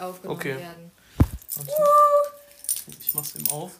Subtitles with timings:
[0.00, 0.56] aufgenommen Okay.
[0.58, 0.90] werden.
[1.56, 1.72] Warte.
[3.00, 3.72] Ich mach's eben auf.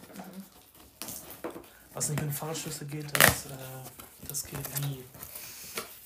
[1.95, 5.05] Was nicht mit dem Fahrradschlüssel geht, das, äh, das geht nie.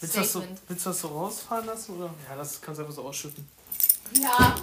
[0.00, 1.96] Willst du, das so, willst du das so rausfahren lassen?
[1.96, 2.12] Oder?
[2.28, 3.48] Ja, das kannst du einfach so ausschütten.
[4.20, 4.56] Ja,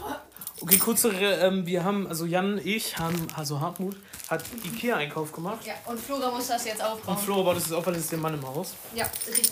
[0.62, 3.98] Okay, kurze, ähm, wir haben, also Jan, ich, haben, also Hartmut,
[4.30, 5.66] hat Ikea-Einkauf gemacht.
[5.66, 7.18] ja, und Flora muss das jetzt Und aufbauen.
[7.18, 8.74] Flora baut das jetzt auf, weil das ist der Mann im Haus.
[8.96, 9.52] Ja, richtig.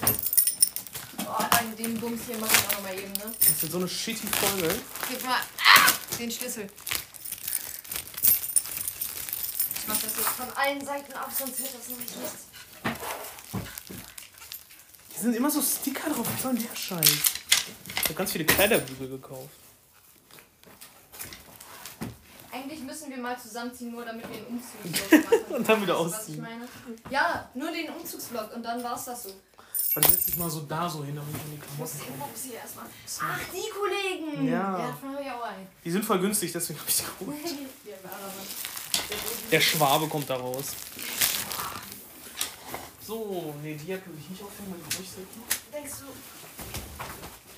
[1.27, 3.33] Oh, den Bums hier mach ich auch nochmal eben, ne?
[3.39, 4.73] Das ist jetzt so eine shitty Folge.
[5.09, 5.37] Gib mal
[6.19, 6.67] den Schlüssel.
[9.75, 12.47] Ich mach das jetzt von allen Seiten ab, sonst wird das nämlich nichts.
[15.13, 16.27] Hier sind immer so Sticker drauf.
[16.33, 17.01] Was soll denn der Scheiß?
[17.95, 19.49] Ich habe ganz viele Kleiderbügel gekauft.
[22.51, 25.55] Eigentlich müssen wir mal zusammenziehen, nur damit wir den Umzugsblock machen.
[25.55, 26.45] Und dann wieder ausziehen.
[27.09, 29.29] Ja, nur den Umzugsblock und dann war's das so.
[29.93, 32.19] Dann setz dich mal so da so hin, damit ich in die Ich muss Klamotten
[32.19, 32.31] komme.
[32.31, 32.85] Bums hier erstmal.
[33.23, 34.47] Ach, die Kollegen!
[34.47, 34.79] Ja.
[34.79, 35.03] Ja, ich.
[35.83, 37.37] Die sind voll günstig, deswegen habe ich die geholt.
[39.51, 40.67] Der Schwabe kommt da raus.
[43.05, 45.43] So, nee, die Jacke will ich nicht aufhängen, weil die durchsetzen.
[45.73, 46.05] Denkst du.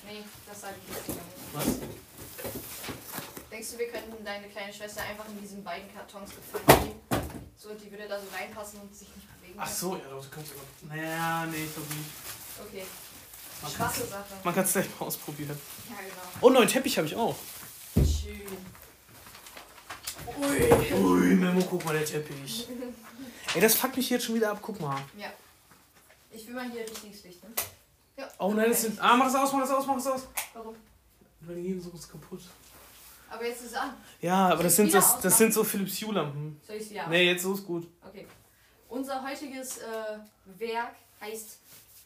[0.08, 1.20] Nee, das sage ich nicht.
[1.52, 1.66] Was?
[3.50, 7.00] Denkst du, wir könnten deine kleine Schwester einfach in diesen beiden Kartons gefallen geben?
[7.56, 9.28] So, die würde da so reinpassen und sich nicht.
[9.56, 10.94] Ach so, ja, könnte ich aber.
[10.94, 12.10] Naja, nee, ich glaube nicht.
[12.66, 12.84] Okay.
[13.62, 14.24] Man kann Schwache Sache.
[14.42, 15.58] man kann's gleich mal ausprobieren.
[15.88, 16.38] Ja, genau.
[16.40, 17.36] Oh, neuen Teppich habe ich auch.
[17.94, 18.42] Schön.
[20.36, 22.68] Ui, Memo, guck mal, der Teppich.
[23.54, 25.00] Ey, das fuckt mich jetzt schon wieder ab, guck mal.
[25.16, 25.28] Ja.
[26.30, 27.50] Ich will mal hier richtiges Licht, ne?
[28.16, 28.28] Ja.
[28.38, 29.00] Oh nein, das sind.
[29.00, 30.28] Ah, mach das aus, mach das aus, mach das aus.
[30.52, 30.74] Warum?
[31.40, 32.42] Weil die gehen so ist kaputt.
[33.30, 33.94] Aber jetzt ist es an.
[34.20, 36.60] Ja, aber das sind, das, das sind so Philips Hue Lampen.
[36.66, 37.88] Soll ich es wieder Nee, jetzt so ist gut.
[38.06, 38.26] Okay.
[38.94, 40.18] Unser heutiges äh,
[40.56, 41.58] Werk heißt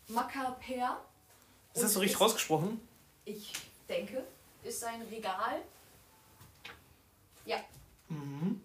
[0.08, 1.04] Macaper.
[1.74, 2.80] Ist das so richtig rausgesprochen?
[3.26, 3.52] Ich
[3.86, 4.24] denke,
[4.64, 5.60] ist ein Regal.
[7.44, 7.58] Ja,
[8.08, 8.62] Mhm.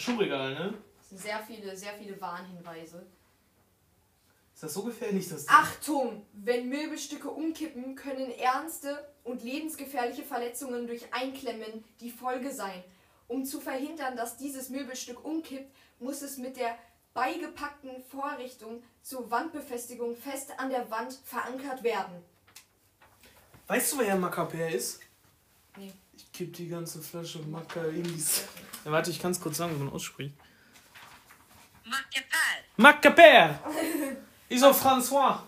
[0.00, 0.74] Schuhregal, ne?
[1.00, 3.06] es sind sehr viele, sehr viele Warnhinweise.
[4.52, 5.54] Ist das so gefährlich, das Ding?
[5.54, 6.26] Achtung!
[6.32, 12.82] Wenn Möbelstücke umkippen, können ernste und lebensgefährliche Verletzungen durch Einklemmen die Folge sein.
[13.28, 16.76] Um zu verhindern, dass dieses Möbelstück umkippt, muss es mit der
[17.14, 22.22] beigepackten Vorrichtung zur Wandbefestigung fest an der Wand verankert werden.
[23.66, 25.00] Weißt du, wer Macaper ist?
[25.76, 25.92] Nee.
[26.16, 28.22] Ich kipp die ganze Flasche Maca in die.
[28.84, 30.34] Ja, warte, ich kann es kurz sagen, wie man ausspricht.
[31.84, 32.58] Macapal.
[32.76, 33.58] Macaper!
[34.48, 35.40] Ich so François.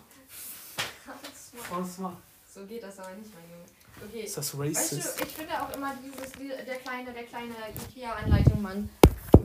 [1.71, 2.13] François.
[2.53, 3.65] So geht das aber nicht, mein Junge.
[4.09, 4.23] Okay.
[4.23, 5.21] Ist das Weißt racist?
[5.21, 7.55] du, ich finde auch immer dieses, die- der kleine, der kleine
[7.89, 8.91] Ikea-Anleitung, Mann.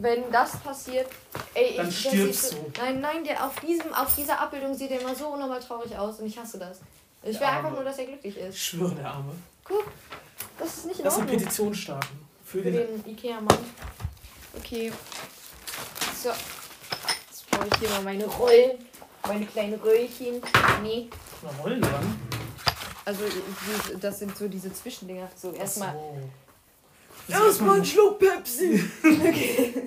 [0.01, 1.07] Wenn das passiert,
[1.53, 2.81] ey, Dann ich, stirbst sieht, du.
[2.81, 6.19] Nein, nein, der auf diesem, auf dieser Abbildung sieht er immer so unnormal traurig aus
[6.19, 6.79] und ich hasse das.
[7.21, 8.57] Ich will einfach nur, dass er glücklich Ich ist.
[8.57, 9.33] schwöre, der Arme.
[9.65, 9.85] Guck,
[10.57, 11.39] das ist nicht in Lass eine Ordnung.
[11.39, 12.19] Petition starten.
[12.45, 13.03] Für Für den.
[13.03, 13.57] den Ikea-Mann.
[14.57, 14.91] Okay.
[16.23, 16.29] So.
[16.29, 18.77] Jetzt brauche ich hier mal meine Rollen.
[19.27, 20.41] Meine kleinen Röllchen.
[20.81, 21.09] Nee.
[21.43, 22.19] Na, Rollen dran.
[23.03, 23.23] Also,
[23.99, 25.29] das sind so diese Zwischendinger.
[25.35, 25.93] So, erstmal.
[25.93, 26.17] So.
[27.29, 28.83] Erstmal ein Schluck Pepsi.
[29.03, 29.73] okay.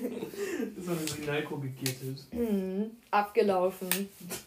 [0.84, 2.18] So eine Signalkurve gegittet.
[2.32, 3.88] Hm, abgelaufen.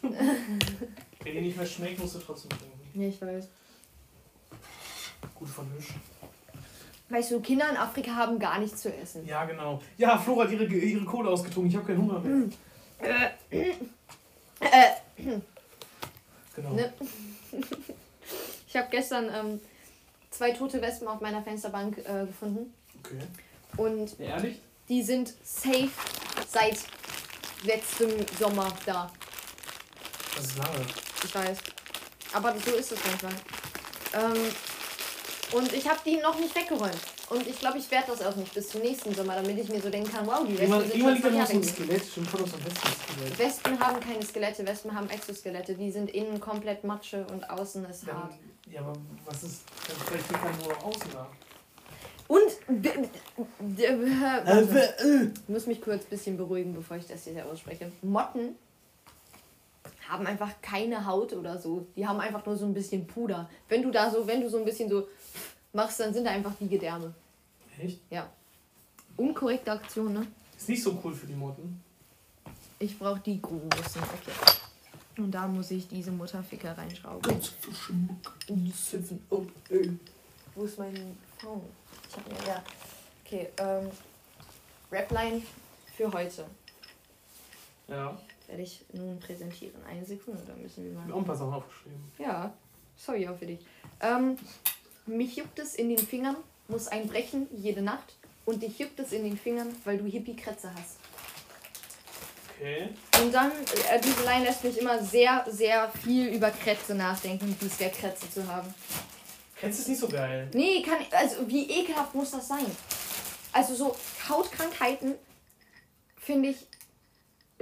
[0.02, 3.00] Wenn die nicht mehr schmeckt, musst du trotzdem trinken.
[3.00, 3.48] Ja, ich weiß.
[5.34, 5.92] Gut vermischt.
[7.08, 9.24] Weißt du, Kinder in Afrika haben gar nichts zu essen.
[9.26, 9.80] Ja, genau.
[9.96, 11.70] Ja, Flora hat ihre, ihre Kohle ausgetrunken.
[11.70, 12.48] Ich habe keinen Hunger mehr.
[14.60, 15.32] Äh,
[16.54, 16.70] Genau.
[16.74, 16.92] ne?
[18.68, 19.60] Ich habe gestern ähm,
[20.30, 22.72] zwei tote Wespen auf meiner Fensterbank äh, gefunden.
[23.06, 23.26] Okay.
[23.76, 24.60] Und Ehrlich?
[24.88, 25.90] die sind safe
[26.50, 26.78] seit
[27.64, 29.10] letztem Sommer da.
[30.34, 30.86] Das ist lange.
[31.24, 31.58] Ich weiß.
[32.32, 33.32] Aber so ist es manchmal.
[34.14, 34.52] Ähm,
[35.52, 36.96] und ich habe die noch nicht weggeräumt.
[37.28, 39.80] Und ich glaube, ich werde das auch nicht bis zum nächsten Sommer, damit ich mir
[39.80, 41.64] so denken kann, wow, die Wespen sind schon so ein.
[41.64, 42.04] Skelett.
[42.04, 43.38] Stimmt, voll aus dem Westen Skelett.
[43.38, 45.74] Wespen haben keine Skelette, Wespen haben Exoskelette.
[45.74, 48.34] Die sind innen komplett Matsche und außen ist hart.
[48.70, 48.92] Ja, aber
[49.24, 49.62] was ist.
[50.06, 51.28] Vielleicht liegt dann nur außen da.
[52.28, 52.84] Und.
[52.84, 53.08] Äh,
[54.46, 55.32] warte.
[55.42, 57.90] Ich muss mich kurz ein bisschen beruhigen, bevor ich das hier ausspreche.
[58.02, 58.56] Motten
[60.08, 61.86] haben einfach keine Haut oder so.
[61.96, 63.48] Die haben einfach nur so ein bisschen Puder.
[63.68, 65.08] Wenn du da so, wenn du so ein bisschen so
[65.72, 67.12] machst, dann sind da einfach die Gedärme.
[67.78, 68.00] Echt?
[68.10, 68.30] Ja.
[69.16, 70.26] Unkorrekte Aktion, ne?
[70.56, 71.80] Ist nicht so cool für die Motten.
[72.78, 74.02] Ich brauche die großen.
[74.02, 74.56] Okay.
[75.18, 77.40] Und da muss ich diese Mutterficker reinschrauben.
[79.30, 79.88] Oh, äh.
[80.54, 81.62] Wo ist mein Phone?
[82.08, 82.62] Ich hab mir ja.
[83.24, 83.90] Okay, ähm.
[84.90, 85.42] Rapline
[85.96, 86.46] für heute
[87.88, 88.16] Ja.
[88.46, 89.74] werde ich nun präsentieren.
[89.84, 91.12] Eine Sekunde, da müssen wir mal.
[91.12, 92.12] auch ein paar Sachen aufgeschrieben.
[92.18, 92.52] Ja,
[92.96, 93.58] sorry auch für dich.
[94.00, 94.36] Ähm,
[95.06, 96.36] mich juckt es in den Fingern
[96.68, 100.98] muss einbrechen jede Nacht und dich juckt es in den Fingern, weil du Hippie-Krätze hast.
[102.58, 102.88] Okay.
[103.22, 103.50] Und dann,
[103.90, 107.90] äh, diese Line lässt mich immer sehr, sehr viel über Krätze nachdenken, wie es wäre,
[107.90, 108.72] Krätze zu haben.
[109.56, 110.50] Krätze ist nicht so geil.
[110.52, 112.66] Nee, kann also wie ekelhaft muss das sein?
[113.52, 113.96] Also so
[114.28, 115.14] Hautkrankheiten
[116.16, 116.66] finde ich,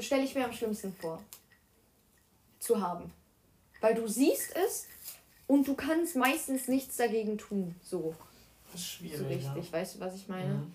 [0.04, 1.22] stelle ich mir am schlimmsten vor.
[2.58, 3.12] Zu haben.
[3.80, 4.86] Weil du siehst es
[5.46, 7.74] und du kannst meistens nichts dagegen tun.
[7.82, 8.14] So,
[8.72, 9.28] Das ist so schwierig.
[9.28, 9.72] richtig.
[9.72, 10.54] Weißt du, was ich meine?
[10.54, 10.74] Mhm.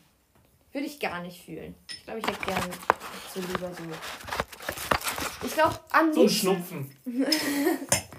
[0.72, 1.74] Würde ich gar nicht fühlen.
[1.89, 2.69] Ich glaube, ich hätte gern
[3.33, 3.83] so lieber so.
[5.44, 6.39] Ich glaube, am So ein liebsten.
[6.39, 6.91] Schnupfen.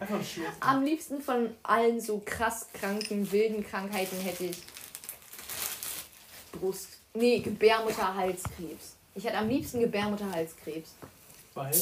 [0.00, 0.55] Einfach ein Schnupfen.
[0.61, 4.56] Am liebsten von allen so krass kranken, wilden Krankheiten hätte ich
[6.52, 6.88] Brust.
[7.14, 8.96] Nee, Gebärmutterhalskrebs.
[9.14, 10.94] Ich hätte am liebsten Gebärmutterhalskrebs.
[11.55, 11.72] Weil?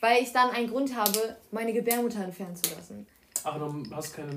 [0.00, 3.06] Weil ich dann einen Grund habe, meine Gebärmutter entfernen zu lassen.
[3.44, 4.30] Ach, du hast keine,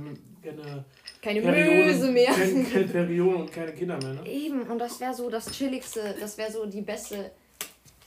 [0.44, 0.85] keine
[1.21, 2.31] Keine Perioden, Möse mehr.
[2.31, 4.27] Keine, keine Perioden und keine Kinder mehr, ne?
[4.27, 7.31] Eben, und das wäre so das Chilligste, das wäre so die beste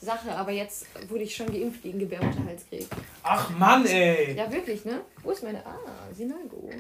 [0.03, 0.35] Sache.
[0.35, 2.89] Aber jetzt wurde ich schon geimpft gegen Gebärmutterhalskrebs.
[3.23, 4.37] Ach Mann, ey!
[4.37, 5.01] Ja, wirklich, ne?
[5.23, 5.65] Wo ist meine.
[5.65, 5.79] Ah,
[6.13, 6.71] Sinalgo.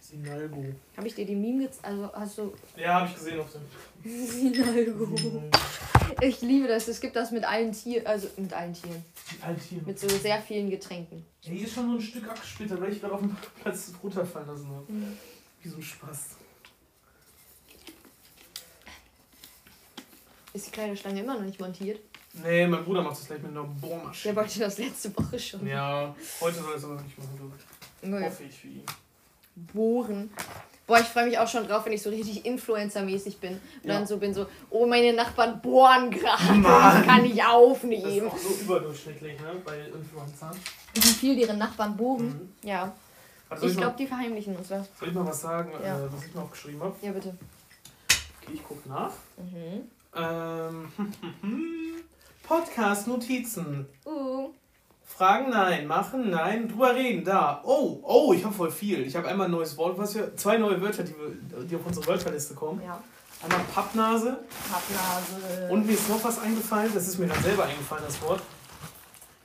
[0.00, 0.64] Sinalgo.
[0.96, 1.84] Habe ich dir die Meme gezeigt?
[1.84, 2.52] Also hast du.
[2.76, 4.26] Ja, hab ich gesehen auf dem.
[4.26, 5.42] Sinalgo.
[6.20, 6.88] Ich liebe das.
[6.88, 9.04] Es gibt das mit allen Tieren, also mit allen Tieren.
[9.32, 9.82] Die Altiere.
[9.84, 11.24] Mit so sehr vielen Getränken.
[11.42, 14.48] Ja, hier ist schon so ein Stück abgesplittert, weil ich gerade auf dem Platz runterfallen
[14.48, 14.92] lassen habe.
[14.92, 15.16] Mhm.
[15.62, 16.18] Wie so ein Spaß.
[20.54, 22.00] Ist die kleine Stange immer noch nicht montiert?
[22.42, 24.34] Nee, mein Bruder macht das gleich mit einer Bohrmaschine.
[24.34, 25.66] Der wollte das letzte Woche schon.
[25.66, 28.24] Ja, heute soll er es aber nicht machen, glaube ich.
[28.24, 28.82] Hoffe ich für ihn.
[29.72, 30.30] Bohren.
[30.86, 33.52] Boah, ich freue mich auch schon drauf, wenn ich so richtig Influencer-mäßig bin.
[33.54, 33.94] Und Ja.
[33.94, 36.52] dann so bin so, oh, meine Nachbarn bohren gerade.
[36.52, 37.04] Mann.
[37.04, 38.28] Kann ich Das ist aufnehmen.
[38.28, 39.52] auch so überdurchschnittlich, ne?
[39.64, 40.56] Bei Influencern.
[40.94, 42.28] Wie viel deren Nachbarn bohren.
[42.62, 42.68] Mhm.
[42.68, 42.92] Ja.
[43.48, 44.86] Also Ich glaube, die verheimlichen uns was.
[44.98, 45.98] soll ich mal was sagen, Ja.
[45.98, 46.94] äh, was ich mir aufgeschrieben habe?
[47.02, 47.36] Ja, bitte.
[48.42, 49.10] Okay, ich gucke nach.
[49.38, 49.88] Mhm.
[50.14, 50.92] Ähm,
[52.46, 53.86] Podcast-Notizen.
[54.04, 54.50] Uh.
[55.04, 57.62] Fragen nein, machen nein, drüber reden, da.
[57.64, 59.06] Oh, oh, ich habe voll viel.
[59.06, 61.86] Ich habe einmal ein neues Wort, was wir, zwei neue Wörter, die, wir, die auf
[61.86, 62.82] unsere Wörterliste kommen.
[62.84, 63.02] Ja.
[63.42, 64.38] Einmal Pappnase
[64.70, 65.68] Pappnase.
[65.70, 68.40] und mir ist noch was eingefallen, das ist mir gerade selber eingefallen, das Wort.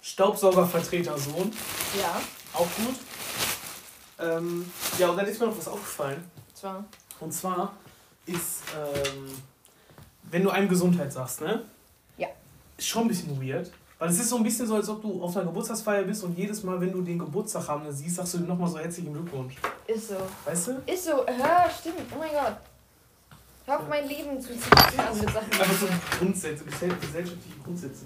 [0.01, 1.51] Staubsaugervertretersohn,
[1.99, 2.21] Ja.
[2.53, 2.95] auch gut.
[4.19, 6.23] Ähm, ja, und dann ist mir noch was aufgefallen.
[6.53, 6.85] Zwar.
[7.19, 7.73] Und zwar
[8.25, 9.31] ist, ähm,
[10.31, 11.63] wenn du einem Gesundheit sagst, ne?
[12.81, 12.85] Ja.
[12.85, 13.71] Ist schon ein bisschen weird.
[13.99, 16.35] Weil es ist so ein bisschen so, als ob du auf einer Geburtstagsfeier bist und
[16.35, 19.53] jedes Mal, wenn du den Geburtstag haben siehst, sagst du ihm nochmal so herzlichen Glückwunsch.
[19.85, 20.15] Ist so.
[20.43, 20.81] Weißt du?
[20.87, 21.11] Ist so.
[21.27, 22.01] Hör, stimmt.
[22.15, 22.57] Oh mein Gott.
[23.67, 25.51] Hör auf mein Leben zu zerstören mit Sachen.
[25.51, 25.87] Einfach so
[26.17, 28.05] Grundsätze, gesell- gesellschaftliche Grundsätze.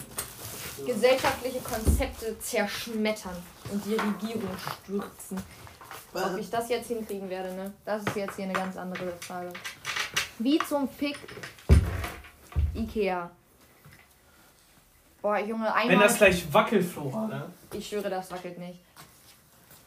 [0.78, 0.84] So.
[0.86, 3.38] gesellschaftliche Konzepte zerschmettern
[3.72, 4.50] und die Regierung
[4.84, 5.38] stürzen.
[6.14, 7.72] Ob ich das jetzt hinkriegen werde, ne?
[7.86, 9.54] Das ist jetzt hier eine ganz andere Frage.
[10.40, 11.18] Wie zum Fick
[12.74, 13.32] Ikea.
[15.26, 16.08] Boah, Junge, Wenn einmal.
[16.08, 17.46] das gleich Wackelflora, ne?
[17.74, 18.78] Ich schwöre, das wackelt nicht.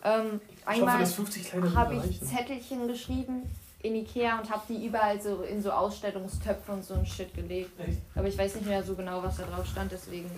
[0.02, 2.20] Ähm, Ich einmal dass 50 kleine habe ich.
[2.20, 3.42] Zettelchen geschrieben
[3.84, 7.70] in Ikea und habe die überall so in so Ausstellungstöpfe und so ein Shit gelegt.
[7.78, 8.00] Echt?
[8.16, 10.28] Aber ich weiß nicht mehr so genau, was da drauf stand, deswegen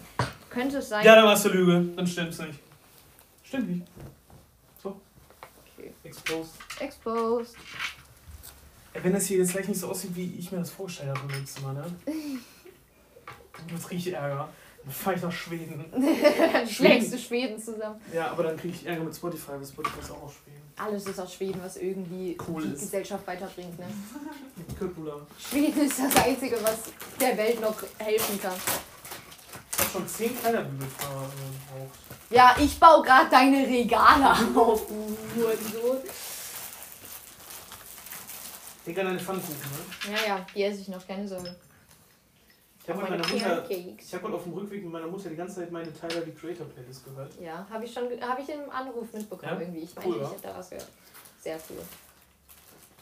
[0.51, 1.03] könnte es sein.
[1.03, 1.83] Ja, dann warst du Lüge.
[1.97, 2.59] Dann stimmt's nicht.
[3.43, 3.87] Stimmt nicht.
[4.83, 5.01] So.
[5.79, 5.95] Okay.
[6.05, 6.53] Exposed.
[6.79, 7.57] Exposed.
[8.93, 11.41] Wenn das hier jetzt gleich nicht so aussieht, wie ich mir das vorgestellt habe im
[11.41, 11.85] letzten Mal, ne?
[12.05, 14.51] Dann gibt's richtig Ärger.
[14.83, 15.85] Dann fahr ich nach Schweden.
[15.93, 18.01] Dann schlägst du Schweden zusammen.
[18.15, 20.61] Ja, aber dann kriege ich Ärger mit Spotify, weil Spotify ist auch aus Schweden.
[20.77, 22.81] Alles ist aus Schweden, was irgendwie Cool die ist.
[22.81, 23.79] Gesellschaft weiterbringt.
[23.79, 23.85] Ne?
[24.79, 25.17] Köpula.
[25.39, 26.79] Schweden ist das Einzige, was
[27.21, 28.55] der Welt noch helfen kann.
[29.73, 31.31] Ich hab schon 10 Kleiderbügel verbraucht.
[32.31, 35.99] Ja, ich baue gerade deine Regale auf, du Hurensohn.
[38.87, 40.17] Digga, deine Pfannkuchen, ne?
[40.17, 41.45] Ja, ja, die esse ich noch, keine Sorge.
[41.49, 41.59] Ich habe Auch mit meine meiner Mutter.
[42.39, 42.70] Pancakes.
[42.83, 46.33] Ich habe heute auf dem Rückweg mit meiner Mutter die ganze Zeit meine Tyler die
[46.33, 47.31] Creator Playlist gehört.
[47.41, 49.61] Ja, habe ich schon, habe ich im Anruf mitbekommen Ja?
[49.61, 49.81] irgendwie.
[49.81, 50.89] Ich Cool, meine, ich hätte da was gehört.
[51.43, 51.83] Sehr cool.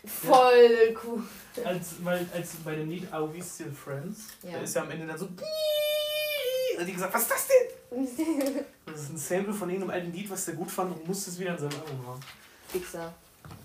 [0.04, 1.23] Voll cool.
[1.64, 4.52] Als, weil, als bei dem Lied Are We Still Friends, Ja.
[4.52, 5.26] da ist ja am Ende dann so.
[5.26, 8.64] Und die gesagt, was ist das denn?
[8.87, 11.38] Das ist ein Sample von irgendeinem alten Lied, was der gut fand und musste es
[11.38, 12.20] wieder in seinem Album haben.
[12.68, 13.12] Fixer.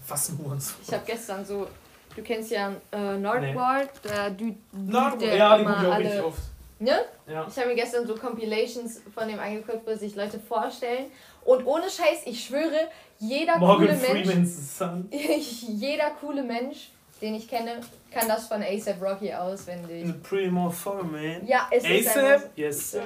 [0.08, 0.76] Was ein Hurensohn.
[0.86, 1.68] Ich habe gestern so,
[2.16, 5.94] du kennst ja äh, Nordward, der Dude, Na, der ja, die immer gucke ich auch
[5.94, 6.40] alle- richtig oft.
[6.80, 7.00] ne?
[7.28, 7.48] Ja.
[7.50, 11.06] Ich habe mir gestern so Compilations von dem angeguckt, wo sich Leute vorstellen.
[11.46, 12.88] Und ohne Scheiß, ich schwöre,
[13.20, 15.08] jeder Morgan coole Mensch, Freeman's Son.
[15.12, 16.90] jeder coole Mensch,
[17.22, 20.08] den ich kenne, kann das von ASAP Rocky auswendig.
[20.10, 21.46] A pretty more for man.
[21.46, 22.50] Ja, es ist ASAP?
[22.56, 23.02] Yes, sir.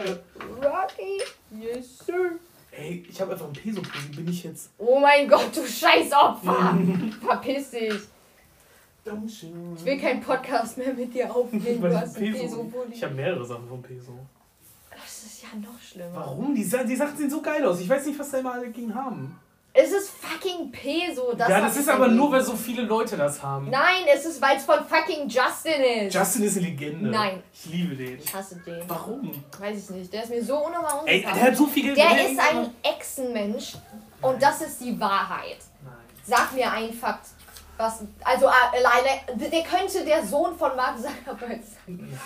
[0.62, 1.22] Rocky,
[1.52, 2.32] yes sir.
[2.72, 4.10] Ey, ich habe einfach ein Peso-Pussy.
[4.16, 4.70] Bin ich jetzt.
[4.78, 6.78] Oh mein Gott, du scheiß Opfer!
[7.26, 7.94] Verpiss dich!
[9.78, 11.82] Ich will keinen Podcast mehr mit dir aufnehmen.
[11.82, 12.94] Du hast einen Peso-Pulli.
[12.94, 14.14] Ich habe mehrere Sachen vom Peso.
[14.92, 16.16] Das ist ja noch schlimmer.
[16.16, 16.54] Warum?
[16.54, 17.80] Die, die Sachen sehen so geil aus.
[17.80, 19.40] Ich weiß nicht, was da immer alle gegen haben.
[19.80, 21.34] Es ist fucking Peso.
[21.38, 23.70] Das ja, das ist aber nur, weil so viele Leute das haben.
[23.70, 26.16] Nein, es ist, weil es von fucking Justin ist.
[26.16, 27.10] Justin ist eine Legende.
[27.12, 27.44] Nein.
[27.54, 28.18] Ich liebe den.
[28.18, 28.82] Ich hasse den.
[28.88, 29.32] Warum?
[29.60, 30.12] Weiß ich nicht.
[30.12, 31.98] Der ist mir so unnormal Ey, der hat so viel Geld.
[31.98, 33.76] Der ist ein Echsenmensch
[34.22, 35.60] und das ist die Wahrheit.
[35.84, 35.94] Nein.
[36.26, 37.28] Sag mir ein Fakt.
[37.78, 41.86] Was, also alleine, der könnte der Sohn von Mark Zuckerberg sein.
[41.86, 42.20] Nein.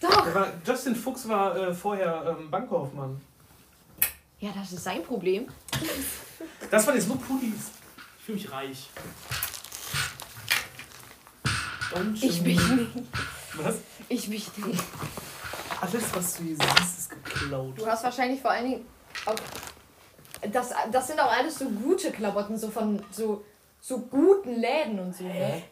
[0.00, 0.10] Doch.
[0.10, 0.34] Doch.
[0.34, 3.20] War, Justin Fuchs war äh, vorher ähm, Bankkaufmann.
[4.38, 5.48] Ja, das ist sein Problem.
[6.70, 7.70] Das waren jetzt nur Pullis.
[8.18, 8.90] Ich fühle mich reich.
[12.20, 12.90] ich mich nicht.
[13.54, 13.76] Was?
[14.08, 14.84] Ich mich nicht.
[15.80, 17.78] Alles, was du hier siehst, ist geklaut.
[17.78, 18.86] Du hast wahrscheinlich vor allen Dingen
[19.26, 19.34] auch.
[20.52, 23.44] Das, das sind auch alles so gute Klamotten, so von so,
[23.86, 25.62] so guten Läden und so, ne?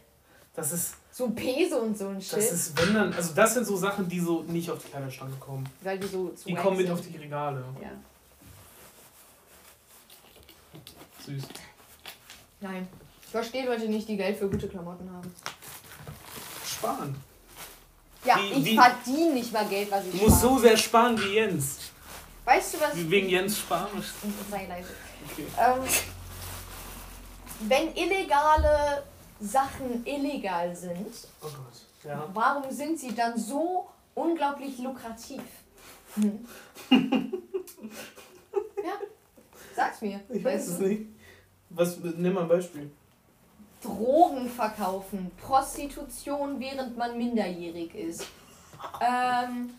[0.54, 0.96] Das ist.
[1.10, 2.38] So Peso und so ein Shit.
[2.38, 5.34] Das ist, wenn dann, also das sind so Sachen, die so nicht auf die Kleiderstange
[5.38, 5.66] kommen.
[5.82, 7.62] Weil die so Die kommen mit auf die Regale.
[7.82, 7.90] Ja.
[11.24, 11.42] Süß.
[12.60, 12.88] Nein.
[13.22, 15.34] Ich verstehe Leute nicht, die Geld für gute Klamotten haben.
[16.66, 17.14] Sparen.
[18.24, 20.54] Ja, wie, ich verdiene nicht mal Geld, was ich Du musst spare.
[20.54, 21.78] so sehr sparen wie Jens.
[22.44, 22.96] Weißt du was?
[22.96, 24.02] Wie wegen Jens sparen.
[24.50, 24.90] Sei leise.
[25.30, 25.46] Okay.
[25.58, 25.82] Ähm,
[27.68, 29.02] wenn illegale
[29.40, 31.82] Sachen illegal sind, oh Gott.
[32.04, 32.28] Ja.
[32.32, 35.42] warum sind sie dann so unglaublich lukrativ?
[36.14, 36.46] Hm.
[38.84, 38.92] ja,
[39.74, 40.20] sag's mir.
[40.28, 41.06] Ich weiß es nicht.
[41.70, 42.90] Was, nimm mal ein Beispiel.
[43.82, 48.26] Drogen verkaufen, Prostitution, während man minderjährig ist.
[49.00, 49.70] Ähm,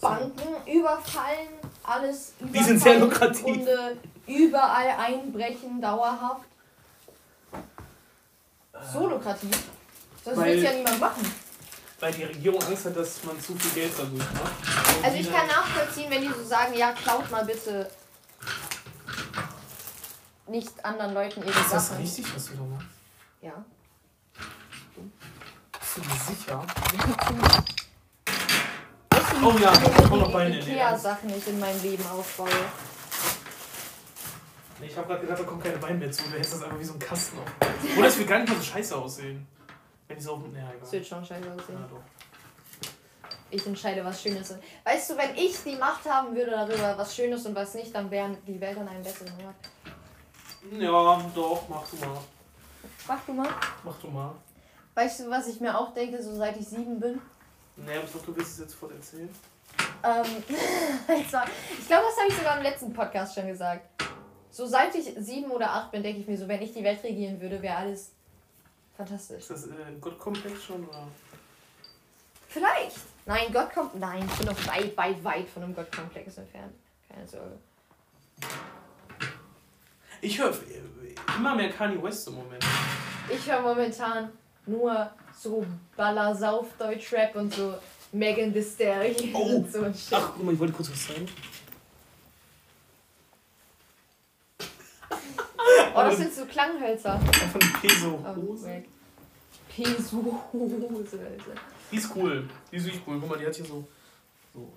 [0.00, 1.48] Banken überfallen,
[1.82, 3.44] alles überfallen, Die sind sehr lukrativ.
[3.44, 3.96] Runde,
[4.28, 6.46] überall einbrechen, dauerhaft.
[8.92, 9.64] So lukrativ.
[10.24, 11.34] Das will ja niemand machen.
[12.00, 15.04] Weil die Regierung Angst hat, dass man zu viel Geld dadurch macht.
[15.04, 17.90] Also ich kann nachvollziehen, wenn die so sagen, ja, klaut mal bitte
[20.46, 22.86] nicht anderen Leuten ihre Ist das richtig, was du da machst?
[23.42, 23.64] Ja.
[25.80, 26.66] Bist du dir sicher?
[29.42, 32.48] oh ja, ich komme noch Beine in Ikea-Sachen ich in meinem Leben aufbaue.
[34.80, 36.22] Ich habe gerade gedacht, da kommt keine Beine mehr zu.
[36.30, 37.98] Da ist das einfach wie so ein Kasten auf.
[37.98, 39.46] Oder es wird gar nicht mal so scheiße aussehen.
[40.06, 40.40] Wenn ich so auf.
[40.54, 40.74] Ja, egal.
[40.82, 41.78] Es wird schon scheiße aussehen.
[41.80, 42.02] Ja, doch.
[43.50, 44.60] Ich entscheide, was Schönes ist.
[44.84, 48.10] Weißt du, wenn ich die Macht haben würde darüber, was Schönes und was nicht, dann
[48.10, 49.56] wären die Welt an einem besseren Ort.
[50.70, 52.18] Ja, doch, mach du mal.
[53.06, 53.48] Mach du mal.
[53.84, 54.34] Mach du mal.
[54.94, 57.20] Weißt du, was ich mir auch denke, so seit ich sieben bin?
[57.76, 59.30] Nee, aber ich glaube, du willst es jetzt voll erzählen.
[60.04, 60.24] Ähm,
[61.20, 61.48] ich glaube,
[61.86, 63.88] das habe ich sogar im letzten Podcast schon gesagt.
[64.58, 67.00] So seit ich sieben oder acht bin, denke ich mir so, wenn ich die Welt
[67.04, 68.10] regieren würde, wäre alles
[68.96, 69.38] fantastisch.
[69.38, 71.06] Ist das äh, Gottkomplex schon, oder?
[72.48, 72.96] Vielleicht.
[73.24, 73.94] Nein, Gott kommt.
[74.00, 76.74] Nein, ich bin noch weit, weit, weit von einem Gottkomplex entfernt.
[77.08, 77.52] Keine Sorge.
[80.22, 80.52] Ich höre
[81.36, 82.64] immer mehr Kanye West im Moment.
[83.32, 84.32] Ich höre momentan
[84.66, 85.64] nur so
[85.96, 87.74] Ballersauf Deutschrap und so
[88.10, 89.38] Megan Thee Stallion oh.
[89.38, 90.14] und so ein Shit.
[90.14, 91.28] Ach, guck mal, ich wollte kurz was sagen.
[95.94, 97.18] Oh, das sind so Klanghölzer.
[97.18, 98.82] Von Peso-Hose.
[98.84, 101.60] Oh, Peso-Hose, Alter.
[101.90, 102.48] Die ist cool.
[102.70, 103.18] Die ist wirklich cool.
[103.20, 103.84] Guck mal, die hat hier so.
[104.54, 104.72] so.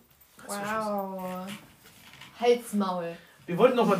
[0.47, 1.47] Wow.
[2.39, 3.15] Halsmaul.
[3.45, 3.99] Wir wollten noch mal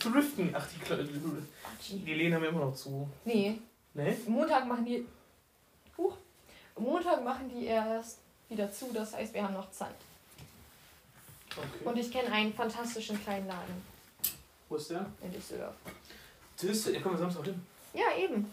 [0.00, 0.54] thriften.
[0.54, 3.08] Ach, die, die Läden haben wir immer noch zu.
[3.24, 3.58] Nee.
[3.94, 4.16] Nee?
[4.26, 5.06] Montag machen die.
[5.96, 6.16] Huch.
[6.78, 8.18] Montag machen die erst
[8.48, 8.90] wieder zu.
[8.92, 9.94] Das heißt, wir haben noch Zeit.
[11.50, 11.84] Okay.
[11.84, 13.97] Und ich kenne einen fantastischen kleinen Laden.
[14.68, 15.06] Wo ist der?
[15.22, 15.74] In Düsseldorf.
[16.60, 16.94] Düsseldorf?
[16.94, 17.66] Ja, kommen wir Samstag hin.
[17.94, 18.52] Ja, eben.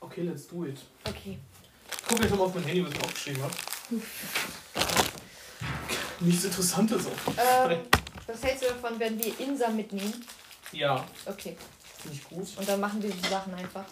[0.00, 0.78] Okay, let's do it.
[1.04, 1.38] Okay.
[2.08, 3.54] Guck jetzt mal auf mein Handy, was ich aufgeschrieben habe.
[6.20, 7.28] Nichts Interessantes auf.
[7.38, 7.80] Ähm,
[8.26, 10.24] was hältst du davon, wenn wir Insa mitnehmen?
[10.72, 11.06] Ja.
[11.24, 11.56] Okay.
[11.98, 12.46] Finde ich gut.
[12.56, 13.84] Und dann machen wir die Sachen einfach.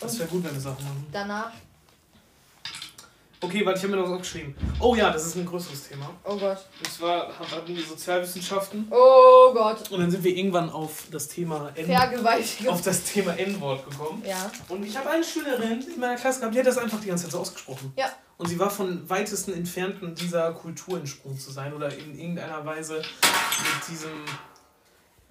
[0.00, 1.06] Und das wäre gut, wenn wir Sachen machen.
[1.12, 1.52] Danach.
[3.42, 4.54] Okay, warte, ich habe mir noch was aufgeschrieben.
[4.80, 6.10] Oh ja, das ist ein größeres Thema.
[6.24, 6.58] Oh Gott.
[6.78, 8.86] Und zwar hatten wir Sozialwissenschaften.
[8.90, 9.90] Oh Gott.
[9.90, 12.74] Und dann sind wir irgendwann auf das Thema N Vergewaltigung.
[12.74, 14.22] Auf das Thema N-Wort gekommen.
[14.26, 14.50] Ja.
[14.68, 17.24] Und ich habe eine Schülerin in meiner Klasse gehabt, die hat das einfach die ganze
[17.24, 17.94] Zeit so ausgesprochen.
[17.96, 18.12] Ja.
[18.36, 22.96] Und sie war von weitesten Entfernten dieser Kultur entsprungen zu sein oder in irgendeiner Weise
[22.96, 24.24] mit diesem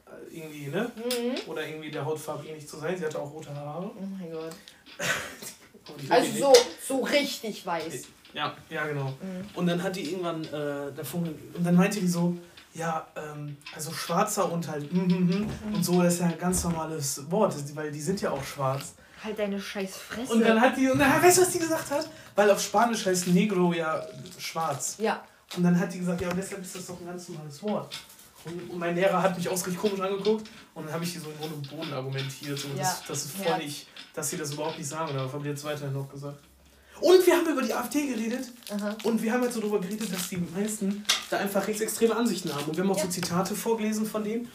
[0.07, 0.91] äh, irgendwie, ne?
[0.95, 1.47] Mhm.
[1.47, 2.97] Oder irgendwie der Hautfarbe ähnlich zu sein.
[2.97, 3.91] Sie hatte auch rote Haare.
[3.95, 4.55] Oh mein Gott.
[6.09, 6.53] also so,
[6.87, 8.07] so richtig weiß.
[8.33, 9.09] Ja, ja, genau.
[9.09, 9.45] Mhm.
[9.55, 12.37] Und dann hat die irgendwann äh, davon, und dann meinte die so,
[12.73, 16.37] ja, ähm, also schwarzer und halt mm, mm, mm, und so, das ist ja ein
[16.37, 18.93] ganz normales Wort, weil die sind ja auch schwarz.
[19.23, 20.31] Halt deine scheiß Fresse.
[20.31, 22.07] Und dann hat die, und dann, weißt du, was die gesagt hat?
[22.35, 24.05] Weil auf Spanisch heißt Negro ja
[24.37, 24.95] schwarz.
[24.99, 25.23] Ja.
[25.57, 27.95] Und dann hat die gesagt, ja, und deshalb ist das doch ein ganz normales Wort.
[28.49, 31.19] Und, und mein Lehrer hat mich auch richtig komisch angeguckt und dann habe ich die
[31.19, 32.57] so in Grund und Boden argumentiert.
[32.59, 32.75] So, Ja.
[32.83, 33.57] das, das ist voll Ja.
[33.57, 36.39] nicht, dass sie das überhaupt nicht sagen darf, haben die jetzt weiterhin noch gesagt.
[37.01, 38.97] Und wir haben über die AfD geredet Aha.
[39.03, 42.65] und wir haben jetzt so darüber geredet, dass die meisten da einfach rechtsextreme Ansichten haben.
[42.65, 43.03] Und wir haben auch Ja.
[43.05, 44.49] so Zitate vorgelesen von denen.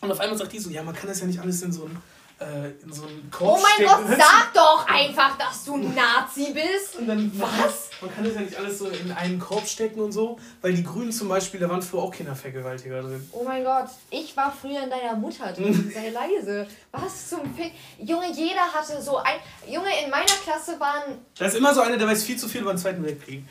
[0.00, 1.84] Und auf einmal sagt die so, ja, man kann das ja nicht alles in so
[1.84, 1.96] einen,
[2.40, 3.86] äh, in so einen Korb Oh mein.
[3.86, 6.96] Gott, sag doch einfach, dass du Nazi bist.
[6.98, 7.90] Und dann, Was?
[8.00, 10.82] Man kann das ja nicht alles so in einen Korb stecken und so, weil die
[10.82, 13.28] Grünen zum Beispiel, da waren früher auch Kindervergewaltiger drin.
[13.32, 15.92] Oh mein Gott, ich war früher in deiner Mutter drin.
[15.94, 16.66] Sei leise.
[16.92, 17.72] Was zum Fick?
[17.98, 19.36] Junge, jeder hatte so ein.
[19.68, 21.18] Junge, in meiner Klasse waren.
[21.38, 23.44] Da ist immer so einer, der weiß viel zu viel über den Zweiten Weltkrieg.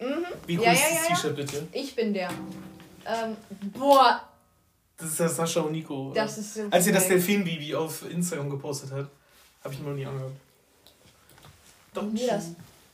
[0.00, 0.24] Mhm.
[0.46, 1.14] Wie cool Ja, ist ja, das ja, ja.
[1.16, 1.68] T-Shirt bitte?
[1.72, 2.28] Ich bin der.
[3.04, 3.36] Ähm,
[3.76, 4.20] boah,
[4.98, 6.10] Das ist ja Sascha und Nico.
[6.10, 6.22] oder?
[6.22, 6.60] das ist.
[6.70, 7.12] Als ihr das geil.
[7.12, 9.08] Delfin-Bibi auf Instagram gepostet hat,
[9.62, 10.32] habe ich noch nie angehört.
[11.94, 12.44] Gib mir das.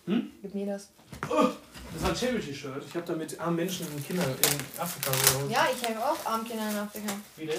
[0.07, 0.31] Hm?
[0.43, 0.89] Gib mir das.
[1.31, 1.49] Oh,
[1.95, 2.85] das war ein Charity-Shirt.
[2.87, 5.51] Ich habe da mit armen Menschen und Kindern in Afrika gehauen.
[5.51, 7.13] Ja, ich habe auch Armkinder in Afrika.
[7.37, 7.59] Wie denn?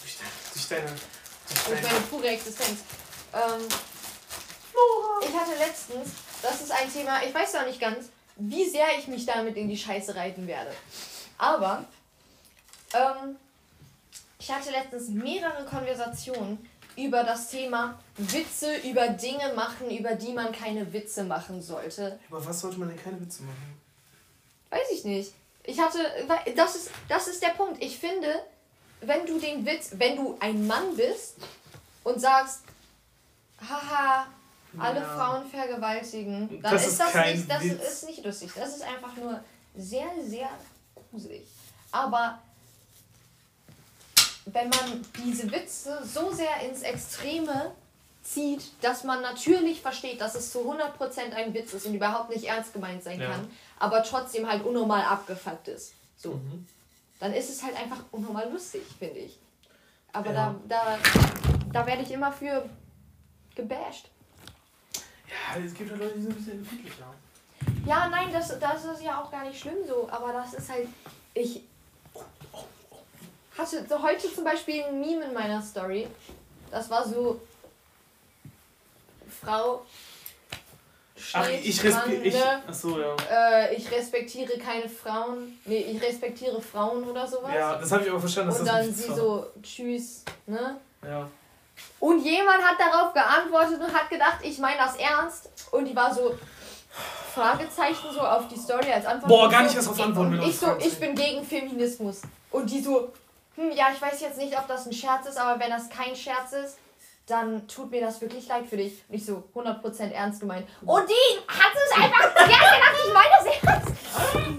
[0.00, 0.16] Durch,
[0.54, 0.86] durch deine.
[0.86, 2.80] Durch Durch deine meine pure Existenz.
[3.34, 3.60] Ähm,
[5.22, 6.08] ich hatte letztens,
[6.40, 9.68] das ist ein Thema, ich weiß noch nicht ganz, wie sehr ich mich damit in
[9.68, 10.70] die Scheiße reiten werde.
[11.38, 11.84] Aber
[12.94, 13.36] ähm,
[14.42, 16.58] ich hatte letztens mehrere Konversationen
[16.96, 22.18] über das Thema Witze über Dinge machen, über die man keine Witze machen sollte.
[22.28, 23.80] Aber was sollte man denn keine Witze machen?
[24.70, 25.32] Weiß ich nicht.
[25.64, 25.98] Ich hatte,
[26.56, 27.80] das ist, das ist der Punkt.
[27.82, 28.28] Ich finde,
[29.00, 31.36] wenn du den Witz, wenn du ein Mann bist
[32.02, 32.62] und sagst,
[33.60, 34.26] haha,
[34.76, 35.16] alle Ja.
[35.16, 37.82] Frauen vergewaltigen, dann Das ist, ist das nicht, das Witz.
[37.92, 38.50] ist nicht lustig.
[38.56, 39.40] Das ist einfach nur
[39.76, 40.48] sehr, sehr
[41.10, 41.46] gruselig.
[41.92, 42.40] Aber
[44.46, 47.72] wenn man diese Witze so sehr ins Extreme
[48.22, 52.44] zieht, dass man natürlich versteht, dass es zu 100% ein Witz ist und überhaupt nicht
[52.44, 53.30] ernst gemeint sein Ja.
[53.32, 55.92] kann, aber trotzdem halt unnormal abgefuckt ist.
[56.16, 56.34] So.
[56.34, 56.66] Mhm.
[57.20, 59.38] Dann ist es halt einfach unnormal lustig, finde ich.
[60.12, 60.54] Aber Ja.
[60.68, 60.98] da, da,
[61.72, 62.68] da werde ich immer für
[63.54, 64.08] gebasht.
[65.28, 67.06] Ja, es gibt ja Leute, die sind ein bisschen empfindlicher.
[67.86, 70.88] Ja, nein, das, das ist ja auch gar nicht schlimm so, aber das ist halt.
[71.34, 71.62] Ich
[73.58, 76.08] hatte so heute zum Beispiel ein Meme in meiner Story.
[76.70, 77.40] Das war so.
[79.42, 79.84] Frau.
[81.34, 82.22] Ach, ich respektiere.
[82.22, 82.62] Ich, ne?
[82.66, 83.16] achso, ja.
[83.30, 85.58] äh, ich respektiere keine Frauen.
[85.64, 87.52] Nee, ich respektiere Frauen oder sowas.
[87.54, 89.16] Ja, das habe ich aber verstanden, dass Und das dann sie war.
[89.16, 90.76] so, tschüss, ne?
[91.04, 91.28] Ja.
[92.00, 95.48] Und jemand hat darauf geantwortet und hat gedacht, ich meine das ernst.
[95.70, 96.36] Und die war so,
[97.34, 99.28] Fragezeichen so auf die Story als Antwort.
[99.28, 102.22] Boah, gar nicht erst auf Antworten, ich so, ich bin gegen Feminismus.
[102.50, 103.12] Und die so,
[103.56, 106.14] hm, ja, ich weiß jetzt nicht, ob das ein Scherz ist, aber wenn das kein
[106.16, 106.78] Scherz ist,
[107.26, 108.94] dann tut mir das wirklich leid für dich.
[109.08, 110.66] Und ich so, 100% ernst gemeint.
[110.84, 113.92] Und die hat es einfach gern gedacht, ich meine das ernst.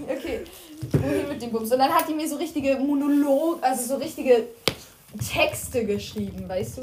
[0.08, 0.44] Okay,
[0.92, 1.70] wohin mit dem Bums.
[1.72, 4.48] Und dann hat die mir so richtige Monolog, also so richtige
[5.32, 6.82] Texte geschrieben, weißt du?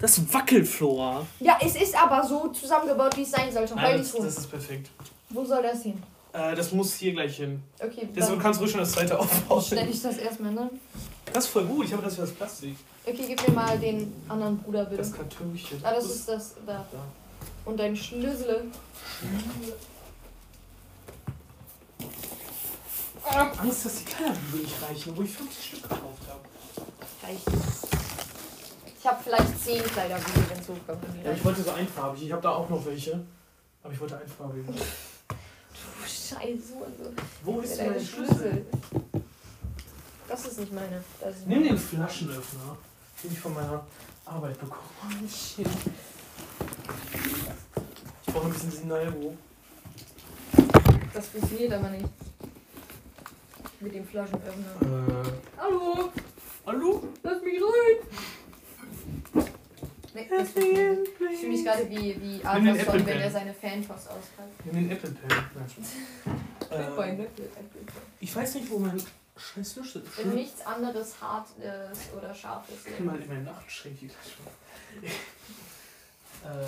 [0.00, 1.24] Das Wackelflora.
[1.40, 3.74] Ja, es ist aber so zusammengebaut, wie es sein sollte.
[3.74, 4.90] Nein, nicht das, das ist perfekt.
[5.30, 6.02] Wo soll das hin?
[6.32, 7.62] Äh, das muss hier gleich hin.
[7.78, 9.62] Okay, Deswegen dann kannst du ruhig schon das zweite aufbauen.
[9.62, 10.68] stelle ich das erstmal, ne?
[11.32, 11.86] Das ist voll gut.
[11.86, 12.76] Ich habe das für das Plastik.
[13.06, 14.98] Okay, gib mir mal den anderen Bruder bitte.
[14.98, 15.80] Das Kartönchen.
[15.82, 16.86] ah, das ist das da.
[16.92, 16.98] da.
[17.64, 18.70] Und dein Schlüssel.
[23.58, 26.40] Angst, dass die Kleiderbügel nicht reichen, obwohl ich 50 Stück gekauft habe.
[27.22, 27.42] Reicht.
[28.98, 31.04] Ich habe vielleicht 10 Kleiderbügel, wenn es hochkommt.
[31.24, 32.22] Ja, ich wollte so einfarbig.
[32.24, 33.20] Ich habe da auch noch welche.
[33.82, 34.64] Aber ich wollte einfarbig.
[35.26, 36.74] Du Scheiße.
[36.74, 37.12] Also.
[37.42, 38.36] Wo ist denn Dein mein Schlüssel?
[38.36, 38.66] Schlüssel.
[40.28, 41.02] Das ist nicht meine.
[41.20, 41.70] Das ist Nimm meine.
[41.70, 42.76] den Flaschenöffner,
[43.22, 43.86] den ich von meiner
[44.24, 45.14] Arbeit bekommen habe.
[45.28, 45.66] Shit.
[48.26, 49.36] Ich brauche ein bisschen Sinalgo.
[51.12, 52.08] Das funktioniert aber nicht.
[53.80, 54.54] Mit dem Flaschenöffner.
[54.80, 56.10] Äh, Hallo,
[56.66, 57.02] hallo?
[57.22, 59.44] lass mich rein.
[60.14, 61.08] Nee, das funktioniert.
[61.32, 64.64] Ich fühle mich gerade wie, wie Arthur Apple wenn er seine Fanpost auspackt.
[64.66, 65.28] Nimm den Apple Pen.
[65.54, 65.66] Nein,
[66.70, 66.82] äh?
[67.12, 67.26] Apple Pen.
[68.20, 69.00] ich weiß nicht, wo mein
[69.36, 70.18] scheiß ist.
[70.18, 72.86] Wenn nichts anderes hart ist oder scharf ist.
[72.86, 75.02] Ich kann mal in mein Nachtschränkchen gleich
[76.44, 76.62] mal.
[76.62, 76.66] äh,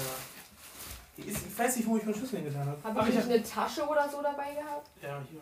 [1.19, 2.83] ich ich weiß nicht, wo ich meinen Schlüssel hingetan habe.
[2.83, 4.91] Habe ich ich nicht eine Tasche oder so dabei gehabt?
[5.03, 5.41] Ja, hier.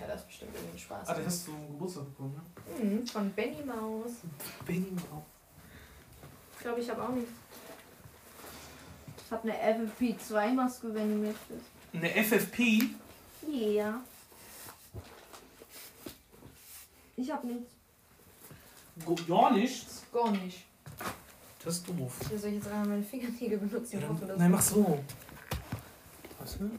[0.00, 1.08] Ja, das ist bestimmt irgendwie Spaß.
[1.08, 2.84] Ah, den hast du Geburtstag bekommen, ne?
[2.84, 4.10] Mhm, von Benny Maus.
[4.66, 5.24] Benny Mau.
[6.56, 7.28] Ich glaube, ich habe auch nicht.
[9.24, 11.64] Ich habe eine FFP2-Maske, wenn du möchtest.
[11.92, 12.82] Eine FFP?
[13.48, 14.00] Ja.
[17.20, 17.72] Ich hab nichts.
[19.04, 20.02] Go- Gar nichts.
[20.12, 20.64] Gar nicht.
[21.62, 22.14] Das ist doof.
[22.34, 24.00] Soll ich jetzt einmal meine Fingernägel benutzen?
[24.00, 24.98] Ja, dann, das- nein, mach so.
[26.38, 26.70] Was, ne?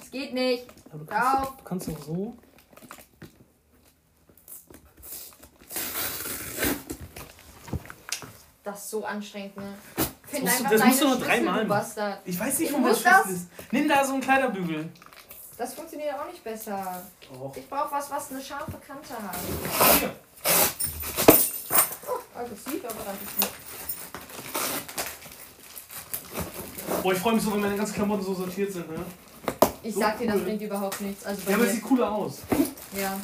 [0.00, 0.66] Es geht nicht.
[0.92, 2.36] Ja, du kannst, du kannst auch so.
[8.64, 9.74] Das ist so anstrengend, ne?
[10.26, 11.84] Find musst du- das musst du nur dreimal.
[12.24, 13.48] Ich weiß nicht, wo mein Schlüssel das- ist.
[13.70, 14.88] Nimm da so einen Kleiderbügel.
[15.58, 17.02] Das funktioniert auch nicht besser.
[17.32, 17.56] Doch.
[17.56, 19.36] Ich brauche was, was eine scharfe Kante hat.
[19.98, 20.14] Hier.
[22.06, 23.52] Oh, aggressiv, aber ist nicht.
[27.02, 28.98] Boah, ich freue mich so, wenn meine ganzen Klamotten so sortiert sind, ne?
[29.82, 31.24] Ich So sag dir, das bringt überhaupt nichts.
[31.24, 32.38] Also Ja, aber es sieht cooler aus.
[32.92, 33.18] Ja,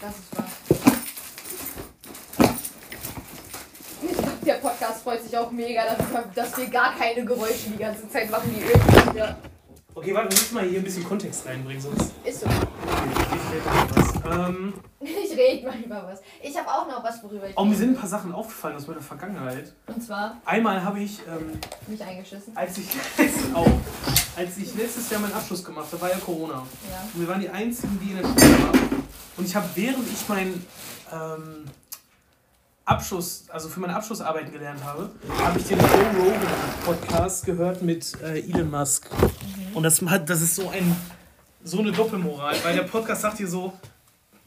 [0.00, 0.44] das ist wahr.
[4.44, 5.82] Der Podcast freut sich auch mega
[6.32, 9.34] dass wir gar keine Geräusche die ganze Zeit machen, die irgendwie.
[9.96, 12.12] Okay, warte, wir müssen mal hier ein bisschen Kontext reinbringen, sonst.
[12.22, 12.46] Ist so.
[12.46, 14.48] Ich rede was.
[14.48, 16.20] Ähm, Ich rede mal über was.
[16.42, 17.56] Ich habe auch noch was, worüber ich.
[17.56, 19.72] oh, mir sind ein paar Sachen aufgefallen aus meiner Vergangenheit.
[19.86, 22.54] Und zwar Einmal habe ich, ähm, mich eingeschissen.
[22.54, 22.88] als ich
[23.54, 23.70] auch,
[24.36, 26.54] als ich letztes Jahr meinen Abschluss gemacht habe, war ja Corona.
[26.54, 27.08] Ja.
[27.14, 29.02] Und wir waren die einzigen, die in der Schule waren.
[29.38, 30.66] Und ich habe, während ich meinen
[31.12, 31.64] ähm,
[32.84, 35.10] Abschluss, also für meine Abschlussarbeiten gelernt habe,
[35.42, 36.40] habe ich den Joe Rogan
[36.84, 39.08] Podcast gehört mit äh, Elon Musk.
[39.76, 40.96] Und das, hat, das ist so, ein,
[41.62, 43.78] so eine Doppelmoral, weil der Podcast sagt dir so,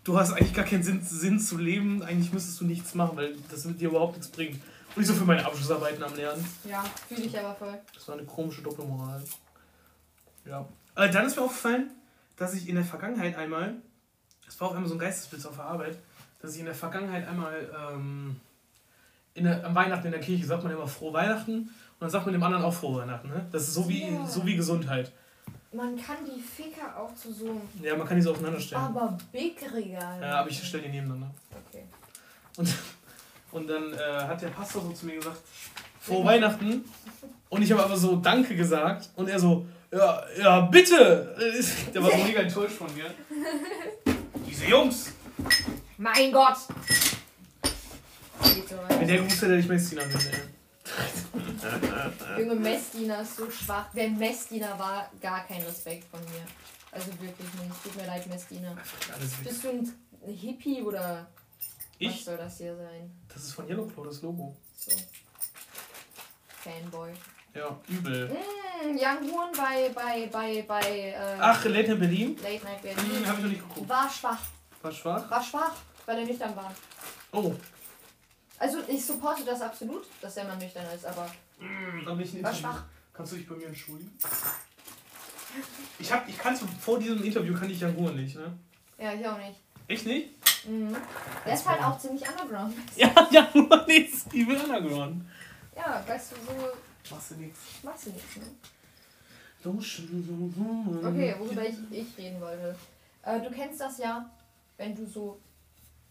[0.03, 3.35] du hast eigentlich gar keinen Sinn, Sinn zu leben, eigentlich müsstest du nichts machen, weil
[3.51, 4.59] das wird dir überhaupt nichts bringen.
[4.95, 6.43] Und ich so für meine Abschlussarbeiten am Lernen.
[6.63, 7.77] Ja, fühle ich aber voll.
[7.93, 9.21] Das war eine komische Doppelmoral.
[10.47, 10.67] Ja.
[10.95, 11.91] Äh, dann ist mir aufgefallen,
[12.35, 13.75] dass ich in der Vergangenheit einmal,
[14.47, 15.95] das war auf einmal so ein Geistesblitz auf der Arbeit,
[16.41, 18.37] dass ich in der Vergangenheit einmal ähm,
[19.35, 22.33] in der, am Weihnachten in der Kirche sagt man immer frohe Weihnachten dann sagt man
[22.33, 23.27] dem anderen auch frohe Weihnachten.
[23.29, 23.45] Ne?
[23.51, 24.25] Das ist so wie, Ja.
[24.25, 25.11] so wie Gesundheit.
[25.71, 28.81] Man kann die Ficker auch zu so Ja, man kann die so aufeinander stellen.
[28.81, 30.19] aber big Regal.
[30.21, 31.29] Ja, aber ich stelle die nebeneinander.
[31.69, 31.83] Okay.
[32.57, 32.73] Und,
[33.51, 35.37] und dann äh, hat der Pastor so zu mir gesagt,
[35.99, 36.83] frohe Weihnachten.
[37.49, 39.09] Und ich habe aber so Danke gesagt.
[39.15, 41.35] Und er so, ja, ja, bitte.
[41.93, 43.05] Der war so mega enttäuscht von mir.
[44.47, 45.11] Diese Jungs.
[45.97, 46.57] Mein Gott!
[48.89, 50.05] Wenn der gewusst hätte, ich bin, ey.
[52.37, 53.87] Junge, Messdiener ist so schwach.
[53.93, 56.45] Wer Messdiener war, gar kein Respekt von mir.
[56.91, 57.83] Also wirklich nicht.
[57.83, 58.75] Tut mir leid, Messdiener.
[59.43, 59.93] Bist du ein
[60.35, 61.67] Hippie oder was
[61.99, 62.23] Ich?
[62.25, 63.11] soll das hier sein?
[63.27, 64.55] Das ist von Yellowclaw, das Logo.
[64.75, 64.91] So.
[66.63, 67.11] Fanboy.
[67.53, 68.29] Ja, übel.
[68.29, 72.37] Mm, Young Horn bei, bei, bei, bei äh, Ach, Late Night Berlin?
[72.41, 73.27] Late Night Hm, Berlin.
[73.27, 73.89] hab ich noch nicht geguckt.
[73.89, 74.39] War schwach.
[74.81, 75.29] War schwach?
[75.29, 75.73] War schwach,
[76.05, 76.73] weil er nüchtern war.
[77.31, 77.53] Oh.
[78.59, 82.33] Also ich supporte das absolut, dass der Mann nüchtern ist, aber Hm, dann bin ich
[82.33, 82.69] ein war Interview.
[82.71, 82.83] schwach.
[83.13, 84.11] Kannst du dich bei mir entschuldigen?
[85.97, 88.53] Ich hab, ich kannte vor diesem Interview kannte ich Jan Ruhr nicht, ne?
[88.97, 89.59] Ja, ich auch nicht.
[89.87, 90.29] Echt nicht?
[90.67, 90.95] Mhm.
[91.45, 92.75] Der ist halt auch ziemlich underground.
[92.95, 95.25] Ja, Jan Ruhr ist übel underground.
[95.75, 97.59] Ja, weißt du, so Machst du nichts.
[97.81, 98.43] machst du nichts, ne?
[99.63, 102.75] Okay, Okay, worüber ich, ich reden wollte.
[103.23, 104.29] Äh, du kennst das ja,
[104.77, 105.39] wenn du so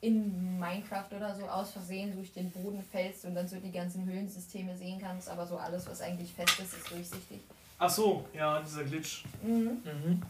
[0.00, 4.06] in Minecraft oder so aus Versehen durch den Boden fällst und dann so die ganzen
[4.06, 7.40] Höhlensysteme sehen kannst, aber so alles, was eigentlich fest ist, ist durchsichtig.
[7.78, 9.24] Ach so, ja, dieser Glitch.
[9.42, 9.82] Mhm.
[9.84, 10.22] Mhm.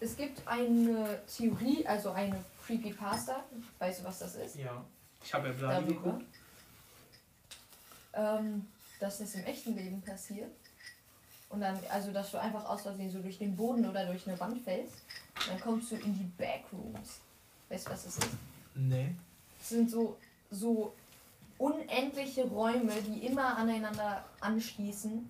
[0.00, 3.42] Es gibt eine Theorie, also eine Creepypasta.
[3.78, 4.56] Weißt du, was das ist?
[4.56, 4.84] Ja.
[5.22, 6.24] Ich habe ja Bladi geguckt.
[8.12, 8.66] Ähm,
[9.00, 10.50] dass das im echten Leben passiert.
[11.48, 14.38] Und dann, also dass du einfach aus Versehen so durch den Boden oder durch eine
[14.38, 14.94] Wand fällst.
[15.36, 17.20] Und dann kommst du in die Backrooms.
[17.74, 18.28] Weißt du, was das ist?
[18.76, 19.16] Nee.
[19.58, 20.16] Das sind so,
[20.50, 20.92] so
[21.58, 25.28] unendliche Räume, die immer aneinander anschließen.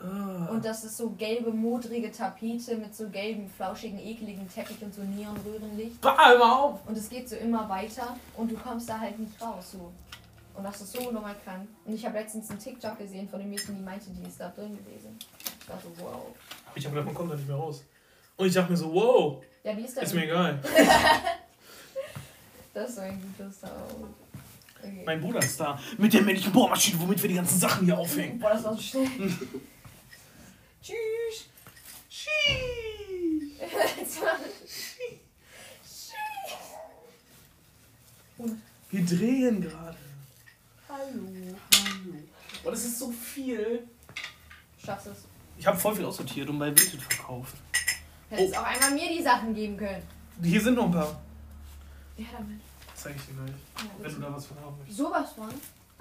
[0.00, 0.46] Ah.
[0.50, 5.02] Und das ist so gelbe, modrige Tapete mit so gelben, flauschigen, ekligen Teppich und so
[5.02, 6.00] Neonröhrenlicht.
[6.00, 6.80] Bah, immer auf!
[6.86, 9.72] Und es geht so immer weiter und du kommst da halt nicht raus.
[9.72, 9.92] So.
[10.54, 11.68] Und das ist so normal krank.
[11.84, 14.48] Und ich habe letztens einen TikTok gesehen von dem Mädchen, die meinte, die ist da
[14.48, 15.18] drin gewesen.
[15.18, 16.22] Ich so, wow.
[16.74, 17.84] Ich habe gedacht, man kommt da nicht mehr raus.
[18.38, 20.58] Und ich dachte mir so, wow, Ja, die ist da ist mir egal.
[22.74, 24.14] Das ist ein guter Sound.
[24.82, 25.02] Okay.
[25.06, 25.78] Mein Bruder ist da.
[25.96, 28.38] Mit der männlichen Bohrmaschine, womit wir die ganzen Sachen hier aufhängen.
[28.38, 29.06] Boah, das war so schnell.
[30.82, 31.46] Tschüss.
[34.20, 34.38] War-
[38.90, 39.96] Wir drehen gerade.
[40.88, 41.22] Hallo.
[41.72, 42.14] Hallo.
[42.64, 43.86] Oh, das ist so viel.
[44.84, 45.24] Schaffst es.
[45.58, 47.56] Ich habe voll viel aussortiert und bei Vinted verkauft.
[48.30, 50.02] Hättest auch einmal mir die Sachen geben können.
[50.42, 51.20] Hier sind noch ein paar.
[52.16, 52.60] Ja, damit.
[52.94, 53.50] Zeig ich dir gleich.
[53.50, 54.98] Ja, Wenn du da was von haben möchtest.
[54.98, 55.48] Sowas von.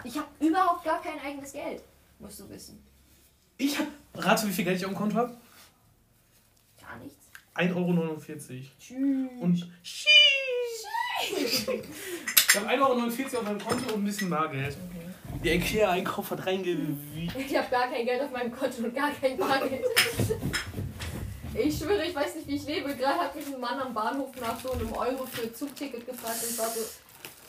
[0.04, 1.82] Ich habe überhaupt gar kein eigenes Geld.
[2.20, 2.84] Musst du wissen.
[3.58, 3.88] Ich hab.
[4.16, 5.36] Rate, wie viel Geld ich auf dem Konto habe?
[6.80, 7.26] Gar nichts.
[7.56, 8.22] 1,49 Euro.
[8.80, 9.42] Tschüss.
[9.42, 9.72] Und.
[9.82, 10.10] Sheesh.
[12.54, 14.78] Ich habe 1,49 Euro auf meinem Konto und ein bisschen Bargeld.
[15.44, 17.36] Der Ikea-Einkauf hat reingewiegt.
[17.36, 19.84] Ich habe gar kein Geld auf meinem Konto und gar kein Bargeld.
[21.56, 22.96] Ich schwöre, ich weiß nicht, wie ich lebe.
[22.96, 26.58] Gerade hat mich ein Mann am Bahnhof nach so einem Euro für Zugticket gefragt und
[26.58, 26.80] war so,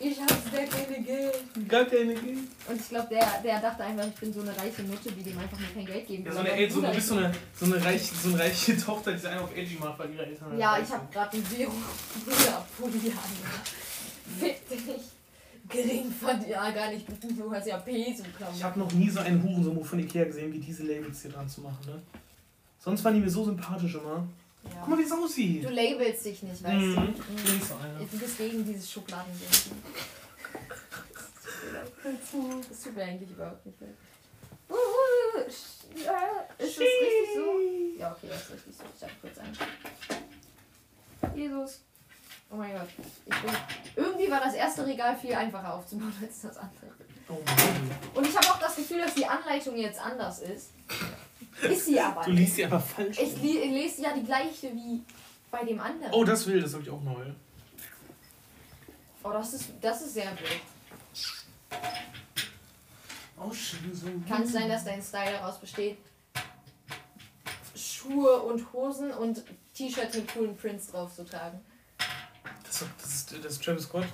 [0.01, 1.69] ich habe sehr keine Geld.
[1.69, 2.39] Gar keine Geld.
[2.69, 5.39] Und ich glaube, der, der dachte einfach, ich bin so eine reiche Mutter, die dem
[5.39, 6.35] einfach nur kein Geld geben Ja, will.
[6.35, 8.77] so eine, ey, so, du Bruder, bist so eine, so eine, reiche, so eine reiche
[8.85, 11.33] Tochter, die sich einen auf Edgy macht, weil ihre Eltern halt Ja, ich habe gerade
[11.33, 11.73] einen Zero
[12.25, 14.41] Bruder Pulli an.
[14.41, 14.81] Fick dich.
[15.67, 17.07] Gering von ja gar nicht.
[17.39, 18.23] Du hast ja Peso
[18.55, 21.49] Ich habe noch nie so einen Hurensohn von Ikea gesehen, wie diese Labels hier dran
[21.49, 22.03] zu machen, ne?
[22.85, 24.27] Sonst waren die mir so sympathisch immer.
[24.63, 24.87] Guck ja.
[24.87, 25.65] mal, wie es aussieht.
[25.65, 26.95] Du labelst dich nicht, weißt Mhm.
[26.95, 27.03] du.
[27.13, 27.99] Ich bin nicht so einer.
[27.99, 29.83] Du bist gegen dieses Schubladendenken.
[32.69, 33.79] Das tut mir eigentlich überhaupt nicht.
[34.69, 34.75] Uh,
[36.05, 37.99] ja, Ist das richtig so?
[37.99, 38.85] Ja, okay, das ist richtig so.
[38.93, 41.35] Ich sag kurz ein.
[41.35, 41.81] Jesus.
[42.51, 42.89] Oh mein Gott.
[43.27, 43.51] Ich bin,
[43.97, 46.87] irgendwie war das erste Regal viel einfacher aufzubauen als das andere.
[47.29, 47.39] Oh.
[48.15, 50.71] Und ich habe auch das Gefühl, dass die Anleitung jetzt anders ist.
[51.63, 53.19] Ist sie aber Du liest die einfach falsch.
[53.21, 55.03] Ich li lese ja die gleiche wie
[55.51, 56.13] bei dem anderen.
[56.13, 57.27] Oh, das will, das habe ich auch neu.
[59.23, 60.61] Oh, das ist, das ist sehr blöd.
[63.39, 64.07] Oh, schön so.
[64.29, 65.99] Kann es sein, dass dein Style daraus besteht,
[67.77, 69.43] Schuhe und Hosen und
[69.75, 71.61] T-Shirts mit coolen Prints drauf zu tragen?
[72.65, 74.05] Das, ist- das, ist, das ist Travis Scott.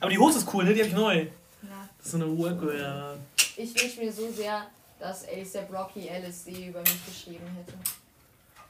[0.00, 0.74] Aber die Hose ist cool, ne?
[0.74, 1.16] Die habe ich neu.
[1.62, 1.88] Ja.
[1.98, 3.16] Das ist so eine Workwear.
[3.56, 4.66] Ich wünsche mir so sehr,
[4.98, 7.74] dass ASAP Rocky LSD über mich geschrieben hätte.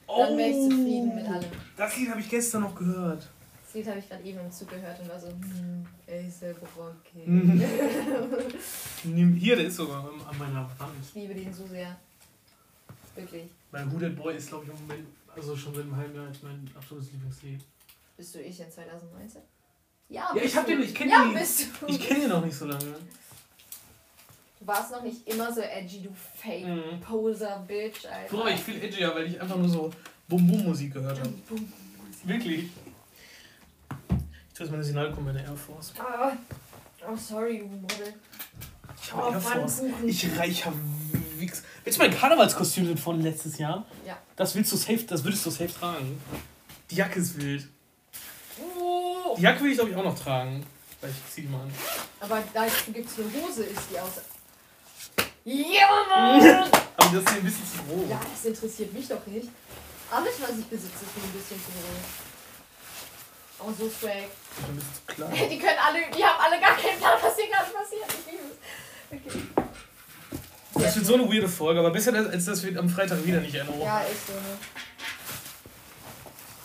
[0.08, 1.50] Dann wäre ich zufrieden mit allem.
[1.76, 3.28] Das Lied habe ich gestern noch gehört.
[3.64, 7.26] Das Lied habe ich gerade eben im Zug gehört und war so, hm, ASAP Rocky.
[7.28, 7.60] Mhm.
[9.38, 10.92] Hier, der ist sogar an meiner Wand.
[11.02, 11.96] Ich liebe den so sehr.
[13.14, 13.50] Wirklich.
[13.72, 16.70] Mein That Boy ist, glaube ich, im Moment, also schon seit einem halben Jahr mein
[16.76, 17.60] absolutes Lieblingslied.
[18.16, 19.42] Bist du ich in 2019?
[20.08, 20.72] Ja, Ja, ich hab du.
[20.72, 21.86] den- ich kenn Ja, den- bist du.
[21.86, 22.94] Ich kenne ihn noch nicht so lange.
[24.58, 27.00] Du warst noch nicht immer so edgy, du Mhm.
[27.00, 28.28] Fake-Poser-Bitch, Alter.
[28.28, 29.90] Früher war ich viel edgier, weil ich einfach nur so
[30.28, 31.28] Bum-Bum-Musik gehört habe.
[31.48, 31.72] Bum.
[32.24, 32.64] Wirklich.
[33.90, 35.92] Ich tue jetzt meine Signalkom meine Air Force.
[35.98, 36.32] Ah,
[37.06, 38.14] oh, sorry, du Model.
[39.02, 39.82] Ich Oh, habe Air Force.
[40.06, 40.72] Ich reicher
[41.36, 41.62] Wichs.
[41.84, 43.84] Willst du mein Karnevalskostüm sind von letztes Jahr?
[44.06, 44.16] Ja.
[44.36, 46.18] Das willst du safe, das würdest du safe tragen.
[46.90, 47.68] Die Jacke ist wild.
[48.58, 49.34] Oh.
[49.36, 50.64] Die Jacke will ich glaube ich auch noch tragen.
[51.02, 51.70] Weil ich zieh die mal an.
[52.20, 54.12] Aber da gibt es eine Hose, ist die aus.
[55.48, 56.40] Ja, Mann!
[56.96, 58.10] Aber das ist hier ein bisschen zu groß.
[58.10, 59.48] ja, das interessiert mich doch nicht.
[60.10, 62.02] Alles, was ich besitze, ist mir ein bisschen zu groß.
[63.60, 64.26] Oh, so swag.
[64.26, 65.50] Das ist ein bisschen zu klein.
[65.50, 68.06] Die können alle, die haben alle gar keinen Plan, was hier gerade passiert.
[68.10, 68.58] Ich liebe es.
[69.12, 70.84] Okay.
[70.84, 73.58] Das wird so eine weirde Folge, aber besser als das wird am Freitag wieder nicht
[73.58, 74.58] eine Ja, ist so, ne?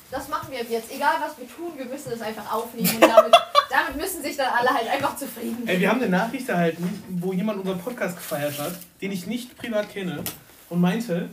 [0.09, 0.91] Das machen wir jetzt.
[0.91, 3.33] Egal was wir tun, wir müssen es einfach aufnehmen und damit,
[3.71, 7.33] damit müssen sich dann alle halt einfach zufrieden Ey, wir haben eine Nachricht erhalten, wo
[7.33, 10.23] jemand unseren Podcast gefeiert hat, den ich nicht privat kenne
[10.69, 11.29] und meinte,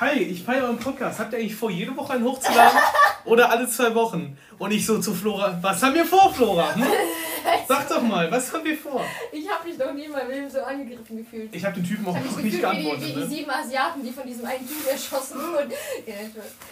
[0.00, 1.20] Hi, ich feiere euren Podcast.
[1.20, 2.76] Habt ihr eigentlich vor, jede Woche einen hochzuladen?
[3.26, 4.36] Oder alle zwei Wochen?
[4.58, 6.74] Und ich so zu Flora, was haben wir vor, Flora?
[6.74, 6.82] Hm?
[7.68, 9.04] Sag doch mal, was haben wir vor?
[9.30, 11.54] Ich habe mich doch nie in meinem Leben so angegriffen gefühlt.
[11.54, 13.02] Ich habe den Typen auch noch nicht gefühlt wie, die- geantwortet.
[13.02, 13.26] wie die Ne?
[13.28, 15.70] sieben Asiaten, die von diesem einen Typ erschossen wurden.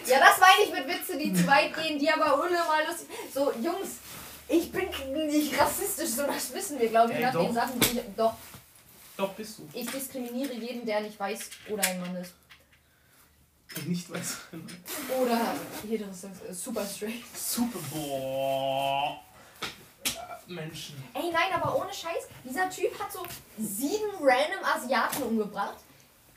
[0.05, 3.53] Ja, das meine ich mit Witze, die zu weit gehen, die aber unnormal lustig So,
[3.63, 3.99] Jungs,
[4.47, 4.87] ich bin
[5.27, 7.45] nicht rassistisch, so das wissen wir, glaube ich, Ey, nach doch.
[7.45, 8.03] den Sachen, die ich.
[8.15, 8.33] Doch,
[9.17, 9.69] Doch, bist du.
[9.73, 12.33] ich diskriminiere jeden, der nicht weiß oder ein Mann ist.
[13.75, 14.37] Ich nicht weiß.
[15.21, 15.39] Oder
[15.89, 17.23] heterosexuell, äh, super straight.
[17.35, 17.79] Super.
[17.91, 19.19] Boah.
[20.03, 21.01] Äh, Menschen.
[21.13, 23.25] Ey, nein, aber ohne Scheiß, dieser Typ hat so
[23.57, 25.77] sieben random Asiaten umgebracht.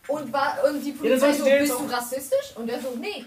[0.09, 2.53] Und, war, und die Ja, Polizei dann so, der bist du rassistisch?
[2.55, 3.25] Und der so, nee.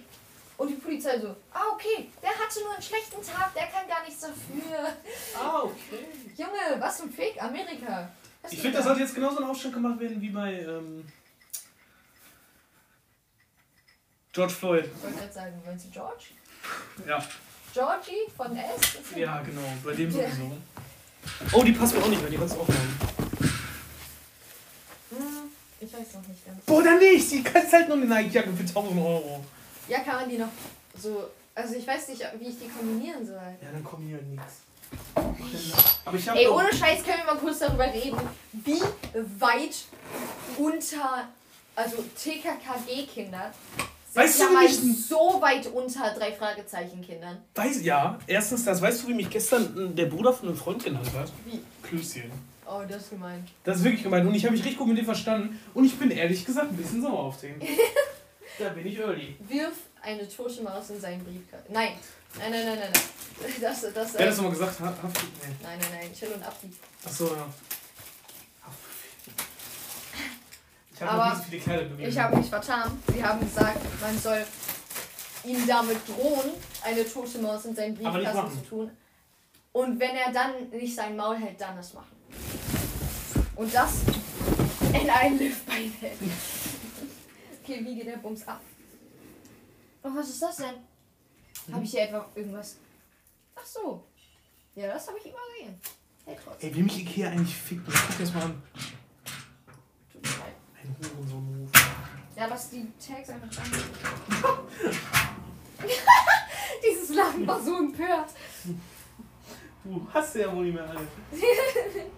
[0.60, 4.04] Und die Polizei so, ah, okay, der hatte nur einen schlechten Tag, der kann gar
[4.04, 4.94] nichts dafür.
[5.34, 6.06] Ah, okay.
[6.36, 8.12] Junge, was zum Fick, Amerika.
[8.42, 8.90] Was Ich finde, das da?
[8.90, 11.08] sollte jetzt genauso ein Aufstand gemacht werden wie bei ähm,
[14.34, 14.90] George Floyd.
[14.94, 16.26] Ich wollte gerade sagen, meinst du George?
[17.08, 17.26] Ja.
[17.74, 19.16] Georgie von S?
[19.16, 20.58] Ja, genau, bei dem sowieso.
[21.54, 23.00] Oh, die passt mir auch nicht mehr, die kannst du auch haben.
[25.12, 26.66] Hm, ich weiß noch nicht ganz.
[26.66, 27.32] Boah, dann nicht!
[27.32, 29.46] Die kannst halt nur eine Nike-Jacke für 1000 Euro.
[29.90, 30.50] Ja, kann man die noch
[30.98, 31.30] so.
[31.56, 33.36] Also ich weiß nicht, wie ich die kombinieren soll.
[33.36, 34.62] Ja, dann kommen hier halt nichts.
[36.06, 38.18] Aber ich Ey, habe ohne Scheiß können wir mal kurz darüber reden,
[38.54, 38.82] wie
[39.40, 39.76] weit
[40.58, 41.28] unter,
[41.76, 43.52] also TKKG-Kinder
[44.12, 47.38] sind Weißt ja du, wie mal so weit unter drei Fragezeichen-Kindern.
[47.54, 48.82] Weiß, ja, erstens das.
[48.82, 51.32] Weißt du, wie mich gestern der Bruder von einem Freund genannt hat?
[51.46, 51.60] Wie?
[51.84, 52.32] Klößchen.
[52.66, 53.48] Oh, das ist gemein.
[53.64, 55.98] Das ist wirklich gemeint und ich habe mich richtig gut mit dem verstanden und ich
[55.98, 57.56] bin ehrlich gesagt ein bisschen sauer auf den.
[58.60, 59.38] Da bin ich early.
[59.48, 61.72] Wirf eine tote Maus in seinen Briefkasten.
[61.72, 61.94] Nein.
[62.38, 63.04] Nein, nein, nein, nein, nein.
[63.62, 64.80] Das, das, Wer hat äh, das nochmal gesagt?
[64.82, 65.24] Ha- Haft?
[65.24, 65.56] Nee.
[65.64, 66.14] nein, nein, nein.
[66.14, 66.70] Chill und Abdi.
[67.06, 67.48] Achso, ja.
[70.94, 72.10] Ich habe Aber viele Kerle bewegt.
[72.10, 73.02] Ich habe mich vertan.
[73.14, 74.46] Sie haben gesagt, man soll
[75.46, 76.52] ihm damit drohen,
[76.84, 78.92] eine tote Maus in seinen Briefkasten zu tun.
[79.72, 82.18] Und wenn er dann nicht sein Maul hält, dann es machen.
[83.56, 83.92] Und das
[84.94, 86.18] in einen Liftbein hält.
[87.70, 88.62] Okay, wie geht der Bums ab?
[90.02, 90.74] Oh, was ist das denn?
[91.72, 92.78] Habe ich hier etwa irgendwas?
[93.56, 94.08] Ach so.
[94.74, 95.80] Ja, das habe ich übersehen.
[96.26, 96.68] Hey, trotzdem.
[96.68, 97.86] Ey, will mich Ikea eigentlich ficken?
[97.86, 98.64] Guck das mal an.
[100.12, 100.56] Tut mir leid.
[100.82, 101.70] Ein Hurensohn-Move.
[102.36, 103.72] Ja, lass die Tags einfach dran.
[106.84, 108.32] Dieses Lachen war so empört.
[109.84, 111.08] Du hast ja wohl nicht mehr alle.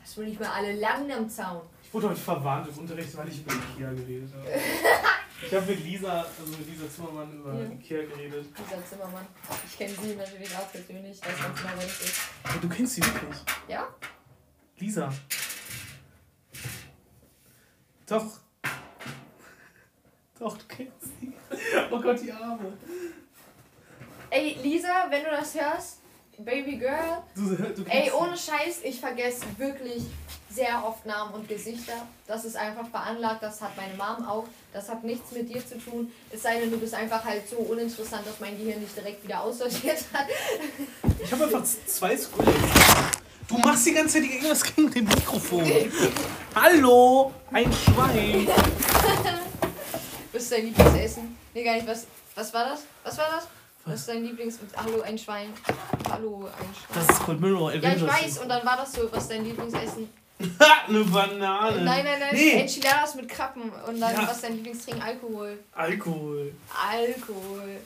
[0.00, 1.62] Hast wohl nicht mehr alle Langen am Zaun.
[1.94, 4.48] Ich wurde heute verwarnt im Unterricht, weil ich über Ikea geredet habe.
[5.46, 7.70] Ich habe mit Lisa, also mit Lisa Zimmermann über Ja.
[7.70, 8.46] Ikea geredet.
[8.58, 9.24] Dieser Zimmermann.
[9.64, 11.20] Ich kenne sie natürlich auch persönlich.
[11.22, 12.20] Ich weiß ganz genau, wer das ist.
[12.62, 13.36] Du kennst sie wirklich.
[13.68, 13.86] Ja?
[14.78, 15.12] Lisa.
[18.08, 18.26] Doch.
[20.40, 21.32] Doch, du kennst sie.
[21.92, 22.76] Oh Gott, die Arme.
[24.30, 26.00] Ey, Lisa, wenn du das hörst,
[26.38, 27.22] Baby Girl.
[27.36, 30.02] Du, du kennst Ey, ohne Scheiß, ich vergesse wirklich
[30.54, 32.06] sehr oft Namen und Gesichter.
[32.26, 34.44] Das ist einfach veranlagt, das hat meine Mom auch.
[34.72, 36.12] Das hat nichts mit dir zu tun.
[36.30, 39.40] Es sei denn, du bist einfach halt so uninteressant, dass mein Gehirn nicht direkt wieder
[39.40, 40.26] aussortiert hat.
[41.22, 42.56] Ich habe einfach zwei Squirrels.
[43.48, 45.64] Du machst die ganze Zeit irgendwas gegen den Mikrofon.
[46.54, 48.48] Hallo, ein Schwein.
[50.32, 51.36] Was ist dein Lieblingsessen?
[51.52, 51.86] Nee, gar nicht.
[51.86, 52.80] Was, was war das?
[53.02, 53.48] Was war das?
[53.84, 54.58] Was ist dein Lieblings...
[54.76, 55.52] Hallo, ein Schwein.
[56.10, 57.06] Hallo, ein Schwein.
[57.06, 58.38] Das ist Cold Mirror Ja, ich weiß.
[58.38, 60.08] Und dann war das so, was ist dein Lieblingsessen?
[60.40, 61.82] Ha, eine Banane.
[61.82, 62.30] Nein, nein, nein.
[62.32, 62.52] Nee.
[62.60, 63.70] Enchiladas mit Krabben.
[63.86, 64.22] Und dann, Ja.
[64.22, 65.02] was ist dein Lieblingstrinken?
[65.02, 65.58] Alkohol.
[65.72, 66.52] Alkohol.
[66.90, 67.80] Alkohol.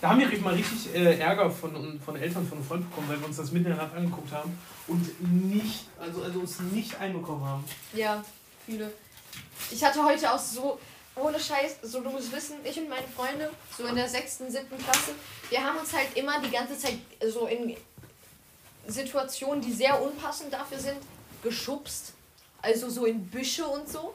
[0.00, 3.18] Da haben wir mal richtig äh, Ärger von, von Eltern von einem Freund bekommen, weil
[3.18, 7.00] wir uns das mitten in der Nacht angeguckt haben und nicht, also, also uns nicht
[7.00, 7.64] einbekommen haben.
[7.94, 8.22] Ja,
[8.66, 8.92] viele.
[9.70, 10.78] Ich hatte heute auch so,
[11.14, 14.76] ohne Scheiß, so du musst wissen, ich und meine Freunde, so in der sechsten, siebten
[14.76, 15.12] Klasse,
[15.48, 16.98] wir haben uns halt immer die ganze Zeit
[17.32, 17.74] so in
[18.86, 20.98] Situationen, die sehr unpassend dafür sind,
[21.48, 22.12] geschubst.
[22.62, 24.14] Also so in Büsche und so.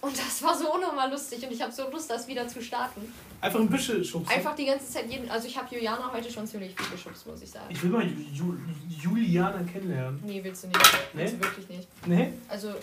[0.00, 3.12] Und das war so unnormal lustig und ich habe so Lust, das wieder zu starten.
[3.40, 4.32] Einfach ein bisschen schubsen.
[4.32, 5.28] Einfach die ganze Zeit jeden.
[5.28, 7.66] Also ich habe Juliana heute schon ziemlich viel geschubst, muss ich sagen.
[7.68, 8.56] Ich will mal Ju Ju
[8.88, 10.20] Juliana kennenlernen.
[10.24, 10.80] Nee, willst du nicht.
[11.14, 11.38] Willst Nee?
[11.40, 12.06] du wirklich nicht.
[12.06, 12.32] Ne?
[12.48, 12.74] Also,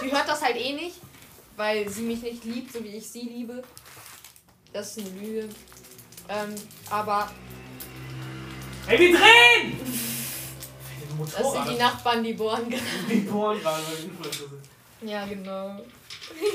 [0.00, 0.96] sie hört das halt eh nicht,
[1.56, 3.62] weil sie mich nicht liebt, so wie ich sie liebe.
[4.72, 5.48] Das ist eine Lüge.
[6.28, 6.54] Ähm,
[6.90, 7.30] aber
[8.86, 10.13] Ey, wir drehen!
[11.14, 11.70] Ein das sind Motorrad.
[11.70, 12.82] die Nachbarn, die bohren gerade.
[13.08, 15.08] Die bohren gerade, weil wir Influencer sind.
[15.10, 15.80] Ja, genau.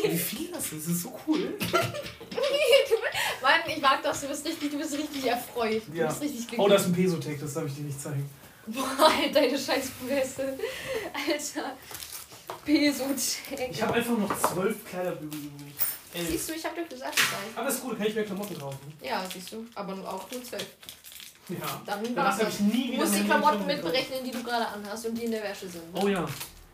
[0.03, 1.53] Wie viel das ist, das ist so cool.
[3.41, 5.81] Mann, ich mag das, du bist richtig, du bist richtig erfreut.
[5.87, 6.07] Du Ja.
[6.07, 6.59] bist richtig glücklich.
[6.59, 8.29] Oh, das ist ein Pesotech, das darf ich dir nicht zeigen.
[8.67, 10.57] Boah, halt deine scheiß Fresse.
[11.13, 11.75] Alter.
[12.65, 13.05] Peso
[13.71, 15.73] Ich habe einfach noch zwölf Kleiderbügel übrig.
[16.27, 17.17] Siehst du, ich hab dir gesagt.
[17.55, 18.93] Aber ist gut, kann ich mehr Klamotten kaufen.
[19.01, 19.65] Ja, siehst du.
[19.75, 20.65] Aber auch nur zwölf.
[21.49, 21.81] Ja.
[21.85, 22.53] Dann war's das.
[22.55, 25.31] ich nie Du wieder musst die Klamotten mitberechnen, die du gerade anhast und die in
[25.31, 25.83] der Wäsche sind.
[25.93, 26.27] Oh ja.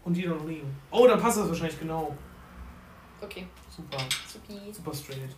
[0.04, 0.76] Und die noch liegen.
[0.92, 2.16] Oh, dann passt das wahrscheinlich genau.
[3.22, 3.98] Okay, Super.
[4.32, 4.60] supi.
[4.74, 5.30] Super straight.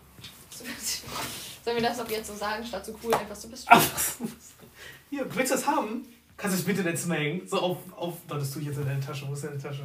[1.63, 3.67] Sollen wir das ab jetzt so sagen, statt so cool einfach so bist?
[5.09, 6.05] Hier, willst du das haben?
[6.35, 7.47] Kannst du es bitte in dein Zimmer hängen?
[7.47, 8.15] So auf, auf.
[8.27, 9.27] Das tue ich jetzt in deine Tasche.
[9.27, 9.83] Wo ist deine Tasche?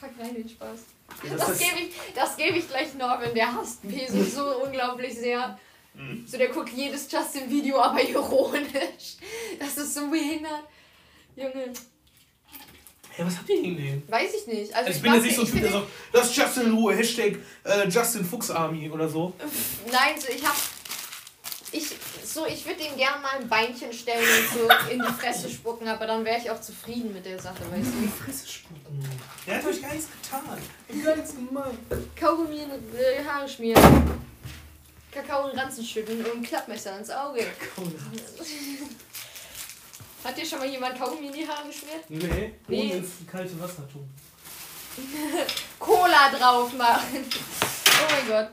[0.00, 0.78] Pack rein den Spaß.
[1.22, 5.14] Das, das ist- gebe ich, das gebe ich gleich Norman, der hasst Peso so unglaublich
[5.18, 5.58] sehr.
[5.94, 6.24] Mhm.
[6.26, 9.16] So, der guckt jedes Justin-Video, aber ironisch.
[9.58, 10.64] Das ist so behindert.
[11.36, 11.72] Junge,
[13.12, 14.02] Hey, was habt ihr gegen den?
[14.08, 14.72] weiß ich nicht.
[14.74, 16.72] Also, Also ich bin jetzt nicht so ein ich Typ, der sagt, lass Justin in
[16.74, 19.32] Ruhe, Hashtag äh, Justin Fuchs Army oder so.
[19.90, 20.54] Nein, so, ich hab.
[21.72, 21.86] Ich,
[22.24, 25.86] so, ich würde ihm gern mal ein Beinchen stellen und so in die Fresse spucken,
[25.88, 28.12] aber dann wäre ich auch zufrieden mit der Sache, weißt In die du.
[28.24, 29.00] Fresse spucken.
[29.46, 30.58] Der hat euch gar nichts getan.
[30.88, 31.74] Ich gar nichts gemacht.
[32.16, 33.82] Kaugummi in die Haare schmieren.
[35.12, 37.46] Kakao in Ranzen schütten und Klappmesser ins Auge.
[37.74, 37.92] Komm,
[40.24, 42.04] Hat dir schon mal jemand Kaugummi in die Haare geschmiert?
[42.08, 42.82] Nee, Nee.
[42.84, 44.08] ohne ins kalte Wasser tun.
[45.78, 47.24] Cola drauf machen.
[47.24, 48.50] Oh mein Gott.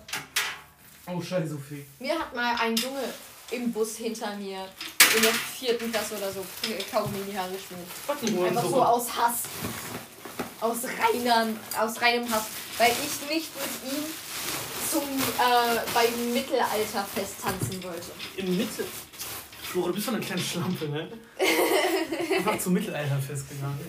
[1.08, 1.86] Oh, scheiße, Sophie.
[2.00, 3.04] Mir hat mal ein Junge
[3.52, 4.66] im Bus hinter mir
[5.16, 6.46] in der vierten Klasse oder so
[6.90, 8.46] Kaugummi in die Haare geschmiert.
[8.48, 9.44] Einfach so aus Hass.
[10.62, 11.48] Aus, reiner,
[11.80, 12.46] aus reinem Hass.
[12.78, 14.04] Weil ich nicht mit ihm
[14.90, 18.12] zum äh, beim Mittelalterfest tanzen wollte.
[18.38, 18.86] In Mitte.
[19.64, 21.10] Flora, du bist doch eine kleine Schlampe, ne?
[22.38, 23.80] Einfach zum Mittelalter festgegangen.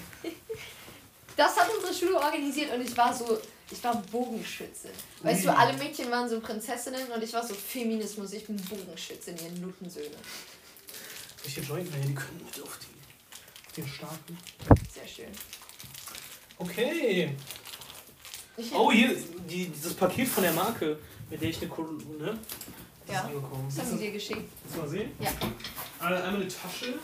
[1.37, 3.39] Das hat unsere Schule organisiert und ich war so,
[3.71, 4.89] ich war Bogenschütze.
[5.23, 5.55] Weißt du, Ui.
[5.55, 10.17] alle Mädchen waren so Prinzessinnen und ich war so Feminismus, ich bin Bogenschütze, ihr Nuttensöhne.
[11.45, 14.39] Welche Joint, die können mit auf, die, auf den starten.
[14.93, 15.33] Sehr schön.
[16.59, 17.37] Okay.
[18.75, 19.17] Oh, hier,
[19.49, 20.99] die, dieses Paket von der Marke,
[21.31, 22.03] mit der ich eine Kolonne.
[22.19, 22.39] Ne?
[23.07, 23.21] Das Ja.
[23.21, 23.65] ist angekommen.
[23.69, 24.49] Was haben sie dir geschickt?
[24.73, 25.13] Du mal sehen?
[25.21, 25.31] Ja.
[26.01, 26.99] Einmal eine Tasche,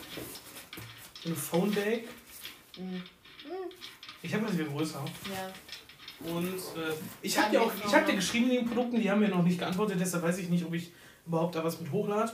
[1.25, 2.01] eine Phonebag.
[2.79, 3.03] Mhm.
[4.23, 5.05] Ich habe das wieder größer.
[5.31, 6.29] Ja.
[6.31, 9.11] Und äh, ich habe dir auch, geht's ich habe dir geschrieben in den Produkten, die
[9.11, 10.93] haben mir noch nicht geantwortet, deshalb weiß ich nicht, ob ich
[11.27, 12.33] überhaupt da was mit hochlade.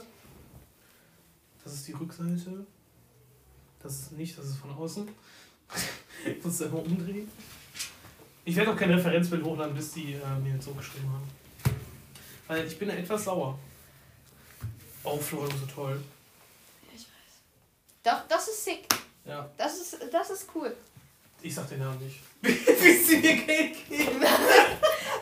[1.63, 2.65] Das ist die Rückseite.
[3.83, 5.07] Das ist nicht, das ist von außen.
[6.25, 7.29] ich muss es einmal umdrehen.
[8.43, 11.75] Ich werde auch kein Referenzbild hochladen, bis die äh, mir so geschrieben haben.
[12.47, 13.57] Weil ich bin etwas sauer.
[15.03, 16.01] Oh, Florian, so toll.
[16.93, 17.05] Ich weiß.
[18.03, 18.87] Doch, das ist sick.
[19.25, 20.75] Ja, Das ist, das ist cool.
[21.41, 22.19] ich sag den Namen nicht.
[22.41, 24.21] Bis sie mir Geld geben.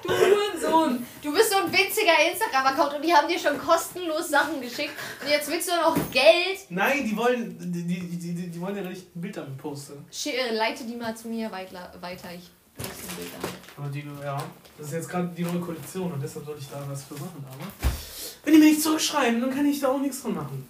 [0.02, 1.06] Du Hurensohn.
[1.22, 4.94] Du bist so ein witziger Instagram-Account und die haben dir schon kostenlos Sachen geschickt.
[5.22, 6.60] Und jetzt willst du noch Geld.
[6.70, 10.06] Nein, die wollen, die, die, die, die, wollen ja nicht ein Bild damit posten.
[10.26, 11.94] Äh, Leite die mal zu mir weiter.
[12.00, 12.30] weiter.
[12.34, 12.50] Ich
[13.20, 13.50] Bild an.
[13.78, 14.44] Aber die, ja,
[14.78, 17.46] das ist jetzt gerade die neue Kollektion und deshalb sollte ich da was für machen.
[17.52, 17.68] Aber
[18.44, 20.68] wenn die mir nicht zurückschreiben, dann kann ich da auch nichts von machen.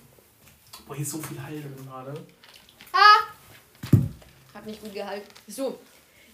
[0.87, 2.13] Boah, hier ist so viel Heil drin gerade.
[4.53, 5.27] Hat nicht gut gehalten.
[5.47, 5.79] So,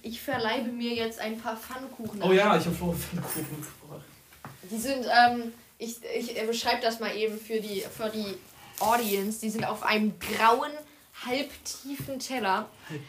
[0.01, 2.23] ich verleibe mir jetzt ein paar Pfannkuchen.
[2.23, 4.05] Oh ja, ich habe Florian Pfannkuchen mitgebracht.
[4.71, 8.35] Die sind, ähm, ich, ich äh, beschreibe das mal eben für die, für die
[8.79, 9.41] Audience.
[9.41, 10.71] Die sind auf einem grauen,
[11.25, 12.67] halbtiefen Teller.
[12.89, 13.01] Halt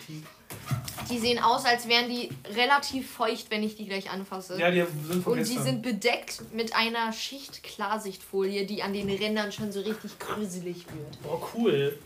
[0.51, 1.15] die.
[1.15, 4.59] Die sehen aus, als wären die relativ feucht, wenn ich die gleich anfasse.
[4.59, 5.63] Ja, die sind von Und die gestern.
[5.65, 11.23] sind bedeckt mit einer Schicht Klarsichtfolie, die an den Rändern schon so richtig gruselig wird.
[11.23, 11.97] Boah, cool.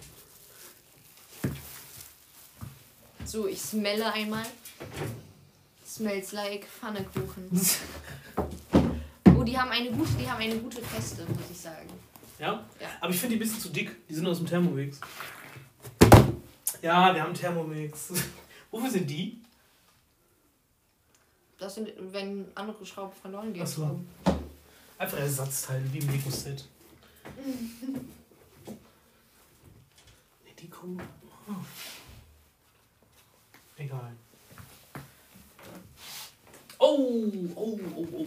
[3.24, 4.44] So, ich smelle einmal.
[5.86, 7.48] Smells like Pfannekuchen.
[9.38, 11.88] Oh, die haben eine gute, die haben eine gute Feste, muss ich sagen.
[12.38, 12.62] Ja?
[12.78, 12.88] Ja.
[13.00, 14.06] Aber ich finde die ein bisschen zu dick.
[14.06, 15.00] Die sind aus dem Thermomix.
[16.82, 18.12] Ja, wir haben Thermomix.
[18.70, 19.42] Wofür sind die?
[21.58, 23.62] Das sind, wenn andere Schrauben verloren gehen.
[23.64, 24.00] Ach so.
[24.96, 26.64] Einfach Ersatzteile, wie im Lego-Set.
[28.66, 31.00] nee, die kommen.
[31.48, 31.52] Oh.
[33.76, 34.12] Egal.
[36.78, 38.26] Oh, oh, oh, oh, oh,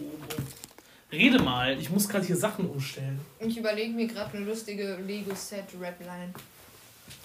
[1.10, 3.20] Rede mal, ich muss gerade hier Sachen umstellen.
[3.40, 6.32] Ich überlege mir gerade eine lustige Lego-Set-Rapline.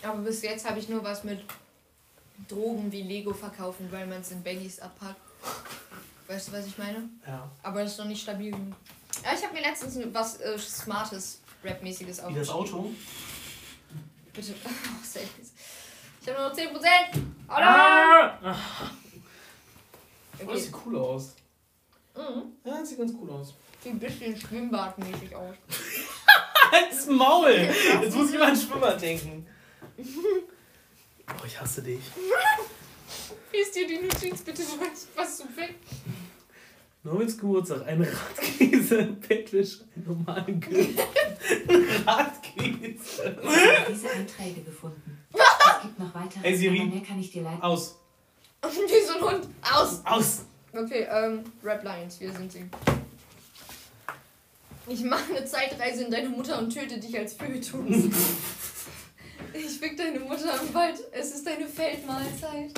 [0.03, 1.41] Aber bis jetzt habe ich nur was mit
[2.47, 5.19] Drogen wie Lego verkaufen, weil man es in Baggies abpackt.
[6.27, 7.09] Weißt du, was ich meine?
[7.25, 7.49] Ja.
[7.63, 8.75] Aber das ist noch nicht stabil genug.
[9.23, 12.91] Ja, ich habe mir letztens was äh, Smartes, Rap-mäßiges Wie das Auto.
[14.33, 14.53] Bitte.
[15.11, 15.19] Oh.
[16.21, 16.67] Ich habe nur noch 10%.
[17.47, 17.51] Oh!
[17.51, 18.37] Ah!
[18.41, 18.55] Oh,
[20.37, 20.59] das Okay.
[20.59, 21.33] sieht cool aus.
[22.15, 22.43] Mhm.
[22.63, 23.53] Ja, das sieht ganz cool aus.
[23.81, 25.55] Sieht ein bisschen schwimmbadmäßig aus.
[26.71, 27.49] Halt's Maul!
[28.03, 29.47] Jetzt muss ich mal an Schwimmer denken.
[31.29, 31.99] Oh, ich hasse dich.
[33.53, 35.73] Lies dir die Notiz bitte durch, was du willst.
[37.03, 40.95] Norwins Geburtstag, ein Radkäse, Bettwäsche, ein normalen Gürtel.
[42.05, 43.37] Radkäse.
[43.89, 45.17] diese Einträge gefunden.
[45.33, 46.81] Es gibt noch weitere, Hey, Siri.
[46.81, 47.97] aber mehr kann ich dir leider Aus.
[48.63, 49.47] Wie so ein Hund.
[49.73, 50.01] Aus!
[50.05, 50.41] Aus.
[50.73, 52.65] Okay, ähm, Rap Lions, wir sind sie.
[54.87, 57.71] Ich mache eine Zeitreise in deine Mutter und töte dich als Fötus.
[59.79, 60.99] fick deine Mutter im Wald.
[61.11, 62.73] Es ist deine Feldmahlzeit.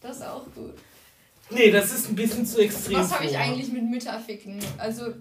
[0.00, 0.74] Das ist auch gut.
[1.50, 2.98] Nee, das ist ein bisschen zu extrem.
[2.98, 4.58] Was habe ich eigentlich mit Mütterficken?
[4.78, 5.14] Also.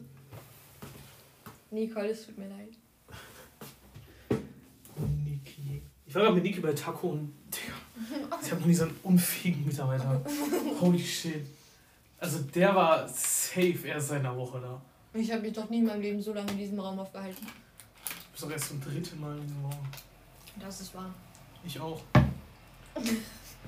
[1.71, 2.73] Nicole, es tut mir leid.
[5.25, 5.82] Niki.
[6.05, 7.34] Ich war gerade mit Niki bei Taco und.
[7.47, 10.23] Digga, ich habe noch nie so einen unfähigen Mitarbeiter.
[10.80, 11.45] Holy shit.
[12.19, 14.82] Also der war safe erst seit einer Woche da.
[15.13, 17.45] Ich habe mich doch nie in meinem Leben so lange in diesem Raum aufgehalten.
[17.45, 19.88] Du bist doch erst zum dritten Mal in diesem Raum.
[20.57, 21.13] Das ist wahr.
[21.63, 22.01] Ich auch.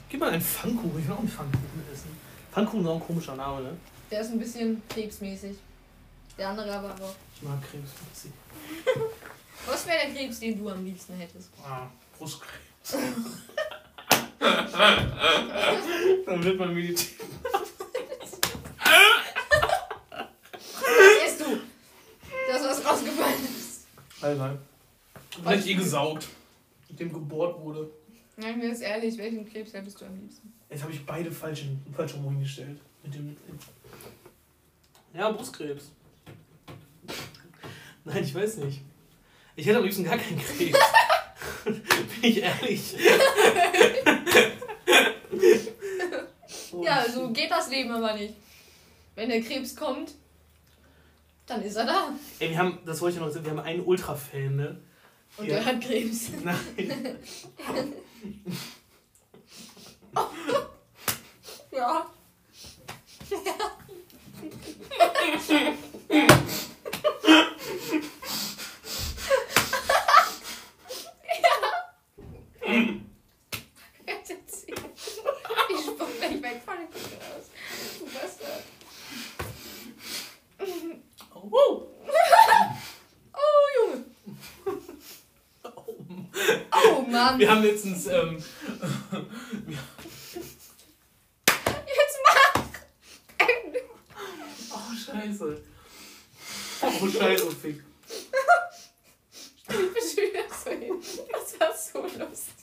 [0.10, 1.00] Gib mal einen Pfannkuchen.
[1.00, 2.10] Ich will auch einen Pfannkuchen essen.
[2.52, 3.78] Pfannkuchen ist auch ein komischer Name, ne?
[4.10, 5.56] Der ist ein bisschen krebsmäßig.
[6.38, 7.16] Der andere aber auch.
[7.36, 7.92] Ich mag Krebs.
[9.66, 11.50] Was wäre der Krebs, den du am liebsten hättest?
[11.64, 12.58] Ah, Brustkrebs.
[16.26, 17.28] Dann wird man meditieren.
[20.64, 21.60] Was isst du?
[22.50, 23.86] Das, was rausgefallen ist.
[24.22, 24.58] Alter.
[25.30, 26.28] Vielleicht eh gesaugt.
[26.92, 27.90] Mit dem gebohrt wurde.
[28.36, 30.52] Nein, mir ist ehrlich, welchen Krebs hättest du am liebsten?
[30.70, 31.64] Jetzt habe ich beide falsch,
[31.94, 32.80] falsch rum hingestellt.
[33.02, 33.38] Mit dem.
[35.14, 35.92] Ja, Brustkrebs.
[38.04, 38.82] Nein, ich weiß nicht.
[39.56, 40.78] Ich hätte am liebsten gar keinen Krebs.
[41.64, 41.76] Bin
[42.24, 42.96] ich ehrlich.
[46.74, 48.34] Oh, Ja, so geht das Leben aber nicht.
[49.16, 50.14] Wenn der Krebs kommt,
[51.46, 52.10] dann ist er da.
[52.40, 54.82] Ey, wir haben, das wollte ich noch sagen, wir haben einen Ultra-Fan, ne?
[55.38, 55.56] Und Ja.
[55.58, 56.30] er hat Krebs.
[56.44, 57.18] Nein.
[61.72, 62.06] Ja.
[74.06, 74.76] Jetzt erzähl.
[75.70, 77.46] Ich spuck gleich weg von dem Kuchen aus.
[78.00, 78.64] Du Bastard.
[81.34, 81.88] Oh.
[83.34, 84.06] Oh, Junge.
[86.74, 87.21] Oh, Mann.
[87.38, 88.38] Wir haben letztens, ähm,
[91.88, 92.64] Jetzt mach.
[94.72, 95.62] oh scheiße.
[96.82, 97.84] Oh scheiße, Fick.
[99.70, 100.94] Ich bin schon wieder so hin.
[101.32, 102.56] Das war so lustig.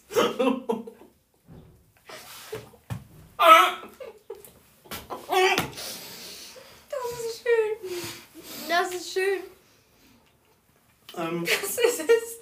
[6.91, 7.73] Das ist schön.
[8.69, 9.41] Das ist schön.
[11.17, 12.39] ähm, Das ist es.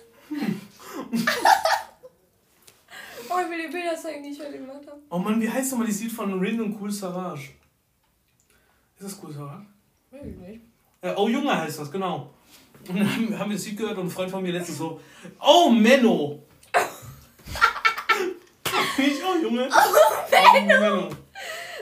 [3.29, 5.01] oh, ich will dir Bilder zeigen, die ich heute gemacht habe.
[5.11, 7.51] oh Mann, wie heißt nochmal das Lied von Rin und Cool Savage?
[8.99, 9.67] Ist das Cool Savage?
[10.11, 10.61] Weiß ich nicht.
[11.03, 12.31] Äh, oh Junge heißt das, genau.
[12.89, 15.01] Und dann haben, haben wir das Lied gehört und ein Freund von mir letztens so,
[15.41, 16.43] oh Menno!
[18.99, 19.69] ich, oh Junge!
[19.69, 21.09] Oh Menno!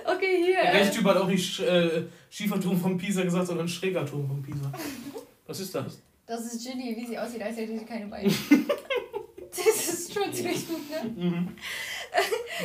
[0.07, 0.62] Okay, hier.
[0.62, 4.43] Der Äh, gleiche Typ hat auch nicht äh, Schieferturm von Pisa gesagt, sondern Schrägerturm von
[4.43, 4.73] Pisa.
[5.47, 6.01] Was ist das?
[6.27, 8.29] das ist Ginny, wie sie aussieht, als hätte sie keine Beine.
[9.51, 11.11] das ist schon ziemlich gut, ne?
[11.17, 11.49] Mhm.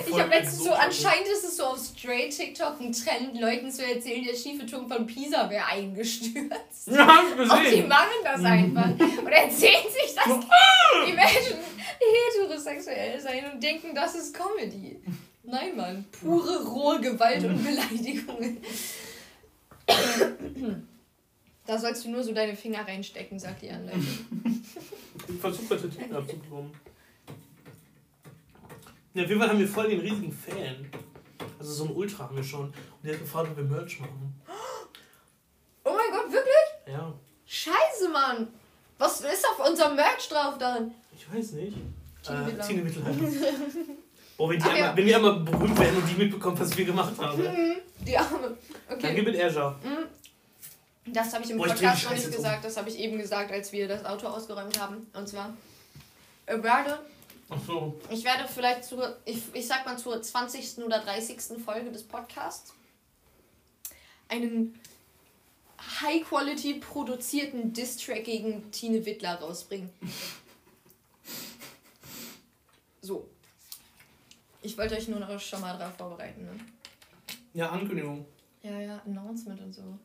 [0.07, 3.83] Ich habe letztens so, anscheinend ist es so auf Straight TikTok ein Trend, Leuten zu
[3.85, 6.87] erzählen, der schiefe Turm von Pisa wäre eingestürzt.
[6.87, 7.87] Ja, hab ich Und die gesehen.
[7.87, 8.89] machen das einfach.
[8.89, 10.25] Und erzählen sich das.
[11.07, 11.57] Die Menschen
[11.99, 14.99] heterosexuell sein und denken, das ist Comedy.
[15.43, 16.05] Nein, Mann.
[16.19, 18.57] Pure, rohe Gewalt und Beleidigungen.
[21.65, 24.03] Da sollst du nur so deine Finger reinstecken, sagt die Anleitung.
[25.27, 26.71] Ich versuche heute Titel abzubekommen.
[29.13, 30.89] Ja, auf jeden Fall haben wir voll den riesigen Fan.
[31.57, 32.65] Also so ein Ultra haben wir schon.
[32.65, 34.41] Und der hat gefragt, ob wir Merch machen.
[35.83, 36.87] Oh mein Gott, wirklich?
[36.87, 37.13] Ja,
[37.45, 38.47] Scheiße, Mann.
[38.97, 40.91] Was ist auf unserem Merch drauf dann?
[41.15, 41.77] ich weiß nicht.
[42.21, 42.51] Tine
[42.81, 43.19] Äh, Mittelalter.
[44.37, 44.95] Boah, wenn, die Ach einmal, ja.
[44.97, 47.43] wenn wir einmal berühmt werden und die mitbekommen, was wir gemacht haben,
[48.05, 48.55] Die Arme.
[48.87, 49.15] dann Okay.
[49.15, 49.75] gib it Azure.
[51.07, 52.43] Das habe ich im Boah, die Podcast noch nicht jetzt um.
[52.43, 52.63] gesagt.
[52.65, 55.07] Das habe ich eben gesagt, als wir das Auto ausgeräumt haben.
[55.13, 55.53] Und zwar,
[56.45, 56.99] werde,
[57.49, 57.99] Ach so.
[58.11, 60.79] ich werde vielleicht zur, ich, ich sag mal zur 20.
[60.79, 61.63] oder 30.
[61.63, 62.73] Folge des Podcasts
[64.27, 64.79] einen
[66.01, 69.89] High-Quality produzierten Diss-Track gegen Tine Wittler rausbringen.
[73.01, 73.27] So.
[74.61, 76.45] Ich wollte euch nur noch schon mal darauf vorbereiten.
[76.45, 76.51] Ne?
[77.53, 78.23] Ja, Ankündigung.
[78.61, 79.97] Ja, ja, Announcement und so.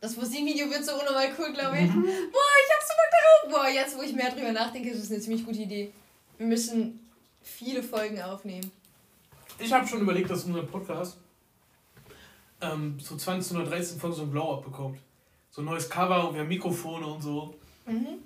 [0.00, 1.90] Das Musikvideo wird so unnormal cool, glaube ich.
[1.90, 3.50] Boah, ich hab so Bock darauf.
[3.50, 5.92] Boah, jetzt, wo ich mehr drüber nachdenke, ist das eine ziemlich gute Idee.
[6.38, 7.00] Wir müssen
[7.42, 8.70] viele Folgen aufnehmen.
[9.58, 11.16] Ich habe schon überlegt, dass unser Podcast
[12.60, 14.98] ähm, so 20 oder 13 Folgen so ein Blow-Up bekommt.
[15.50, 17.54] So ein neues Cover und wir haben Mikrofone und so.
[17.86, 18.18] Mhm.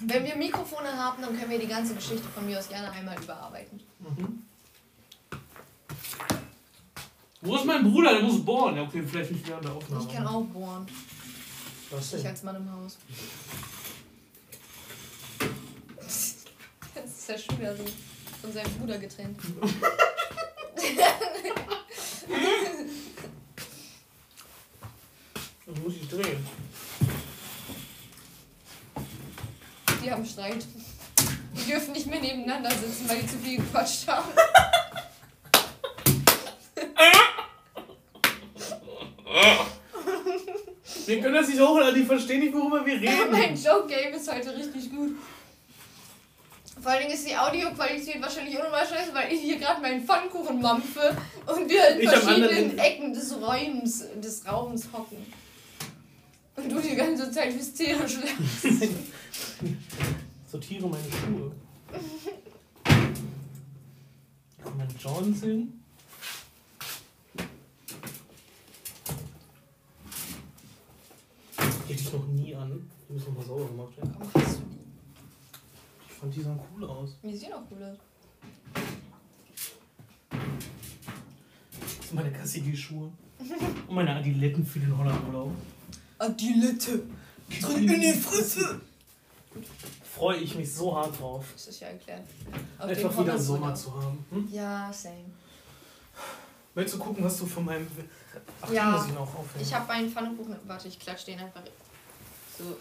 [0.00, 3.20] Wenn wir Mikrofone haben, dann können wir die ganze Geschichte von mir aus gerne einmal
[3.20, 3.80] überarbeiten.
[4.00, 4.42] Mhm.
[7.40, 8.12] Wo ist mein Bruder?
[8.14, 8.76] Der muss bohren.
[8.76, 10.04] Ja, okay, vielleicht nicht während der Aufnahme.
[10.04, 10.86] Ich kann auch bohren.
[11.90, 12.30] Was Ich denn?
[12.30, 12.98] als Mann im Haus.
[16.94, 17.84] Das ist ja schon wieder so
[18.40, 19.38] von seinem Bruder getrennt.
[25.66, 26.46] Das muss ich drehen.
[30.02, 30.64] Die haben Streit.
[31.54, 34.30] Die dürfen nicht mehr nebeneinander sitzen, weil die zu viel gequatscht haben.
[41.04, 43.30] Wir können das nicht hochladen, die verstehen nicht, worüber wir reden.
[43.30, 45.16] mein Joke-Game ist heute richtig gut.
[46.80, 50.60] Vor allen Dingen ist die Audioqualität wahrscheinlich unnormal scheiße, weil ich hier gerade meinen Pfannkuchen
[50.60, 51.16] mampfe
[51.46, 55.18] und wir in Ich verschiedenen Ecken des Räums, des Raums hocken.
[56.56, 58.88] Und du die ganze Zeit hysterisch lachst.
[60.50, 61.52] Sortiere meine Schuhe.
[64.62, 65.80] Kommt mein Johns hin?
[71.88, 72.90] Die hätte ich noch nie an.
[73.08, 74.14] Die müssen noch mal sauber gemacht werden.
[74.18, 74.77] Warum
[76.18, 77.16] fand die sahen cool aus.
[77.22, 77.98] Die sehen auch cool aus.
[81.70, 83.10] Das sind meine Cassidy-Schuhe.
[83.86, 85.52] Und meine Adiletten für den Hollandurlaub.
[86.18, 87.02] Adilette.
[87.76, 88.80] in die Fresse!
[90.02, 91.44] Freue ich mich so hart drauf.
[91.52, 92.22] Das ist ja erklärt.
[92.78, 94.24] Auf Einfach wieder Sommer zu haben.
[94.30, 94.48] Hm?
[94.52, 95.14] Ja, same.
[96.74, 97.86] Möchtest du gucken, was du von meinem.
[98.60, 98.90] Ach, Ja.
[98.90, 99.62] muss ich noch aufhängen.
[99.64, 100.56] Ich habe einen Pfannkuchen.
[100.66, 101.62] Warte, ich klatsche den einfach
[102.58, 102.76] so.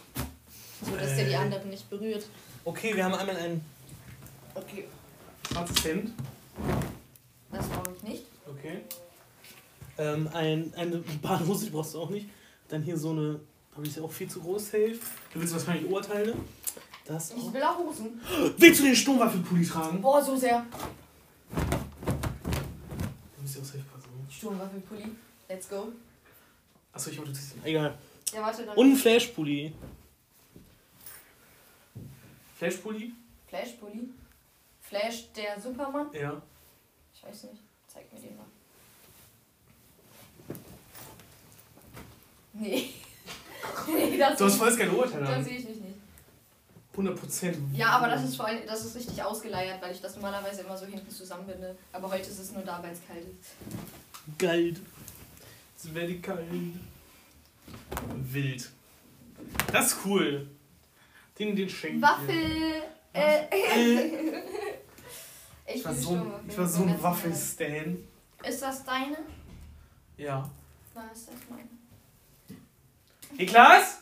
[0.86, 1.36] So, dass der die Äh.
[1.36, 2.26] anderen nicht berührt.
[2.68, 3.64] Okay, wir haben einmal ein
[4.54, 4.90] Okay.
[5.84, 6.12] Hemd.
[7.50, 8.24] Das brauche ich nicht.
[8.46, 8.82] Okay.
[9.98, 12.28] Ähm, ein, eine Badehose, die brauchst du auch nicht.
[12.68, 13.40] Dann hier so eine.
[13.74, 15.00] Aber die ist ja auch viel zu groß, safe.
[15.34, 16.36] Du willst wahrscheinlich Oberteile.
[17.06, 18.20] Das Ich will auch Hosen.
[18.58, 20.02] Willst du den Sturmwaffelpulli tragen?
[20.02, 20.66] Boah, so sehr.
[21.56, 24.10] Du müsst ja auch safe passen.
[24.10, 24.30] ne?
[24.30, 25.06] Sturmwaffelpulli.
[25.48, 25.88] Let's go.
[26.92, 27.64] Achso, ich wollte ziehst den.
[27.64, 27.98] Egal.
[28.34, 28.76] Ja, warte, dann.
[28.76, 29.74] Und ein Flashpulli.
[32.58, 33.14] Flashpulli?
[33.48, 34.10] Flashpulli.
[34.82, 36.08] Flash, der Superman.
[36.14, 36.42] Ja.
[37.14, 37.62] Ich weiß nicht.
[37.88, 38.46] Zeig mir den mal.
[42.54, 42.90] Nee.
[43.88, 45.82] nee, das, Du hast voll keine Oberteile das sehe ich nicht.
[45.82, 45.96] nicht.
[46.94, 47.58] 100 Prozent.
[47.76, 50.76] Ja, aber das ist vor allem, das ist richtig ausgeleiert, weil ich das normalerweise immer
[50.76, 51.78] so hinten zusammenbinde.
[51.92, 54.38] Aber heute ist es nur da, weil es kalt ist.
[54.40, 54.74] Geil.
[55.78, 56.48] Es very kalt.
[58.16, 58.70] Wild.
[59.72, 60.48] Das ist cool.
[61.40, 62.08] Den, den schenk ich dir.
[62.08, 62.84] Waffel.
[63.14, 63.42] Äh.
[65.68, 66.50] Ich, Ich war so, ein- Sturmwaffeln.
[66.50, 67.98] ich war so ein Waffelstan.
[68.48, 69.18] Ist das deine?
[70.18, 70.50] Ja.
[70.96, 71.68] Nein, ist das meine.
[73.38, 74.00] Niklas?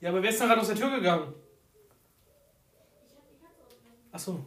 [0.00, 1.34] Ja, aber wer ist denn gerade aus der Tür gegangen?
[4.12, 4.40] Achso.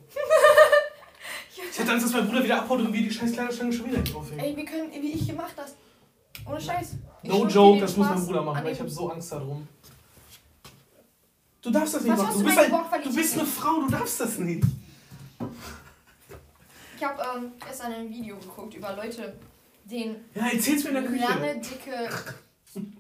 [1.72, 4.00] Ich hatte Angst, dass mein Bruder wieder abhaut und wir die scheiß Kleiderstange schon wieder
[4.00, 4.40] nicht aufhängen.
[4.40, 5.76] Ey, wir können, wie ich gemacht das.
[6.46, 6.96] Ohne Scheiß.
[7.22, 9.68] Ich No joke, das muss mein Spaß Bruder machen, weil ich habe so Angst darum.
[11.64, 12.38] Du darfst das nicht machen.
[12.38, 14.66] Du bist, ein, weil du bist eine Frau, du darfst das nicht.
[16.98, 19.38] Ich habe ähm, gestern ein Video geguckt über Leute,
[19.86, 22.10] denen Ja, lange, dicke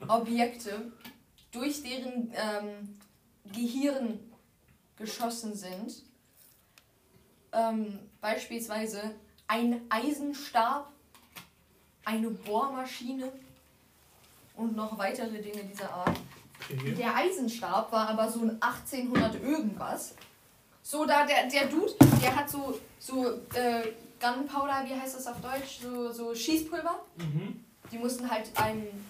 [0.07, 0.91] Objekte
[1.51, 2.99] durch deren ähm,
[3.51, 4.19] Gehirn
[4.97, 6.03] geschossen sind.
[7.51, 9.13] Ähm, beispielsweise
[9.47, 10.91] ein Eisenstab,
[12.05, 13.31] eine Bohrmaschine
[14.55, 16.17] und noch weitere Dinge dieser Art.
[16.71, 16.95] Okay.
[16.95, 20.15] Der Eisenstab war aber so ein 1800 irgendwas.
[20.81, 25.39] So, da der, der Dude, der hat so, so äh, Gunpowder, wie heißt das auf
[25.41, 25.79] Deutsch?
[25.81, 26.99] So, so Schießpulver.
[27.17, 27.63] Mhm.
[27.91, 29.05] Die mussten halt einen,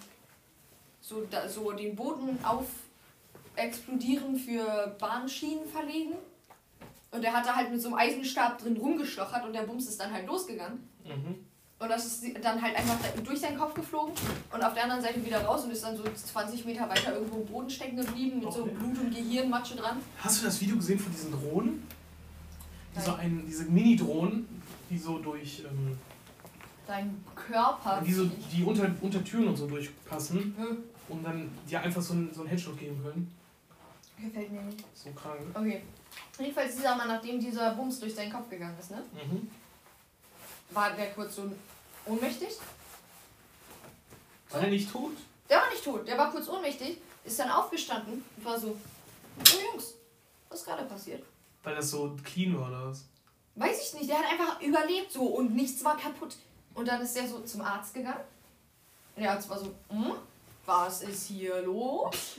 [1.00, 2.66] so, da, so den Boden auf
[3.56, 6.14] explodieren für Bahnschienen verlegen.
[7.10, 10.00] Und er hat da halt mit so einem Eisenstab drin rumgestochert und der Bums ist
[10.00, 10.88] dann halt losgegangen.
[11.04, 11.46] Mhm.
[11.78, 14.14] Und das ist dann halt einfach durch seinen Kopf geflogen
[14.52, 17.38] und auf der anderen Seite wieder raus und ist dann so 20 Meter weiter irgendwo
[17.40, 18.70] im Boden stecken geblieben mit so Okay.
[18.78, 19.98] Blut und Gehirnmatsche dran.
[20.18, 21.86] Hast du das Video gesehen von diesen Drohnen?
[22.96, 23.20] Diese, Nein.
[23.20, 24.46] ein, diese Mini-Drohnen,
[24.88, 25.64] die so durch.
[25.68, 25.98] Ähm,
[26.86, 28.02] Dein Körper.
[28.06, 30.76] die, so, die unter, unter Türen und so durchpassen Hm,
[31.08, 33.32] und dann dir einfach so einen, so einen Headshot geben können.
[34.22, 34.84] gefällt mir nicht.
[34.94, 35.40] So krank.
[35.54, 35.82] Okay.
[36.38, 39.02] Jedenfalls dieser Mann, nachdem dieser Bums durch seinen Kopf gegangen ist, ne?
[39.12, 39.48] Mhm.
[40.74, 41.50] War der kurz so
[42.06, 42.48] ohnmächtig.
[44.50, 45.12] War der nicht tot?
[45.48, 49.72] Der war nicht tot, der war kurz ohnmächtig, ist dann aufgestanden und war so, oh
[49.72, 49.94] Jungs,
[50.48, 51.22] was ist gerade passiert?
[51.62, 53.04] Weil das so clean war oder was?
[53.56, 56.36] Weiß ich nicht, der hat einfach überlebt so und nichts war kaputt.
[56.74, 58.24] Und dann ist der so zum Arzt gegangen.
[59.14, 60.12] Und der Arzt war so, hm,
[60.66, 62.36] was ist hier los?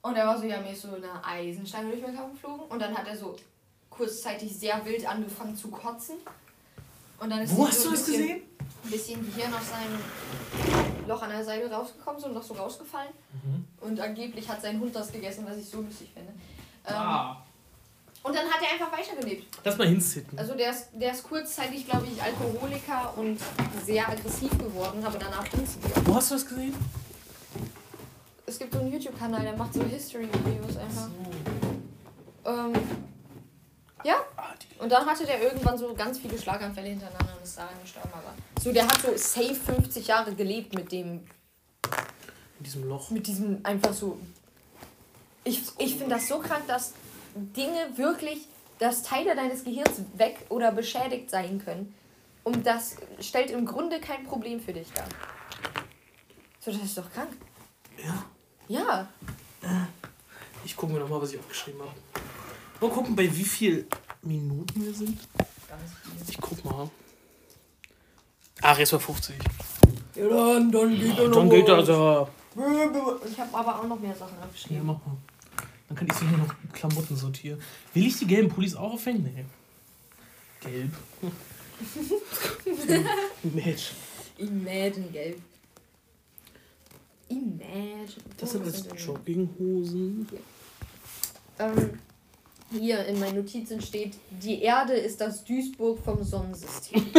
[0.00, 2.66] Und er war so, ja, mir ist so eine Eisenstange durch meinen Kopf geflogen.
[2.66, 3.36] Und dann hat er so
[3.90, 6.16] kurzzeitig sehr wild angefangen zu kotzen.
[7.22, 8.42] Und dann ist Wo hast so du ein das bisschen- gesehen?
[8.84, 13.12] Ein bisschen Gehirn aus seinem Loch an der Seite rausgekommen, so noch so rausgefallen.
[13.44, 13.64] Mhm.
[13.80, 16.32] Und angeblich hat sein Hund das gegessen, was ich so lustig finde.
[16.86, 17.42] Ähm, Ah.
[18.24, 19.58] Und dann hat er einfach weitergelebt.
[19.64, 20.36] Lass mal hinsitten.
[20.38, 23.38] Also der ist, der ist kurzzeitig, glaube ich, Alkoholiker und
[23.84, 26.04] sehr aggressiv geworden, aber danach ging es wieder.
[26.06, 26.74] Wo hast du das gesehen?
[28.46, 31.08] Es gibt so einen YouTube-Kanal, der macht so History-Videos einfach.
[32.46, 32.72] Ähm,
[34.04, 34.71] ja, Ah, die.
[34.82, 38.10] Und dann hatte der irgendwann so ganz viele Schlaganfälle hintereinander und ist daran gestorben.
[38.12, 41.24] Aber so, der hat so safe 50 Jahre gelebt mit dem,
[42.58, 43.10] In diesem Loch.
[43.10, 44.18] mit diesem einfach so.
[45.44, 46.94] Ich, ich finde das so krank, dass
[47.34, 51.94] Dinge wirklich, dass Teile deines Gehirns weg oder beschädigt sein können.
[52.44, 55.06] Und das stellt im Grunde kein Problem für dich dar.
[56.58, 57.30] So, das ist doch krank.
[58.04, 58.24] Ja.
[58.68, 59.08] Ja.
[60.64, 61.92] Ich gucke mir noch mal, was ich aufgeschrieben habe.
[62.80, 63.86] Mal gucken, bei wie viel
[64.22, 65.18] Minuten wir sind.
[65.68, 66.12] Ganz viel.
[66.30, 66.88] Ich guck mal.
[68.60, 69.34] Ach, jetzt war 50.
[70.14, 71.88] Ja, dann, dann geht er Dann geht das.
[71.88, 74.86] Ich habe aber auch noch mehr Sachen Ja, abgeschrieben.
[74.86, 75.16] mach mal.
[75.88, 77.60] Dann kann ich so hier noch Klamotten sortieren.
[77.94, 79.24] Will ich die gelben Pullis auch aufhängen?
[79.34, 79.44] Nee.
[80.60, 80.92] Gelb.
[83.54, 83.92] Match.
[84.38, 85.40] Imagine gelb.
[87.28, 88.06] Imagine.
[88.36, 90.28] Das sind denn- Jogginghosen.
[91.58, 91.98] Ähm,
[92.78, 97.04] hier in meinen Notizen steht, die Erde ist das Duisburg vom Sonnensystem.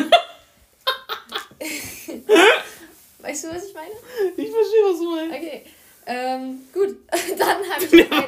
[3.20, 3.92] weißt du, was ich meine?
[4.36, 5.36] Ich verstehe, was du meinst.
[5.36, 5.64] Okay.
[6.06, 6.98] Ähm, gut,
[7.38, 8.28] dann habe ich, noch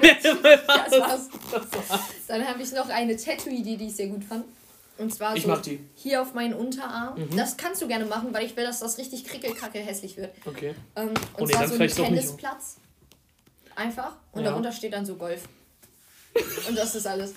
[2.29, 4.45] eine hab ich noch eine Tattoo-Idee, die ich sehr gut fand.
[4.97, 5.81] Und zwar ich so mach die.
[5.95, 7.19] hier auf meinen Unterarm.
[7.19, 7.35] Mhm.
[7.35, 10.33] Das kannst du gerne machen, weil ich will, dass das richtig krickelkacke hässlich wird.
[10.45, 10.73] Okay.
[10.95, 12.77] Ähm, und oh nee, zwar so ein Tennisplatz.
[13.75, 14.15] Einfach.
[14.31, 14.51] Und ja.
[14.51, 15.49] darunter steht dann so Golf.
[16.67, 17.33] Und das ist alles.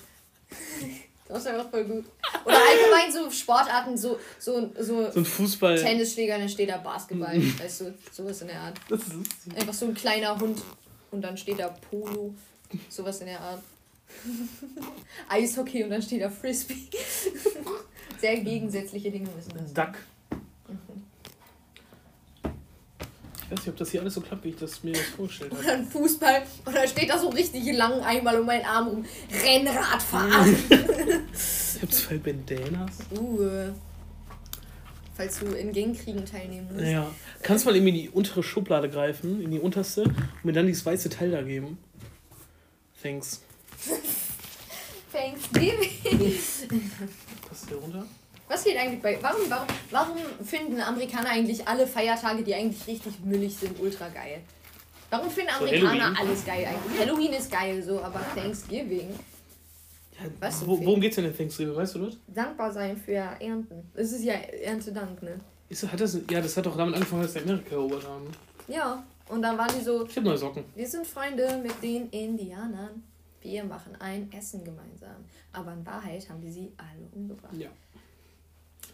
[1.27, 2.05] Das ist einfach voll gut.
[2.43, 5.79] Oder allgemein so Sportarten, so, so, so, So ein Fußball.
[5.79, 7.39] Tennisschläger, dann steht da Basketball.
[7.59, 8.79] Weißt du, sowas in der Art.
[8.89, 9.55] Das ist lustig.
[9.55, 10.59] Einfach so ein kleiner Hund
[11.11, 12.33] und dann steht da Polo.
[12.89, 13.61] Sowas in der Art.
[15.29, 16.89] Eishockey und dann steht da Frisbee.
[18.19, 19.73] Sehr gegensätzliche Dinge müssen das.
[19.73, 19.97] Duck.
[23.49, 25.63] Ich weiß nicht, ob das hier alles so klappt, wie ich das mir vorgestellt habe.
[25.63, 29.05] Oder ein Fußball und dann steht da so richtig lang einmal um meinen Arm rum.
[29.43, 30.55] Rennradfahren.
[31.75, 32.91] Ich habe zwei Bandanas.
[33.17, 33.71] Uh.
[35.15, 36.85] Falls du in Gangkriegen teilnehmen musst.
[36.85, 37.09] Ja.
[37.41, 40.67] Kannst du mal eben in die untere Schublade greifen, in die unterste, und mir dann
[40.67, 41.77] dieses weiße Teil da geben?
[43.01, 43.41] Thanks.
[45.13, 46.35] Thanksgiving.
[47.49, 48.05] Was ist hier runter?
[48.49, 49.17] Was geht eigentlich bei.
[49.21, 54.41] Warum, warum, warum finden Amerikaner eigentlich alle Feiertage, die eigentlich richtig müllig sind, ultra geil?
[55.11, 56.17] Warum finden So Amerikaner Halloween?
[56.17, 56.99] alles geil eigentlich?
[56.99, 59.17] Halloween ist geil so, aber Thanksgiving.
[60.39, 60.85] Was wo, denn?
[60.85, 62.17] worum geht's denn in Thanksgiving, weißt du das?
[62.27, 63.89] Dankbar sein für Ernten.
[63.93, 65.39] Es ist ja Erntedank, ne?
[65.69, 66.17] Ist, hat das?
[66.29, 68.25] Ja, das hat doch damit angefangen, als die Amerika erobert haben.
[68.67, 69.03] Ja.
[69.29, 70.63] Und dann waren die so, Ich habe neue Socken.
[70.75, 73.03] wir sind Freunde mit den Indianern.
[73.41, 75.23] Wir machen ein Essen gemeinsam.
[75.53, 77.53] Aber in Wahrheit haben die sie alle umgebracht.
[77.53, 77.69] Ja.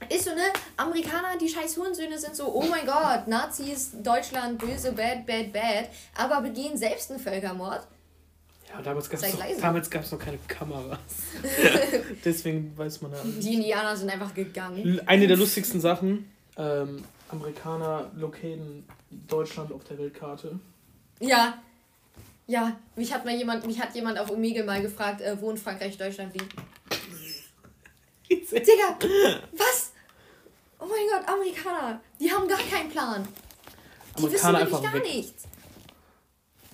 [0.10, 0.42] Ist so, ne?
[0.78, 5.90] Amerikaner, die scheiß Hurensöhne sind so, oh mein Gott, Nazis, Deutschland, böse, bad, bad, bad,
[6.16, 7.88] aber begehen selbst einen Völkermord.
[8.70, 11.00] Ja, damals gab es gab's noch keine Kameras.
[12.26, 13.18] Deswegen weiß man ja.
[13.24, 15.02] Die Indianer sind einfach gegangen.
[15.06, 18.86] Eine der lustigsten Sachen, ähm, Amerikaner locaten
[19.28, 20.60] Deutschland auf der Weltkarte.
[21.20, 21.58] Ja.
[22.48, 25.58] Ja, mich hat mal jemand, mich hat jemand auf Omegle mal gefragt, äh, wo in
[25.58, 26.54] Frankreich Deutschland liegt.
[28.52, 28.98] Digga,
[29.54, 29.85] was?
[30.86, 33.28] Oh mein Gott, Amerikaner, die haben gar keinen Plan.
[34.20, 35.04] Die Amerikaner wissen wirklich gar weg.
[35.16, 35.44] nichts.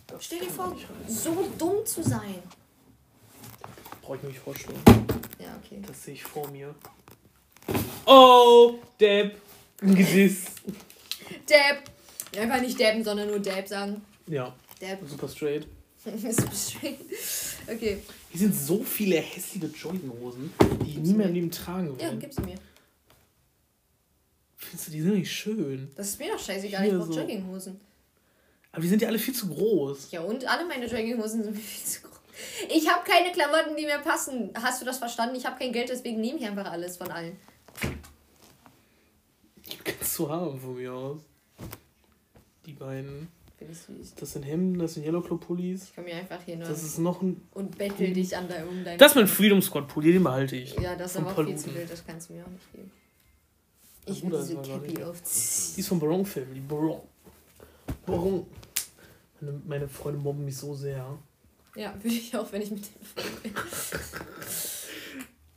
[0.07, 0.75] Das Stell dir vor,
[1.07, 2.35] so dumm zu sein.
[4.01, 4.81] Brauche ich mir nicht vorstellen.
[5.39, 5.81] Ja, okay.
[5.87, 6.75] Das sehe ich vor mir.
[8.05, 9.39] Oh, Depp.
[9.81, 10.45] Gediss.
[11.47, 11.83] Dab.
[12.37, 14.01] Einfach nicht dabben, sondern nur Dab sagen.
[14.27, 14.99] Ja, Dab.
[15.07, 15.67] super straight.
[16.05, 16.99] Ist straight.
[17.67, 18.01] Okay.
[18.31, 20.51] Hier sind so viele hässliche Jogginghosen,
[20.83, 22.17] die ich nie mehr im Leben tragen Ja, will.
[22.19, 22.55] gib sie mir.
[24.61, 25.91] Findest du, die sind nicht schön.
[25.95, 27.19] Das ist mir doch scheißegal, Hier ich brauch so.
[27.19, 27.79] Jogginghosen.
[28.71, 30.11] Aber die sind ja alle viel zu groß.
[30.11, 32.11] Ja, und alle meine Jogginghosen sind mir viel zu groß.
[32.69, 34.51] Ich habe keine Klamotten, die mir passen.
[34.55, 35.35] Hast du das verstanden?
[35.35, 37.35] Ich habe kein Geld, deswegen nehme ich einfach alles von allen.
[39.65, 41.19] Die kannst du haben von mir aus.
[42.65, 43.27] Die beiden.
[43.57, 44.15] Finde ich süß.
[44.15, 45.83] Das sind Hemden, das sind Yellow Club Pullis.
[45.89, 47.41] Ich komme hier einfach hin Das ist noch ein.
[47.51, 48.97] und bettel dich an da um dein.
[48.97, 50.73] Das ist mein Freedom Squad Pulli, den behalte ich.
[50.79, 52.91] Ja, das ist aber viel zu wild, das kannst du mir auch nicht geben.
[54.05, 55.73] Ich will diese Cappy aufziehen.
[55.75, 56.59] Die ist von Barong Family.
[56.59, 57.01] Barong.
[58.05, 58.47] Barong.
[59.39, 61.17] Meine, meine Freunde mobben mich so sehr.
[61.75, 62.83] Ja, würde ich auch, wenn ich mit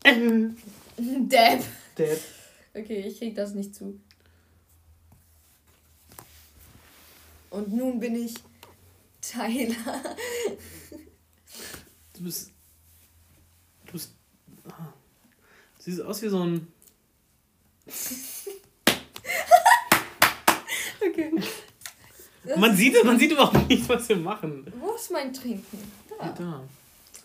[0.04, 0.56] Ähm.
[0.96, 1.28] bin.
[1.28, 1.60] Dab.
[1.96, 2.18] Dad.
[2.74, 3.98] Okay, ich krieg das nicht zu.
[7.50, 8.34] Und nun bin ich
[9.20, 9.74] Tyler.
[12.12, 12.50] Du bist.
[13.86, 14.12] Du bist.
[14.68, 14.92] Ah.
[15.78, 16.73] Siehst aus wie so ein.
[21.06, 21.30] Okay.
[22.44, 24.70] Das- Man sieht, man sieht überhaupt nicht, was wir machen.
[24.78, 25.78] Wo ist mein Trinken?
[26.18, 26.28] Da.
[26.36, 26.62] Da.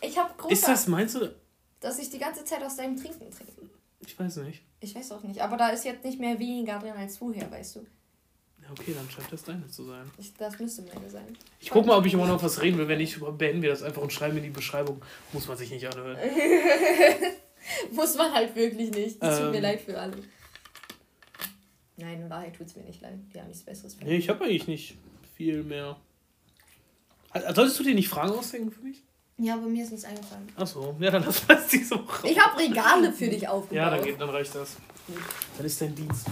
[0.01, 1.34] Ich habe große Ist das, meinst du?
[1.82, 3.53] dass ich die ganze Zeit aus deinem Trinken trinke.
[4.05, 4.62] Ich weiß nicht.
[4.82, 7.78] Ich weiß auch nicht, aber da ist jetzt nicht mehr weniger drin als vorher, weißt
[7.78, 7.80] du.
[8.62, 10.10] Ja, okay, dann scheint das deine zu sein.
[10.18, 11.38] Ich, das müsste meine sein.
[11.60, 12.88] Ich guck mal, ob ich immer noch was reden will.
[12.88, 15.01] Wenn nicht, beenden wir das einfach und schreiben in die Beschreibung.
[15.34, 16.18] Muss man sich nicht anhören.
[17.91, 19.22] Muss man halt wirklich nicht.
[19.22, 19.64] Es tut mir Ähm.
[19.64, 20.18] leid für alle.
[22.00, 23.20] Nein, in Wahrheit tut es mir nicht leid.
[23.34, 24.97] Die haben nichts Besseres Nee, ich habe eigentlich nicht
[25.36, 25.97] viel mehr.
[27.32, 29.04] Also, Solltest du dir nicht Fragen ausdenken für mich?
[29.38, 30.47] Ja, aber mir ist nichts eingefallen.
[30.56, 32.28] Achso, ja, dann lass das diese Woche.
[32.28, 33.76] Ich habe Regale für dich aufgebaut.
[33.76, 34.78] Ja, dann, geht, dann reicht das.
[35.58, 36.28] Dann ist dein Dienst.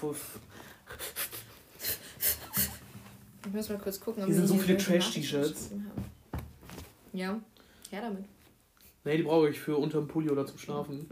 [0.00, 0.38] Für, für,
[3.46, 5.70] Ich muss mal kurz gucken, ob Hier sind wir so viele Trash-T-Shirts.
[7.12, 7.40] Ja,
[7.90, 8.24] her damit.
[9.04, 11.06] nee, die brauche ich für unterm Pulli oder zum Schlafen.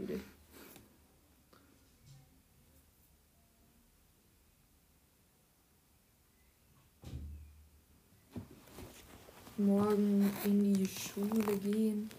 [9.65, 12.09] Morgen in die Schule gehen.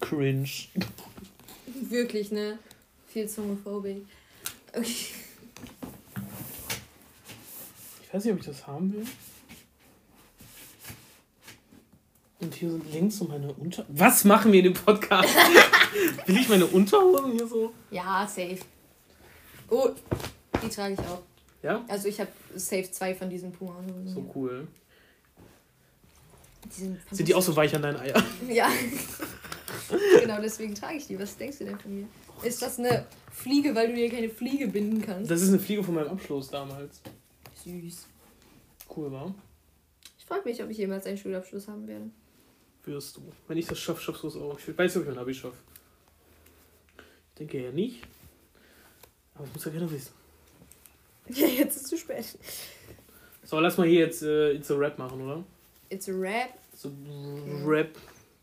[0.00, 0.48] Cringe.
[1.66, 2.58] Wirklich, ne?
[3.08, 4.04] Viel Zomophobic.
[4.72, 5.14] Okay.
[8.16, 9.06] weiß nicht, ob ich das haben will.
[12.40, 13.84] Und hier sind Links zu meine Unter...
[13.88, 15.28] Was machen wir in dem Podcast?
[16.26, 17.72] will ich meine Unterhosen hier so?
[17.90, 18.58] Ja, safe.
[19.68, 19.90] Oh,
[20.62, 21.22] die trage ich auch.
[21.62, 21.84] Ja?
[21.88, 23.82] Also ich habe safe zwei von diesen Puma.
[24.06, 24.68] So cool.
[26.68, 28.22] Die sind, Sind die auch so weich an deinen Eiern?
[28.48, 28.70] Ja.
[30.20, 31.18] genau deswegen trage ich die.
[31.18, 32.08] Was denkst du denn von mir?
[32.42, 35.30] Ist das eine Fliege, weil du dir keine Fliege binden kannst?
[35.30, 37.00] Das ist eine Fliege von meinem Abschluss damals.
[37.64, 38.06] Süß.
[38.94, 39.34] Cool, war?
[40.18, 42.10] Ich frage mich, ob ich jemals einen Schulabschluss haben werde.
[42.84, 43.22] Wirst du.
[43.48, 44.58] Wenn ich das schaffe, schaffst du es auch.
[44.58, 45.56] Ich weiß nicht, ob ich mein Abi schaffe.
[46.98, 48.02] Ich denke ja nicht.
[49.34, 50.12] Aber das muss ja keiner wissen.
[51.28, 52.38] Ja, jetzt ist es zu spät.
[53.42, 55.44] So, lass mal hier jetzt äh, It's a Rap machen, oder?
[55.88, 56.50] It's a rap.
[56.74, 56.90] So
[57.64, 57.96] Rap.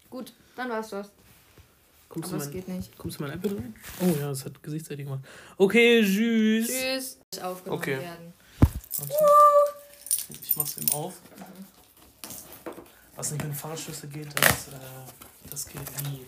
[0.09, 1.11] Gut, dann war's das.
[2.09, 2.97] Kommst du, Aber es mein, geht nicht.
[2.97, 3.75] kommst du mein iPad rein?
[4.01, 5.21] Oh ja, das hat Gesichtszeitig gemacht.
[5.57, 6.67] Okay, tschüss.
[6.67, 7.17] Tschüss.
[7.41, 7.99] Aufgenommen Okay.
[7.99, 8.33] werden.
[10.41, 11.13] Ich mach's eben auf.
[13.15, 14.71] Was nicht mit Fahrradschlüssel geht, das, äh,
[15.49, 16.25] das geht nie.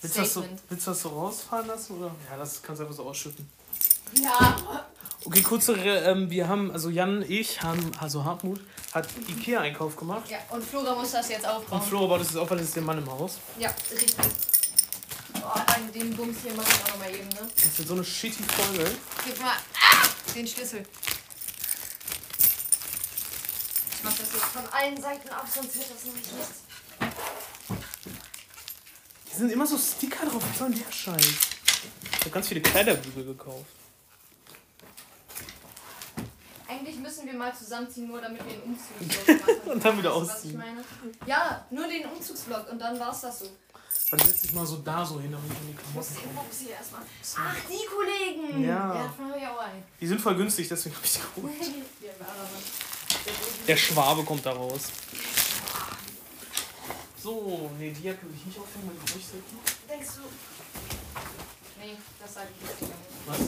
[0.00, 1.98] Willst du, das so, willst du das so rausfahren lassen?
[1.98, 2.14] Oder?
[2.30, 3.48] Ja, das kannst du einfach so ausschütten.
[4.20, 4.86] Ja.
[5.26, 8.60] Okay, kurze, ähm, wir haben, also Jan, ich, haben, also Hartmut,
[8.94, 10.30] hat Ikea-Einkauf gemacht.
[10.30, 11.82] Ja, und Flora muss das jetzt Und aufbauen.
[11.82, 13.38] Flo baut es jetzt auf, weil es ist der Mann im Haus.
[13.58, 14.14] Ja, richtig.
[15.34, 17.50] Oh, dann den Bums hier mache ich auch nochmal eben, ne?
[17.56, 18.88] Das wird so eine shitty Folge.
[19.24, 20.86] Gib mal ah, den Schlüssel.
[23.96, 26.62] Ich mach das jetzt von allen Seiten ab, sonst wird das nämlich nichts.
[29.28, 30.40] Hier sind immer so Sticker drauf.
[30.48, 31.18] Was soll denn der Scheiß?
[32.12, 33.66] Ich habe ganz viele Kleiderbügel gekauft.
[36.86, 39.70] Eigentlich müssen wir mal zusammenziehen, nur damit wir einen Umzugsblock machen.
[39.72, 40.52] Und dann wieder Weißt du, was ausziehen.
[40.52, 40.84] ich meine?
[41.26, 43.46] Ja, nur den Umzugsblock und dann war's das so.
[44.10, 46.28] Dann setz dich mal so da so hin, damit ich in die Ich muss Klamotten
[46.30, 46.36] den.
[46.36, 47.02] Bums hier erstmal.
[47.38, 48.62] Ach, die Kollegen!
[48.62, 48.94] Ja.
[48.94, 49.12] Ja.
[50.00, 51.54] Die sind voll günstig, deswegen habe ich die geholt.
[53.66, 54.82] Der Schwabe kommt da raus.
[57.20, 59.58] So, nee, die Jacke will ich nicht aufhängen, weil die durchsetzen.
[59.90, 60.20] Denkst du.
[61.80, 62.92] Nee, das sage ich nicht.
[63.26, 63.38] Was?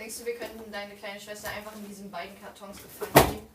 [0.00, 3.46] Denkst du, wir könnten deine kleine Schwester einfach in diesen beiden Kartons gefallen geben?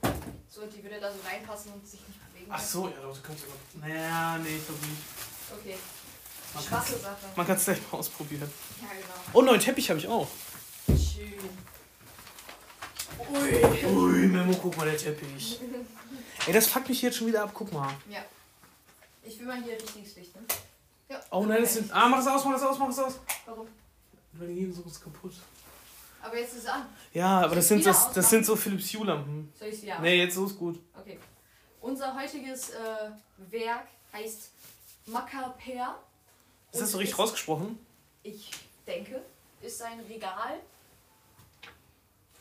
[0.47, 2.51] So, die würde da so reinpassen und sich nicht bewegen.
[2.51, 3.87] Ach so, ja, du kannst ja noch.
[3.87, 5.01] Naja, nee, ich glaube nicht.
[5.59, 5.75] Okay.
[6.53, 7.25] Man Schwache Sache.
[7.35, 8.53] Man kann es gleich mal ausprobieren.
[8.79, 9.13] Ja, genau.
[9.33, 10.27] Oh, neuen Teppich habe ich auch.
[10.89, 11.33] Schön.
[13.33, 13.87] Ui.
[13.87, 15.59] Ui, Memo, guck mal, der Teppich.
[16.45, 17.91] Ey, das fuckt mich jetzt schon wieder ab, guck mal.
[18.07, 18.23] Ja.
[19.23, 20.43] Ich will mal hier richtiges Licht, ne?
[21.09, 21.19] Ja.
[21.31, 21.91] Oh nein, das sind.
[21.91, 23.19] Ah, mach es aus, mach es aus, mach es aus.
[23.47, 23.67] Warum?
[24.33, 25.33] Weil die gehen so ist kaputt.
[26.25, 26.87] Aber jetzt ist es an.
[27.13, 29.53] Ja, aber das sind, das, das sind so Philips Hue Lampen.
[29.57, 30.79] Soll ich es wieder Nee, jetzt so ist gut.
[30.99, 31.19] Okay.
[31.81, 33.11] Unser heutiges äh,
[33.51, 34.49] Werk heißt
[35.05, 35.99] Macaper.
[36.71, 37.77] Ist das so richtig rausgesprochen?
[38.23, 38.49] Ich
[38.87, 39.21] denke,
[39.61, 40.59] ist ein Regal.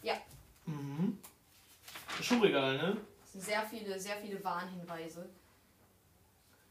[0.02, 0.14] Ja,
[0.66, 1.18] Mhm.
[2.22, 2.96] Schuhregal, ne?
[3.24, 5.28] es sind sehr viele, sehr viele Warnhinweise.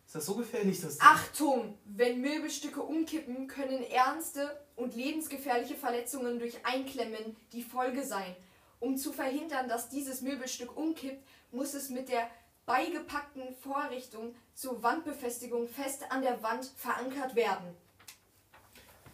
[0.08, 1.00] Ist das so gefährlich, dass.
[1.00, 1.78] Achtung!
[1.86, 8.36] Wenn Möbelstücke umkippen, können ernste und lebensgefährliche Verletzungen durch Einklemmen die Folge sein.
[8.80, 12.30] Um zu verhindern, dass dieses Möbelstück umkippt, muss es mit der
[12.66, 17.76] beigepackten Vorrichtung zur Wandbefestigung fest an der Wand verankert werden.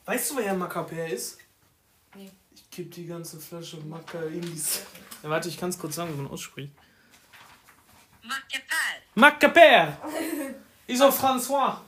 [0.06, 1.38] Weißt du, wer Macaper ist?
[2.16, 2.32] Nee.
[2.52, 4.62] Ich kipp die ganze Flasche Maca in die.
[5.22, 6.74] Ja, warte, ich kann es kurz sagen, wie man ausspricht.
[9.16, 9.98] Macaper!
[10.88, 11.82] Ich so François.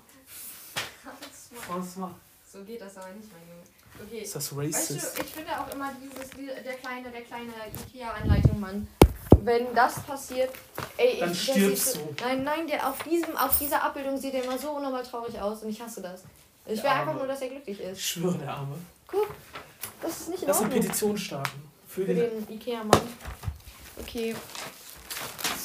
[1.67, 2.11] François.
[2.52, 3.62] So geht das aber nicht, mein Junge.
[4.08, 4.20] Okay.
[4.24, 5.20] Ist das Weißt du, racist?
[5.20, 7.52] ich finde auch immer dieses, die- der kleine, der kleine
[7.88, 8.88] Ikea-Anleitung, Mann.
[9.43, 10.52] Wenn das passiert,
[10.97, 12.24] ey, Dann ich, stirbst sieht so, du.
[12.24, 15.64] Nein, nein, der auf diesem, auf dieser Abbildung sieht er immer so unnormal traurig aus
[15.64, 16.24] und ich hasse das.
[16.66, 18.02] Ich will einfach nur, dass er glücklich Ich ist.
[18.02, 18.76] schwöre, der Arme.
[19.08, 19.30] Guck,
[20.02, 20.82] das ist nicht in Lass eine Ordnung.
[20.84, 21.70] Petition starten.
[21.88, 22.45] Für Für den.
[22.45, 23.02] den Ikea-Mann.
[23.99, 24.36] Okay.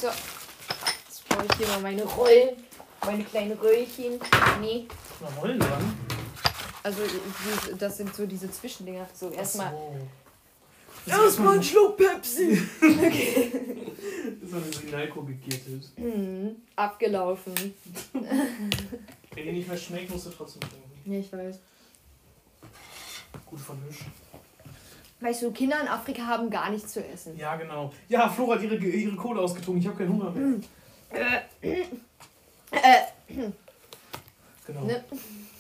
[0.00, 0.06] So.
[0.08, 2.56] Jetzt brauche ich hier mal meine Rollen.
[3.04, 4.18] Meine kleinen Röllchen.
[4.60, 4.86] Nee.
[5.20, 5.94] Na, Rollen dran.
[6.86, 7.02] Also,
[7.80, 9.08] das sind so diese Zwischendinger.
[9.12, 9.72] So, erstmal.
[11.04, 11.10] So.
[11.10, 12.62] Erstmal ein Schluck Pepsi.
[12.80, 13.52] okay.
[14.48, 15.90] So eine Signalko gegittet.
[15.96, 17.54] Hm, abgelaufen.
[18.12, 21.12] Wenn die nicht mehr schmeckt, musst du trotzdem trinken.
[21.12, 21.58] Ja, ich weiß.
[23.46, 24.02] Gut vermischt.
[25.18, 27.36] Weißt du, Kinder in Afrika haben gar nichts zu essen.
[27.36, 27.92] Ja, genau.
[28.08, 29.82] Ja, Flora hat ihre, ihre Kohle ausgetrunken.
[29.82, 30.60] Ich habe keinen Hunger mehr.
[31.10, 31.42] Äh,
[34.66, 34.84] Genau.
[34.84, 35.04] ne?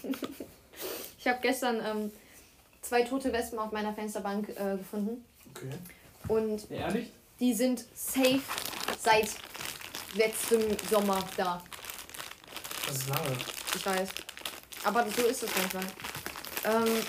[1.26, 2.12] Ich habe gestern ähm,
[2.82, 5.24] zwei tote Wespen auf meiner Fensterbank äh, gefunden.
[5.50, 5.70] Okay.
[6.28, 7.10] Und Ehrlich?
[7.40, 8.42] die sind safe
[8.96, 9.30] seit
[10.14, 11.60] letztem Sommer da.
[12.86, 13.36] Das ist lange.
[13.74, 14.08] Ich weiß.
[14.84, 15.84] Aber so ist es manchmal.
[16.64, 17.04] Ähm,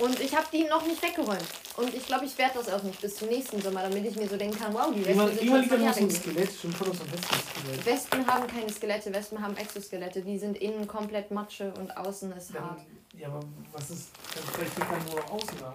[0.00, 1.61] und ich habe die noch nicht weggeräumt.
[1.76, 4.28] Und ich glaube, ich werde das auch nicht bis zum nächsten Sommer, damit ich mir
[4.28, 6.10] so denken kann, wow, die Wespen sind irgendwann schon liegt da noch so ein.
[6.10, 6.60] Skelett.
[6.60, 7.86] Kommt noch so ein Wespen-Skelett.
[7.86, 10.20] Wespen haben keine Skelette, Wespen haben Exoskelette.
[10.20, 12.80] Die sind innen komplett Matsche und außen ist hart.
[12.80, 13.40] Dann, ja, aber
[13.72, 14.10] was ist.
[14.34, 15.74] Dann vielleicht liegt dann nur außen da.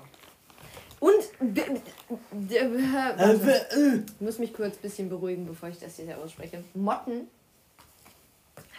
[1.00, 1.16] Und.
[3.72, 4.04] Äh.
[4.06, 6.64] Ich muss mich kurz ein bisschen beruhigen, bevor ich das hier ausspreche.
[6.74, 7.28] Motten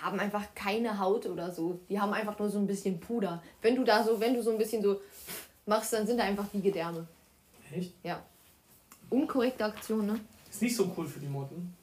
[0.00, 1.80] haben einfach keine Haut oder so.
[1.88, 3.42] Die haben einfach nur so ein bisschen Puder.
[3.62, 5.00] Wenn du da so, wenn du so ein bisschen so
[5.68, 7.06] machst, dann sind da einfach wie Gedärme.
[7.72, 7.92] Echt?
[8.02, 8.22] Ja.
[9.10, 10.20] Unkorrekte Aktion, ne?
[10.50, 11.74] Ist nicht so cool für die Motten.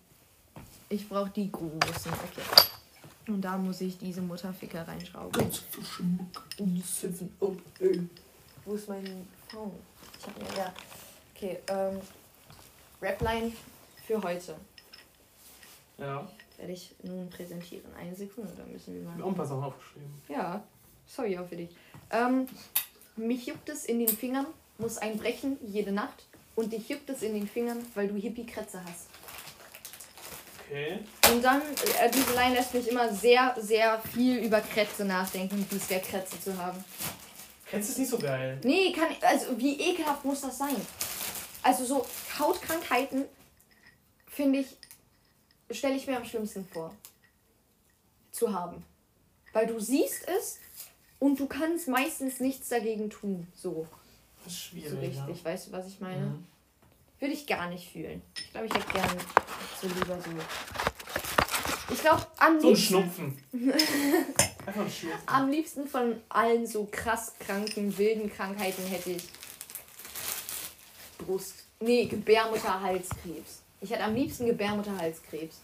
[0.89, 2.11] Ich brauche die großen.
[2.11, 3.31] Okay.
[3.31, 5.49] Und da muss ich diese Mutterficker reinschrauben.
[8.65, 9.71] Wo ist mein Phone?
[10.19, 10.73] Ich hab mir ja.
[11.35, 12.01] Okay, ähm.
[13.01, 13.51] Rapline
[14.07, 14.55] für heute
[15.97, 16.27] Ja.
[16.57, 17.93] werde ich nun präsentieren.
[17.95, 19.23] Eine Sekunde, da müssen wir Ich habe mal.
[19.25, 20.21] auch ein paar Sachen aufgeschrieben.
[20.29, 20.63] Ja,
[21.05, 21.69] sorry auch für dich.
[22.09, 22.47] Ähm,
[23.15, 24.47] mich juckt es in den Fingern,
[24.77, 26.25] muss einbrechen jede Nacht.
[26.55, 29.07] Und dich juckt es in den Fingern, weil du Hippie-Krätze hast.
[30.67, 30.99] Okay.
[31.31, 35.75] Und dann, äh, diese Line lässt mich immer sehr, sehr viel über Krätze nachdenken, wie
[35.75, 36.83] es wäre, Krätze zu haben.
[37.71, 38.59] Du es nicht so geil?
[38.63, 40.75] Nee, kann also wie ekelhaft muss das sein?
[41.61, 42.05] Also so
[42.39, 43.25] Hautkrankheiten,
[44.27, 44.77] finde ich,
[45.77, 46.95] stelle ich mir am schlimmsten vor.
[48.31, 48.83] Zu haben.
[49.51, 50.59] Weil du siehst es
[51.19, 53.47] und du kannst meistens nichts dagegen tun.
[53.55, 53.87] So,
[54.43, 55.01] Das ist so schwierig.
[55.17, 55.43] richtig.
[55.45, 56.07] Weißt du, was ich Ja.
[56.07, 56.25] meine?
[56.27, 56.43] Mhm.
[57.19, 58.21] Würde ich gar nicht fühlen.
[58.37, 59.09] Ich glaube, ich hätte gern
[59.81, 60.29] so lieber so.
[61.93, 62.85] Ich glaube, am So ein liebsten.
[62.87, 63.37] Schnupfen.
[64.65, 65.19] Einfach ein Schnupfen.
[65.27, 69.23] Am liebsten von allen so krass kranken, wilden Krankheiten hätte ich
[71.17, 71.63] Brust.
[71.79, 73.61] Nee, Gebärmutterhalskrebs.
[73.81, 75.61] Ich hätte am liebsten Gebärmutterhalskrebs.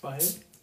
[0.00, 0.18] Weil.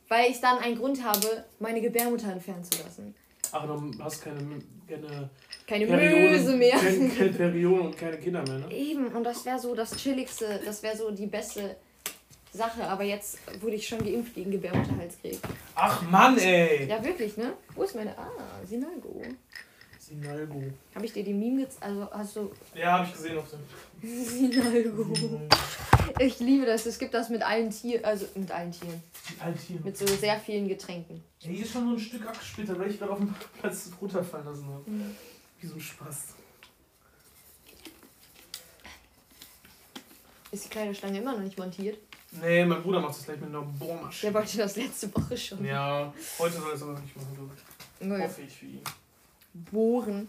[0.09, 3.15] Weil ich dann einen Grund habe, meine Gebärmutter entfernen zu lassen.
[3.53, 4.39] Ach, dann hast du keine,
[4.87, 5.29] keine
[5.67, 6.75] Keine Möse mehr.
[6.77, 8.71] Keine, keine Perioden und keine Kinder mehr, ne?
[8.73, 11.75] Eben, und das wäre so das Chilligste, das wäre so die beste
[12.51, 12.83] Sache.
[12.87, 15.39] Aber jetzt wurde ich schon geimpft gegen Gebärmutterhalskrebs.
[15.75, 16.87] Ach Mann, ey!
[16.87, 17.53] Ja, wirklich, ne?
[17.75, 18.17] Wo ist meine.
[18.17, 18.29] Ah,
[18.67, 19.21] Sinalgo.
[19.99, 20.63] Sinalgo.
[20.95, 21.83] Habe ich dir die Meme gezeigt?
[21.83, 22.51] Also hast du.
[22.75, 23.59] Ja, hab ich gesehen auf dem.
[24.25, 25.13] Sinalgo.
[26.19, 26.85] Ich liebe das.
[26.85, 29.01] Es gibt das mit allen Tieren, also mit allen Tieren.
[29.39, 29.79] Halt hier.
[29.83, 31.23] Mit so sehr vielen Getränken.
[31.39, 34.45] Ja, hier ist schon so ein Stück abgesplittert, weil ich gerade auf dem Platz runterfallen
[34.45, 34.89] lassen habe.
[34.89, 35.15] Mhm.
[35.59, 36.17] Wie so ein Spaß.
[40.51, 41.97] Ist die kleine Stange immer noch nicht montiert?
[42.41, 44.31] Nee, mein Bruder macht das gleich mit einer Bohrmaschine.
[44.31, 45.65] Der wollte das letzte Woche schon.
[45.65, 48.23] Ja, heute soll er es aber nicht machen, glaube ich.
[48.23, 48.81] Hoffe ich für ihn.
[49.53, 50.27] Bohren.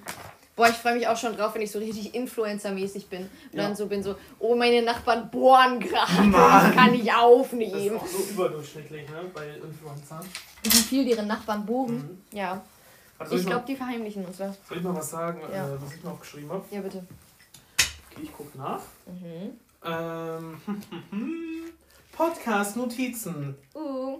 [0.56, 3.22] Boah, ich freue mich auch schon drauf, wenn ich so richtig Influencer-mäßig bin.
[3.22, 3.62] Und Ja.
[3.64, 6.30] dann so bin so, oh, meine Nachbarn bohren gerade.
[6.30, 7.96] Das kann ich Das ist aufnehmen.
[7.96, 9.22] auch so überdurchschnittlich, ne?
[9.34, 10.24] Bei Influencern.
[10.62, 11.96] Wie viel ihre Nachbarn bohren?
[12.30, 12.38] Mhm.
[12.38, 12.62] Ja.
[13.18, 14.56] Also Ich glaube, die verheimlichen uns was.
[14.68, 15.66] soll ich mal was sagen, Ja.
[15.68, 16.64] äh, was ich mir aufgeschrieben habe?
[16.70, 17.04] Ja, bitte.
[18.10, 18.80] Okay, ich gucke nach.
[19.06, 19.58] Mhm.
[19.84, 20.60] Ähm,
[22.16, 23.56] Podcast-Notizen.
[23.74, 24.18] Uh.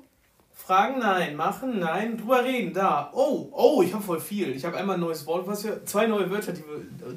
[0.55, 3.11] Fragen nein, machen nein, drüber reden, da.
[3.13, 4.51] Oh, oh, ich habe voll viel.
[4.57, 6.63] Ich habe einmal ein neues Wort, was wir, zwei neue Wörter, die,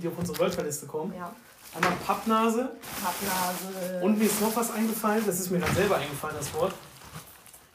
[0.01, 1.13] die auf unsere Wörterliste kommen.
[1.15, 1.33] Ja.
[1.75, 2.71] Einmal Pappnase
[3.03, 4.03] Pappnase.
[4.03, 6.73] und mir ist noch was eingefallen, das ist mir gerade selber eingefallen, das Wort.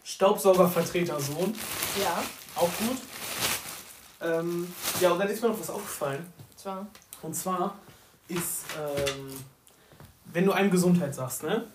[0.05, 1.55] Staubsaugervertreter-Sohn,
[2.03, 2.23] Ja.
[2.57, 2.99] auch gut.
[4.21, 6.27] Ähm, ja, und dann ist mir noch was aufgefallen.
[6.57, 6.87] Zwar.
[7.23, 7.77] Und zwar
[8.29, 9.29] ist, ähm,
[10.33, 11.67] wenn du einem Gesundheit sagst, ne?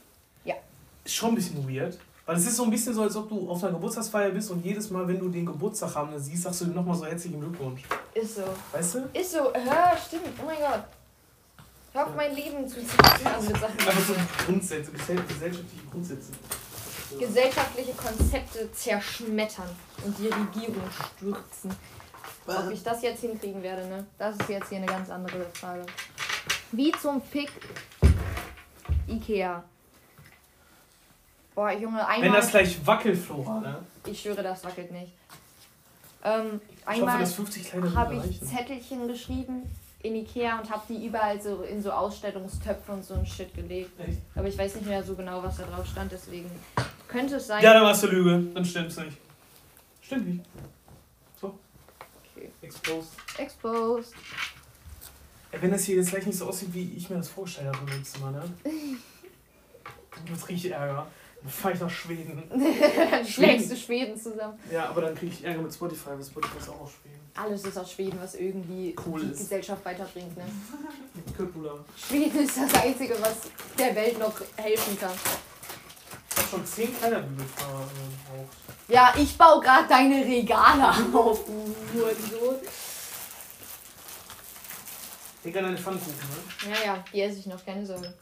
[0.43, 0.55] Ja.
[1.03, 1.97] Ist schon ein bisschen weird.
[2.27, 4.63] Weil es ist so ein bisschen so, als ob du auf einer Geburtstagsfeier bist und
[4.63, 7.81] jedes Mal, wenn du den Geburtstag haben siehst, sagst du ihm nochmal so herzlichen Glückwunsch.
[8.13, 8.43] Ist so.
[8.73, 9.09] Weißt du?
[9.13, 9.53] Ist so.
[9.53, 10.27] Hör, stimmt.
[10.41, 10.83] Oh mein Gott.
[11.93, 13.79] Hör auf mein Leben zu zerstören mit Sachen.
[13.79, 14.13] Einfach so
[14.45, 16.31] Grundsätze, gesell- gesellschaftliche Grundsätze.
[17.09, 17.17] So.
[17.17, 19.69] gesellschaftliche Konzepte zerschmettern
[20.03, 20.83] und die Regierung
[21.15, 21.71] stürzen.
[22.45, 24.05] Ob ich das jetzt hinkriegen werde, ne?
[24.17, 25.85] Das ist jetzt hier eine ganz andere Frage.
[26.73, 27.49] Wie zum Fick
[29.07, 29.63] Ikea.
[31.57, 32.39] Boah, Junge, Wenn einmal.
[32.39, 33.79] das gleich Wackelflora, ne?
[34.05, 35.11] ich schwöre, das wackelt nicht.
[36.23, 38.39] Ähm, einmal dass 50 kleine habe ich.
[38.41, 39.63] Zettelchen geschrieben
[40.03, 43.99] in Ikea und habe die überall so in so Ausstellungstöpfe und so ein Shit gelegt.
[43.99, 44.19] Echt?
[44.35, 46.51] Aber ich weiß nicht mehr so genau, was da drauf stand, deswegen
[47.07, 47.63] könnte es sein.
[47.63, 48.53] Ja, dann warst du Lüge.
[48.53, 49.17] Dann stimmt's nicht.
[50.01, 50.45] Stimmt nicht.
[51.41, 51.57] So.
[52.35, 52.51] Okay.
[52.61, 53.13] Exposed.
[53.39, 54.13] Exposed.
[55.51, 57.91] Ja, wenn das hier jetzt gleich nicht so aussieht, wie ich mir das vorgestellt habe
[57.91, 58.43] im Zimmer, ne?
[58.63, 61.07] Dann gibt's richtig Ärger.
[61.41, 62.43] Dann fahr ich nach Schweden.
[63.11, 64.59] Dann schlägst du Schweden zusammen.
[64.71, 67.17] Ja, aber dann kriege ich Ärger mit Spotify, weil Spotify ist auch aus Schweden.
[67.35, 69.37] Alles ist aus Schweden, was irgendwie Cool die ist.
[69.39, 70.35] Gesellschaft weiterbringt.
[70.35, 70.43] Ne?
[71.37, 71.75] Köpula.
[71.95, 73.35] Schweden ist das Einzige, was
[73.77, 75.11] der Welt noch helfen kann.
[76.31, 77.87] Ich hab schon 10 Kleiderbügel verbraucht.
[78.87, 82.55] Ja, ich baue gerade deine Regale auf, du Hurensohn.
[85.45, 86.73] An deine Pfannkuchen, ne?
[86.75, 88.13] Ja, ja, die esse ich noch, keine Sorge.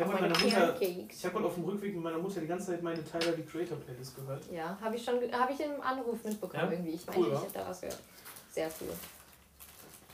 [0.00, 1.06] Ich habe meine.
[1.10, 3.42] Ich habe mal auf dem Rückweg mit meiner Mutter die ganze Zeit meine Tyler the
[3.42, 4.42] Creator Playlist gehört.
[4.50, 6.70] Ja, habe ich schon, habe ich im Anruf mitbekommen Ja?
[6.70, 6.90] irgendwie.
[6.92, 7.42] Ich meine, Cool, ich wa?
[7.42, 7.98] hätte da was gehört.
[8.52, 8.88] Sehr cool.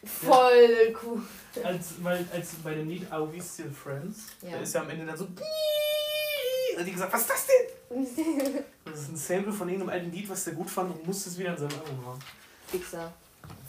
[0.05, 1.22] Voll cool.
[1.64, 4.51] Als, weil, als bei dem Lied Are We Still Friends, Ja.
[4.53, 5.24] da ist ja am Ende dann so.
[6.78, 8.64] Hat die gesagt, was ist das denn?
[8.84, 11.39] Das ist ein Sample von irgendeinem alten Lied, was der gut fand und musste es
[11.39, 12.18] wieder in seinem Album haben.
[12.68, 13.12] Fixer.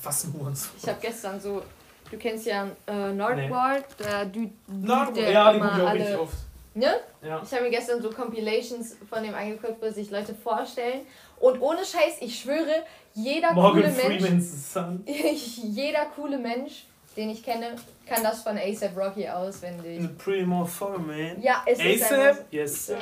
[0.04, 0.72] Was ein Hurensohn.
[0.82, 1.64] Ich habe gestern so,
[2.12, 6.20] du kennst ja äh, Nordward, der Dude, Na, der ja, die gucke ich auch alle-
[6.20, 6.34] oft.
[6.74, 6.96] ne?
[7.22, 7.42] Ja.
[7.44, 11.02] Ich habe mir gestern so Compilations von dem angeguckt, wo sich Leute vorstellen.
[11.40, 12.84] Und ohne Scheiß, ich schwöre,
[13.14, 15.04] jeder Morgan coole Mensch, Freeman's Son.
[15.06, 16.86] jeder coole Mensch,
[17.16, 17.76] den ich kenne,
[18.08, 20.02] kann das von ASAP Rocky auswendig.
[20.02, 21.42] The Pretty More For Man.
[21.42, 22.46] Ja, es ist ASAP?
[22.52, 22.98] Yes, sir.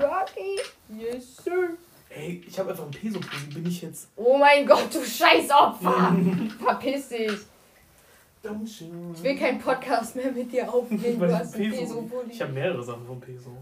[0.00, 1.70] Rocky, yes sir.
[2.10, 3.54] Ey, ich habe einfach ein Peso-Pulli.
[3.54, 4.08] Bin ich jetzt.
[4.14, 6.14] Oh mein Gott, du scheiß Opfer!
[6.64, 7.32] Verpiss dich!
[8.44, 11.18] Ich will keinen Podcast mehr mit dir aufnehmen.
[11.18, 12.10] Du ich hast einen Peso-.
[12.28, 13.56] Ich habe mehrere Sachen vom Peso.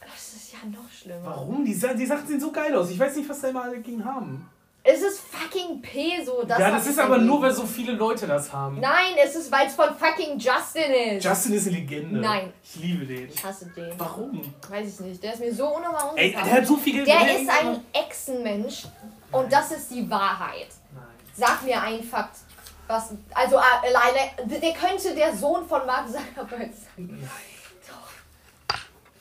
[0.00, 1.24] Das ist ja noch schlimmer.
[1.24, 1.64] Warum?
[1.64, 2.90] Die, die Sachen sehen so geil aus.
[2.90, 4.48] Ich weiß nicht, was da immer alle gegen haben.
[4.88, 6.44] Es ist fucking Peso.
[6.46, 7.26] Das ja, das ist aber dagegen.
[7.26, 8.78] nur, weil so viele Leute das haben.
[8.78, 11.24] Nein, es ist, weil es von fucking Justin ist.
[11.24, 12.20] Justin ist eine Legende.
[12.20, 12.52] Nein.
[12.62, 13.28] Ich liebe den.
[13.28, 13.92] ich hasse den.
[13.98, 14.40] Warum?
[14.68, 15.22] Weiß ich nicht.
[15.24, 17.08] Der ist mir so unnormal Ey, der hat so viel Geld.
[17.08, 18.84] Der ist ein Echsenmensch
[19.32, 20.68] und das ist die Wahrheit.
[20.94, 21.04] Nein.
[21.34, 22.45] Sag mir ein Fakt.
[22.88, 26.96] Was, also äh, alleine, der könnte der Sohn von Mark Zuckerberg sein.
[26.96, 27.30] Nein.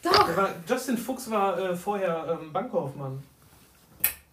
[0.04, 0.28] Doch.
[0.28, 3.24] Der war, Justin Fuchs war äh, vorher ähm, Bankkaufmann.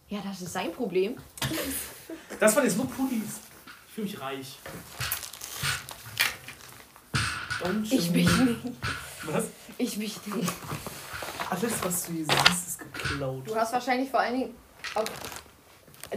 [0.09, 1.17] Ja, das ist sein Problem.
[2.39, 3.41] Das waren jetzt nur Pullis.
[3.89, 4.59] Ich fühle mich reich.
[7.65, 8.61] Und Ich mich nicht.
[9.25, 9.45] Was?
[9.79, 10.53] Ich mich nicht.
[11.49, 13.47] Alles, was du hier siehst, ist geklaut.
[13.47, 14.55] Du hast wahrscheinlich vor allen Dingen.
[14.95, 15.05] Auch,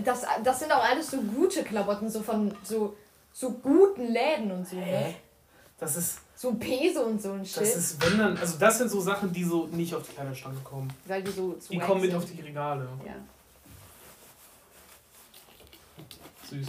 [0.04, 2.98] das, das sind auch alles so gute Klamotten, so von so,
[3.38, 4.82] so guten Läden und so, ne?
[4.86, 5.16] Hä?
[5.78, 7.58] Das ist, So Peso und so ein Shit.
[7.64, 10.58] das ist, wenn dann, also das sind so Sachen, die so nicht auf die Kleiderstange
[10.64, 10.90] kommen.
[11.06, 12.18] weil die so Die swag kommen mit sind.
[12.24, 12.88] auf die Regale.
[13.06, 13.16] Ja.
[16.50, 16.68] Süß.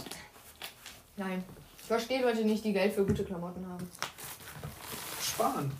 [1.15, 1.43] Nein.
[1.79, 3.89] Ich verstehe Leute nicht, die Geld für gute Klamotten haben.
[5.21, 5.71] Sparen.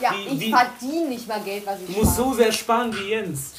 [0.00, 2.28] Ja, Wie- ich wie- verdiene nicht mal Geld, was ich Du musst spare.
[2.30, 3.52] so sehr sparen wie Jens.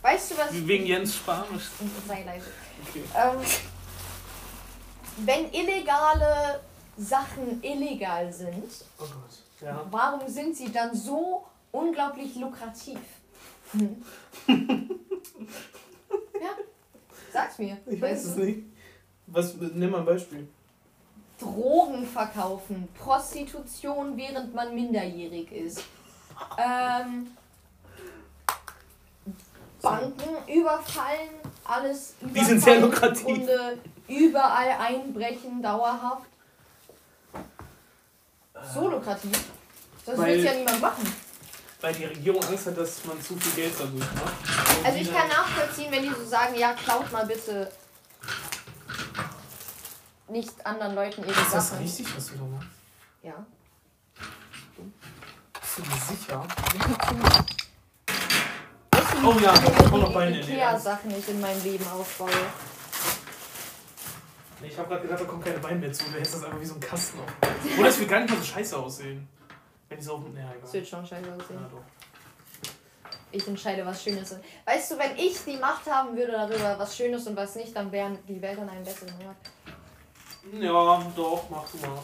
[0.00, 0.48] Weißt du was?
[0.66, 1.60] Wegen Jens sparen.
[2.06, 2.46] Sei leise.
[2.88, 3.02] Okay.
[3.14, 3.40] Ähm,
[5.24, 6.60] wenn illegale
[6.96, 8.64] Sachen illegal sind,
[8.98, 9.04] Oh.
[9.64, 9.84] Ja.
[9.90, 12.98] warum sind sie dann so unglaublich lukrativ?
[13.72, 14.02] Hm?
[16.40, 16.50] ja,
[17.32, 17.76] sag's mir.
[17.86, 18.60] Ich weiß es nicht.
[19.26, 20.48] Was, nimm mal ein Beispiel.
[21.38, 25.82] Drogen verkaufen, Prostitution, während man minderjährig ist.
[26.56, 27.28] Ähm,
[29.80, 31.30] Banken überfallen,
[31.64, 33.26] alles Die sind sehr lukrativ.
[33.28, 33.78] im Grunde
[34.08, 36.26] überall einbrechen, dauerhaft.
[38.74, 39.44] So lukrativ.
[40.04, 41.14] Das will ja niemand machen.
[41.80, 44.78] Weil die Regierung Angst hat, dass man zu viel Geld dadurch macht.
[44.78, 47.70] Und Also ich kann nachvollziehen, wenn die so sagen, ja, klaut mal bitte
[50.28, 51.82] nicht anderen Leuten ihre Ist das Sachen.
[51.82, 52.68] richtig, was du da machst?
[53.22, 53.46] Ja.
[55.60, 56.46] Bist du dir sicher?
[59.24, 62.30] Oh ja, ich komm noch Beine in Ikea-Sachen ich in meinem Leben aufbaue?
[64.60, 66.04] Nee, Ich habe gerade gedacht, da kommt keine Beine mehr zu.
[66.04, 67.26] Du hättest das einfach wie so ein Kasten auf.
[67.78, 69.28] Oder das wird gar nicht mal so scheiße aussehen.
[69.88, 70.36] Wenn ich so auf dem.
[70.36, 70.72] Ja, egal.
[70.72, 71.60] wird schon scheiße aussehen.
[71.60, 71.82] Ja, doch.
[73.30, 74.40] Ich entscheide, was Schönes ist.
[74.64, 77.92] Weißt du, wenn ich die Macht haben würde darüber, was Schönes und was nicht, dann
[77.92, 79.36] wären die Welt an einem besseren Ort.
[80.52, 82.00] Ja, doch, mach du mal.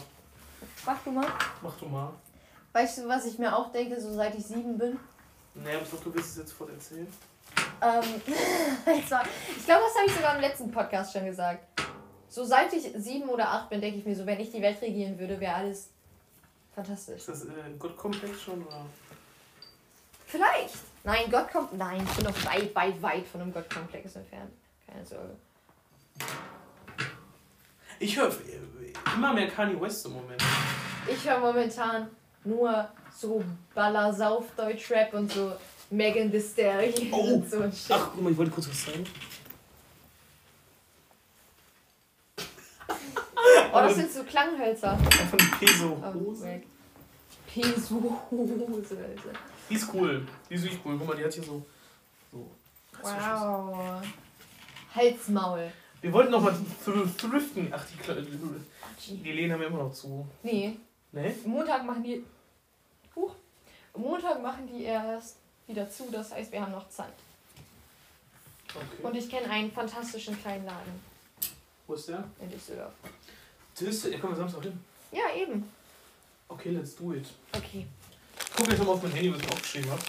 [0.85, 1.27] Mach du mal.
[1.63, 2.13] Mach du mal.
[2.73, 4.99] Weißt du, was ich mir auch denke, so seit ich sieben bin?
[5.55, 7.07] Nee, aber ich glaube, du willst es jetzt voll erzählen.
[7.81, 8.03] Ähm,
[8.85, 9.15] also,
[9.57, 11.65] ich glaube, das habe ich sogar im letzten Podcast schon gesagt.
[12.35, 14.81] So seit ich sieben oder acht bin, denke ich mir so, wenn ich die Welt
[14.81, 15.87] regieren würde, wäre alles
[16.73, 17.15] fantastisch.
[17.19, 17.47] Ist das äh,
[17.79, 18.61] Gottkomplex schon?
[18.61, 18.85] Oder?
[20.27, 20.75] Vielleicht.
[21.05, 21.77] Nein, Gott kommt.
[21.77, 24.51] Nein, ich bin noch weit, weit, weit von einem Gottkomplex entfernt.
[24.85, 25.29] Keine Sorge.
[27.99, 28.29] Ich höre
[29.15, 30.43] immer mehr Kanye West im Moment.
[31.07, 32.09] Ich höre momentan
[32.43, 33.41] nur so
[33.73, 35.53] Ballersauf Deutschrap und so
[35.89, 37.35] Megan Thee Stallion Oh.
[37.35, 37.91] und so ein Shit.
[37.91, 39.05] Ach, guck mal, ich wollte kurz was sagen.
[43.73, 44.91] oh, das sind so Klanghölzer.
[44.93, 46.45] Einfach eine Peso Oh.
[47.47, 49.39] Peso-Hose, Alter.
[49.69, 50.27] Die ist cool.
[50.49, 50.95] Die ist wirklich cool.
[50.97, 51.65] Guck mal, die hat hier so.
[52.31, 52.51] so.
[53.01, 54.01] Wow.
[54.93, 55.71] Halsmaul.
[56.01, 56.53] Wir wollten noch mal
[56.85, 57.71] thr- thriften.
[57.71, 58.25] Ach, die, Kle-
[59.23, 60.27] die Läden haben wir immer noch zu.
[60.43, 60.77] Nee,
[61.11, 61.33] Ne?
[61.45, 62.23] Montag machen die.
[63.15, 63.33] Huch.
[63.95, 67.13] Montag machen die erst wieder zu, das heißt, wir haben noch Zeit.
[68.69, 69.01] Okay.
[69.01, 70.99] Und ich kenne einen fantastischen kleinen Laden
[71.87, 72.23] Wo ist der?
[72.41, 72.93] in Düsseldorf.
[73.79, 74.79] Das, ja, kommen wir Samstag hin.
[75.11, 75.69] Ja, eben.
[76.47, 77.25] Okay, let's do it.
[77.55, 77.85] Okay.
[78.55, 80.01] Guck jetzt nochmal auf mein Handy, was ich aufgeschrieben habe.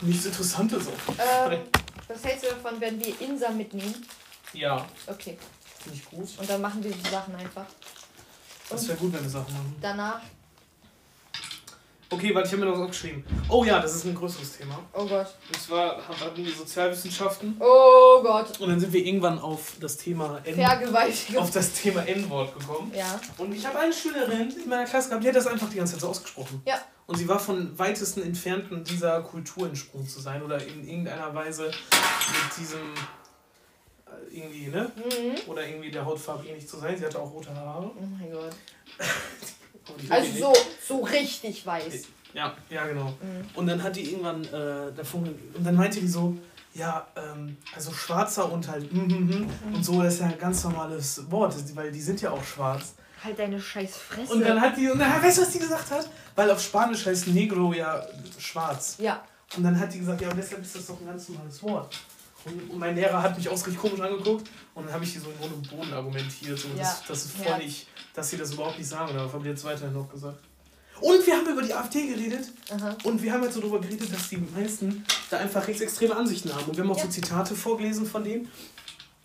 [0.00, 1.50] Nichts Interessantes auch.
[1.50, 1.60] Ähm,
[2.06, 4.06] was hältst du davon, wenn wir Insa mitnehmen?
[4.52, 5.36] Ja, Okay.
[5.82, 6.28] finde ich gut.
[6.38, 7.66] Und dann machen wir die Sachen einfach.
[8.70, 9.76] Das wäre gut, wenn wir Sachen machen.
[9.80, 10.20] Danach.
[12.10, 13.22] Okay, warte, ich habe mir noch was aufgeschrieben.
[13.50, 14.78] Oh ja, das ist ein größeres Thema.
[14.94, 15.26] Oh Gott.
[15.46, 17.56] Und zwar hatten wir Sozialwissenschaften.
[17.60, 18.58] Oh Gott.
[18.60, 21.42] Und dann sind wir irgendwann auf das Thema N Vergewaltigung.
[21.42, 22.92] auf das Thema N-Wort gekommen.
[22.96, 23.20] Ja.
[23.36, 25.92] Und ich habe eine Schülerin in meiner Klasse gehabt, die hat das einfach die ganze
[25.92, 26.62] Zeit so ausgesprochen.
[26.66, 26.80] Ja.
[27.06, 31.66] Und sie war von weitesten Entfernten dieser Kultur entsprungen zu sein oder in irgendeiner Weise
[31.66, 32.94] mit diesem
[34.06, 34.90] äh, irgendwie, ne?
[34.96, 35.50] Mhm.
[35.50, 36.96] Oder irgendwie der Hautfarbe ähnlich zu sein.
[36.96, 37.90] Sie hatte auch rote Haare.
[37.94, 38.54] Oh mein Gott.
[40.08, 40.52] Also so,
[40.86, 42.04] so richtig weiß.
[42.34, 43.06] Ja, ja, genau.
[43.08, 43.44] Mhm.
[43.54, 46.36] Und dann hat die irgendwann äh, davon, und dann meinte die so,
[46.74, 50.38] ja, ähm, also schwarzer und halt, mm, mm, mm, und so, das ist ja ein
[50.38, 52.94] ganz normales Wort, weil die sind ja auch schwarz.
[53.24, 54.32] Halt deine scheiß Fresse.
[54.32, 56.08] Und dann hat die, und dann, weißt du, was die gesagt hat?
[56.36, 58.06] Weil auf Spanisch heißt Negro ja
[58.38, 58.96] schwarz.
[58.98, 59.24] ja.
[59.56, 61.96] Und dann hat die gesagt, ja, und deshalb ist das doch ein ganz normales Wort.
[62.44, 65.30] Und, und mein Lehrer hat mich ausrichtig komisch angeguckt und dann habe ich die so
[65.30, 66.58] in Grund und Boden argumentiert.
[66.58, 66.82] So, Ja.
[66.82, 67.56] das, das ist voll Ja.
[67.58, 67.86] nicht,
[68.18, 70.40] dass sie das überhaupt nicht sagen darf, aber die hat weiterhin noch gesagt.
[71.00, 72.96] Und wir haben über die AfD geredet Aha.
[73.04, 76.64] und wir haben jetzt so darüber geredet, dass die meisten da einfach rechtsextreme Ansichten haben.
[76.64, 77.10] Und wir haben auch so Ja.
[77.10, 78.50] Zitate vorgelesen von denen.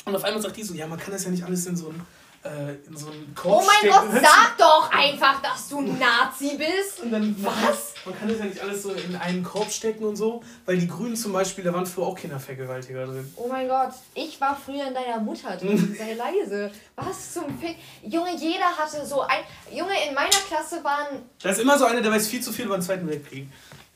[0.05, 1.89] Und auf einmal sagt die so, ja, man kann das ja nicht alles in so
[1.89, 2.01] einen,
[2.43, 3.91] äh, in so einen Korb Oh mein.
[3.91, 6.99] Gott, sag doch einfach, dass du Nazi bist.
[7.01, 7.93] Und dann, Was?
[8.05, 10.87] Man kann das ja nicht alles so in einen Korb stecken und so, weil die
[10.87, 13.33] Grünen zum Beispiel, da waren früher auch Kindervergewaltiger drin.
[13.37, 15.95] Oh mein Gott, ich war früher in deiner Mutter drin.
[15.97, 16.71] Sei leise.
[16.97, 17.77] Was zum Fick?
[18.03, 19.39] Junge, jeder hatte so ein.
[19.71, 21.23] Junge, in meiner Klasse waren.
[21.41, 23.47] Da ist immer so einer, der weiß viel zu viel über den Zweiten Weltkrieg.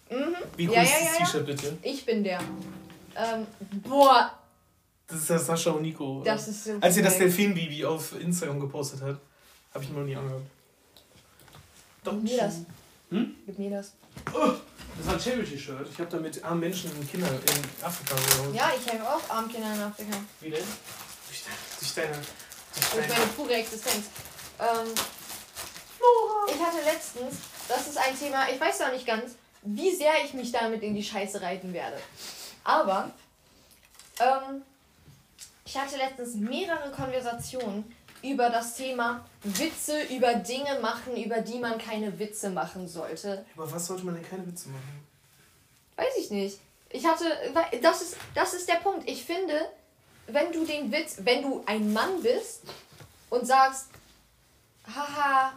[0.09, 0.35] Mhm.
[0.55, 1.25] Wie cool Ja, ist ja, das ja, ja.
[1.25, 1.77] T-Shirt bitte?
[1.81, 2.39] Ich bin der.
[3.17, 3.45] Ähm,
[3.83, 4.31] boah,
[5.07, 6.19] Das ist ja Sascha und Nico.
[6.19, 6.33] oder?
[6.33, 6.71] das ist so.
[6.81, 7.19] Als ihr das cool.
[7.19, 9.19] Delfin-Bibi auf Instagram gepostet hat,
[9.73, 10.43] habe ich mir noch nie angehört.
[12.03, 12.55] Gib mir das.
[13.09, 13.35] Hm?
[13.45, 13.93] Gib mir das.
[14.33, 14.51] Oh,
[14.97, 15.87] das war ein Charity-Shirt.
[15.91, 18.53] Ich habe da mit armen Menschen und Kindern in Afrika gehauen.
[18.53, 20.17] Ja, ich habe auch Armkinder in Afrika.
[20.41, 20.63] Wie denn?
[21.27, 21.43] Durch,
[21.79, 22.11] durch deine.
[22.13, 24.05] Durch Durch deine meine pure Existenz.
[24.59, 24.93] Ähm,
[26.47, 27.35] ich hatte letztens,
[27.67, 30.95] das ist ein Thema, ich weiß noch nicht ganz, wie sehr ich mich damit in
[30.95, 31.97] die Scheiße reiten werde.
[32.63, 33.11] Aber
[34.19, 34.61] ähm,
[35.67, 41.77] ich hatte letztens mehrere Konversationen über das Thema Witze über Dinge machen, über die man
[41.77, 43.45] keine Witze machen sollte.
[43.55, 45.05] Aber was sollte man denn keine Witze machen?
[45.97, 46.57] Weiß ich nicht.
[46.89, 47.25] Ich hatte,
[47.81, 49.07] das ist, das ist der Punkt.
[49.09, 49.53] Ich finde,
[50.27, 52.61] wenn du den Witz, wenn du ein Mann bist
[53.29, 53.87] und sagst,
[54.87, 55.51] haha,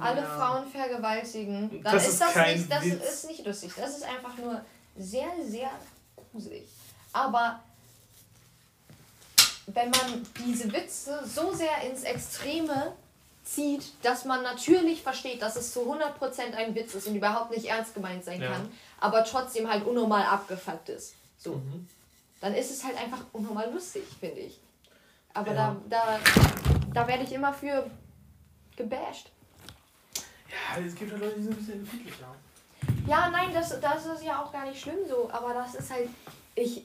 [0.00, 0.36] alle Ja.
[0.36, 3.04] Frauen vergewaltigen, dann Das ist, das nicht, das Witz.
[3.04, 3.72] ist nicht lustig.
[3.76, 4.60] Das ist einfach nur
[4.96, 5.70] sehr, sehr
[6.32, 6.64] gruselig.
[7.12, 7.62] Aber
[9.66, 12.92] wenn man diese Witze so sehr ins Extreme
[13.44, 17.66] zieht, dass man natürlich versteht, dass es zu 100% ein Witz ist und überhaupt nicht
[17.66, 18.52] ernst gemeint sein Ja.
[18.52, 21.14] kann, aber trotzdem halt unnormal abgefuckt ist.
[21.38, 21.88] So, Mhm.
[22.40, 24.58] dann ist es halt einfach unnormal lustig, finde ich.
[25.34, 25.76] Aber Ja.
[25.88, 26.18] da, da,
[26.94, 27.90] da werde ich immer für
[28.76, 29.30] gebasht.
[30.48, 32.34] Ja, es gibt ja Leute, die sind ein bisschen empfindlicher.
[33.06, 36.08] Ja, nein, das, das ist ja auch gar nicht schlimm so, aber das ist halt.
[36.54, 36.82] Ich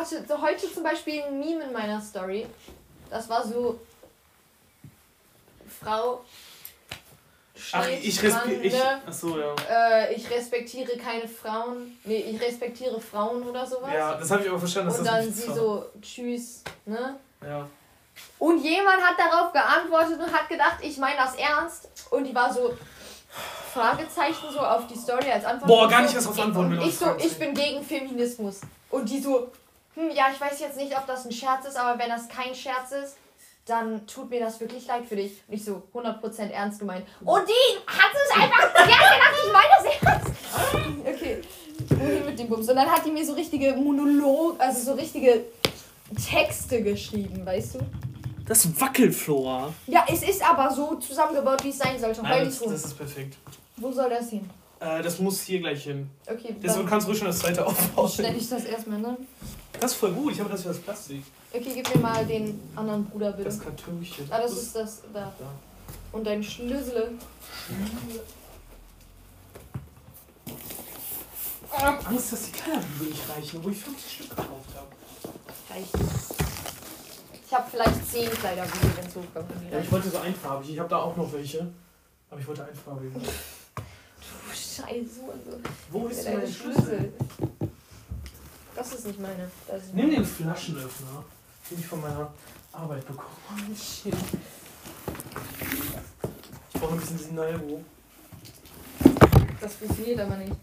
[0.00, 2.46] hatte so heute zum Beispiel ein Meme in meiner Story.
[3.08, 3.78] Das war so.
[5.80, 6.24] Frau.
[7.72, 8.62] Ach, ich respektiere.
[8.62, 9.02] Ich, ne?
[9.06, 9.54] achso, ja.
[9.68, 11.98] äh, ich respektiere keine Frauen.
[12.04, 13.92] Nee, ich respektiere Frauen oder sowas.
[13.92, 15.54] Ja, das habe ich aber verstanden, dass Und das dann sie war.
[15.54, 17.16] so, tschüss, ne?
[17.42, 17.68] Ja.
[18.38, 21.88] Und jemand hat darauf geantwortet und hat gedacht, ich meine das ernst.
[22.10, 22.74] Und die war so,
[23.72, 25.68] Fragezeichen so auf die Story als Antwort.
[25.68, 28.60] Boah, gar nicht erst auf Antworten, Und ich so, ich bin gegen Feminismus.
[28.90, 29.52] Und die so,
[29.94, 32.54] hm, ja, ich weiß jetzt nicht, ob das ein Scherz ist, aber wenn das kein
[32.54, 33.16] Scherz ist,
[33.66, 35.42] dann tut mir das wirklich leid für dich.
[35.46, 37.06] Und ich so, 100% ernst gemeint.
[37.20, 40.30] Und die hat es einfach, hat gedacht, ich meine das ernst.
[41.06, 41.42] Okay,
[41.88, 42.68] wohin mit dem Bums.
[42.68, 45.44] Und dann hat die mir so richtige Monolog, also so richtige
[46.28, 47.78] Texte geschrieben, weißt du?
[48.46, 49.72] Das Wackelflora.
[49.86, 52.22] Ja, es ist aber so zusammengebaut, wie es sein sollte.
[52.22, 53.36] Nein, nicht das, das ist perfekt.
[53.76, 54.50] Wo soll das hin?
[54.80, 56.08] Äh, das muss hier gleich hin.
[56.26, 58.08] Okay, Deswegen kannst du ruhig schon das zweite aufbauen.
[58.08, 59.16] stelle ich das erstmal, ne?
[59.78, 60.32] Das ist voll gut.
[60.32, 61.22] Ich habe das für das Plastik.
[61.52, 63.44] Okay, gib mir mal den anderen Bruder bitte.
[63.44, 64.26] Das Kartönchen.
[64.30, 65.32] ah, das ist das da.
[65.38, 65.46] da.
[66.12, 67.12] Und dein Schlüssel.
[71.72, 74.88] Ich hab Angst, dass die Kleiderbügel nicht reichen, obwohl ich 50 Stück gekauft habe.
[75.70, 75.94] Reicht.
[77.46, 79.50] Ich habe vielleicht 10 Kleiderbügel, wenn es hochkommt.
[79.70, 80.70] Ja, ich wollte so einfarbig.
[80.70, 81.70] Ich habe da auch noch welche.
[82.30, 83.12] Aber ich wollte einfarbig.
[84.60, 85.20] Scheiße.
[85.26, 85.60] Also.
[85.90, 86.74] Wo ist mein Schlüssel?
[86.74, 87.12] Schlüssel.
[88.76, 89.44] Das ist nicht meine.
[89.44, 91.24] Ist Nimm den Flaschenöffner,
[91.70, 92.32] den ich von meiner
[92.72, 93.28] Arbeit bekommen.
[93.50, 94.14] Oh, shit.
[96.74, 97.84] Ich brauche ein bisschen Sinalgo.
[99.60, 100.54] Das funktioniert aber nicht.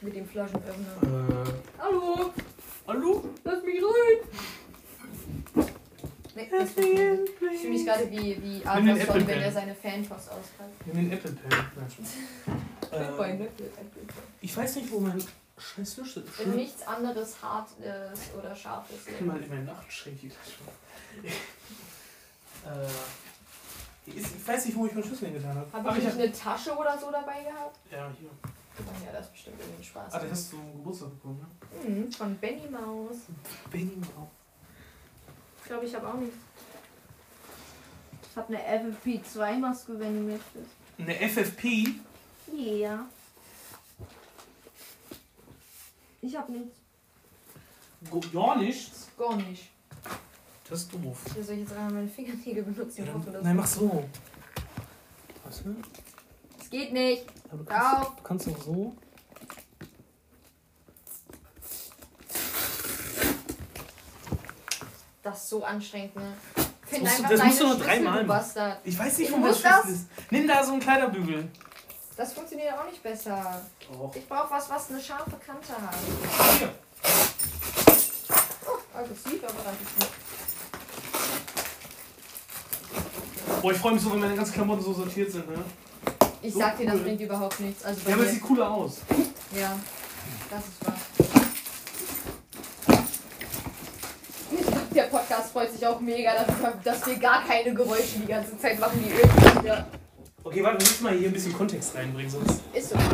[0.00, 1.02] Mit dem Flaschenöffner.
[1.02, 2.30] Äh, Hallo,
[2.86, 3.24] hallo?
[3.42, 4.28] lass mich rein!
[6.34, 7.32] Nee, das funktioniert nicht.
[7.52, 10.86] Ich fühle mich gerade wie, wie Song, wenn er seine Fanpost auspackt.
[10.86, 11.52] Nimm den Apple Pen.
[12.92, 12.98] Äh,
[13.34, 14.24] Nöppel, Apple Pen.
[14.40, 15.20] ich weiß nicht, wo mein
[15.58, 16.38] scheiß Schlüssel ist.
[16.38, 19.08] Wenn nichts anderes hart ist oder scharf ist.
[19.08, 20.30] Ich geh mal in mein Nachtschränkchen.
[22.64, 22.86] äh,
[24.06, 25.72] ich weiß nicht, wo ich meinen Schlüssel hingetan habe.
[25.72, 27.78] Habe ich ich nicht eine Tasche oder so dabei gehabt?
[27.90, 28.30] Ja, hier.
[29.06, 30.12] Ja, das ist bestimmt irgendwie Spaß.
[30.12, 31.88] Ah, den hast du zum Geburtstag bekommen, ne?
[31.88, 33.16] Mhm, von Benny Maus.
[33.70, 34.28] Benny Mau.
[35.64, 36.32] Ich glaube, ich habe auch nicht.
[38.30, 40.70] Ich habe eine FFP2-Maske, wenn du möchtest.
[40.98, 41.88] Eine FFP?
[42.54, 43.06] Ja.
[46.20, 46.76] Ich habe nichts.
[48.10, 49.08] Go- Gar nichts?
[49.16, 49.70] Gar nicht.
[50.68, 51.18] Das ist doof.
[51.32, 53.06] Hier soll ich jetzt einmal meine Fingernägel benutzen?
[53.06, 54.04] Ja, dann, das nein, mach so.
[55.44, 55.76] Was, ne?
[56.60, 57.24] Es geht nicht.
[57.48, 58.96] Aber du kannst, du kannst auch so.
[65.24, 66.34] Das ist so anstrengend, ne?
[66.86, 68.24] Find musst du- das musst du nur dreimal.
[68.84, 69.90] Ich weiß nicht, Ich wo mein Schlüssel das.
[69.90, 70.06] ist.
[70.30, 71.48] Nimm da so einen Kleiderbügel.
[72.16, 73.62] Das funktioniert auch nicht besser.
[73.90, 74.14] Doch.
[74.14, 75.96] Ich brauche was, was eine scharfe Kante hat.
[76.58, 76.70] Hier.
[78.66, 80.12] Oh, aggressiv, aber dann ist nicht.
[83.62, 85.64] Boah, ich freue mich so, wenn meine ganzen Klamotten so sortiert sind, ne?
[86.42, 87.82] Ich So sag dir, das bringt überhaupt nichts.
[87.82, 88.98] Also Ja, aber es sieht cooler aus.
[89.58, 89.76] ja,
[90.50, 90.94] das ist wahr.
[94.50, 95.06] Ich glaub, der
[95.44, 96.32] Podcast freut sich auch mega
[96.82, 99.72] dass wir gar keine Geräusche die ganze Zeit machen, die irgendwie.
[100.46, 102.60] Okay, warte, wir müssen mal hier ein bisschen Kontext reinbringen, sonst.
[102.74, 102.96] ist so.
[102.96, 103.06] Okay,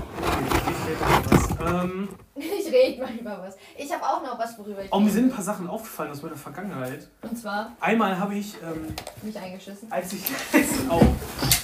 [0.66, 1.72] ich rede noch was.
[1.84, 3.56] Ähm, Ich rede mal über was.
[3.78, 4.92] Ich habe auch noch was, worüber ich.
[4.92, 7.08] oh, mir sind ein paar Sachen aufgefallen aus meiner Vergangenheit.
[7.22, 9.90] Und zwar Einmal habe ich, ähm, mich eingeschissen.
[9.92, 10.22] als ich
[10.88, 11.04] auch,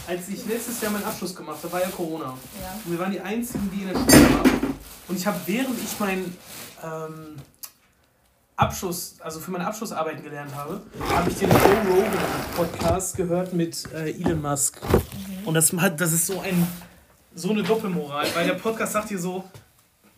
[0.07, 2.27] als ich letztes Jahr meinen Abschluss gemacht habe, war ja Corona.
[2.27, 2.79] Ja.
[2.85, 4.75] Und wir waren die einzigen, die in der Schule waren.
[5.09, 6.37] Und ich habe, während ich meinen
[6.85, 7.37] ähm,
[8.57, 10.81] Abschluss, also für meine Abschlussarbeiten gelernt habe,
[11.11, 12.13] habe ich den Joe Rogan
[12.57, 14.81] Podcast gehört mit äh, Elon Musk.
[15.45, 16.67] Und das, das ist so, ein,
[17.35, 19.45] so eine Doppelmoral, weil der Podcast sagt dir so,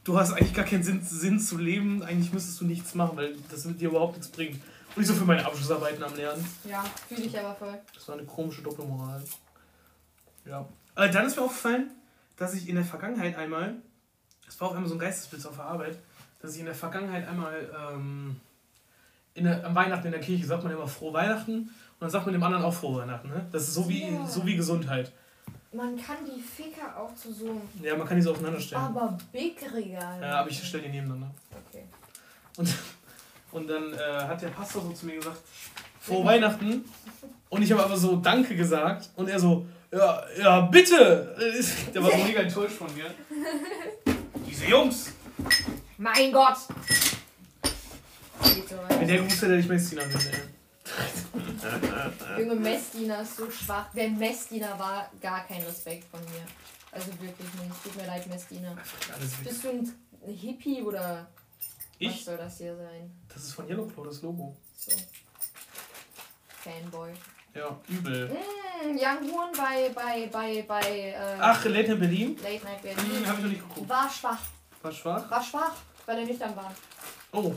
[0.04, 3.34] du hast eigentlich gar keinen Sinn, Sinn zu leben, eigentlich müsstest du nichts machen, weil
[3.50, 4.62] das wird dir überhaupt nichts bringen.
[4.94, 6.46] Und ich so für meine Abschlussarbeiten am Lernen.
[6.64, 7.78] Ja, fühle ich aber voll.
[7.92, 9.22] Das war eine komische Doppelmoral.
[10.46, 10.64] Ja.
[10.94, 11.90] Aber dann ist mir aufgefallen,
[12.36, 13.74] dass ich in der Vergangenheit einmal,
[14.46, 15.98] das war auf einmal so ein Geistesblitz auf der Arbeit,
[16.48, 18.40] dass ich in der Vergangenheit einmal ähm,
[19.34, 21.70] in der, am Weihnachten in der Kirche sagt man immer frohe Weihnachten und
[22.00, 23.28] dann sagt man dem anderen auch frohe Weihnachten.
[23.28, 23.46] Ne?
[23.52, 24.26] Das ist so wie, Ja.
[24.26, 25.12] so wie Gesundheit.
[25.74, 28.80] Man kann die Ficker auch zu so Ja, man kann die so aufeinander stellen.
[28.80, 30.22] aber big Regal.
[30.22, 31.30] Ja, aber ich stelle die nebeneinander.
[31.68, 31.84] Okay.
[32.56, 32.74] Und,
[33.52, 35.36] und dann äh, hat der Pastor so zu mir gesagt,
[36.00, 36.82] frohe Weihnachten.
[37.50, 39.10] Und ich habe aber so Danke gesagt.
[39.16, 41.36] Und er so, ja, ja, bitte.
[41.94, 43.04] Der war so mega enttäuscht von mir.
[44.46, 45.12] Diese Jungs.
[45.98, 46.56] Mein Gott!
[48.40, 50.42] Wenn der hätte, hätte ich Messdiener bin, ey.
[52.42, 53.86] Junge, Messdiener ist so schwach.
[53.92, 56.46] Wer Messdiener war, gar kein Respekt von mir.
[56.92, 57.82] Also wirklich nicht.
[57.82, 58.76] Tut mir leid, Messdiener.
[59.44, 59.92] Bist du ein
[60.26, 61.66] Hippie oder was
[61.98, 62.24] Ich?
[62.24, 63.10] soll das hier sein?
[63.32, 64.56] Das ist von Yellowclaw, das Logo.
[64.76, 64.92] So.
[66.62, 67.12] Fanboy.
[67.54, 68.28] Ja, übel.
[68.28, 72.36] Mm, Young Horn bei, bei, bei, bei äh, Ach, Late Night Berlin?
[72.42, 73.26] Late Night Hm, Berlin.
[73.26, 73.88] hab ich noch nicht geguckt.
[73.88, 74.40] War schwach.
[74.88, 75.30] War schwach?
[75.30, 75.72] War schwach,
[76.06, 76.72] weil er nüchtern war.
[77.32, 77.52] Oh.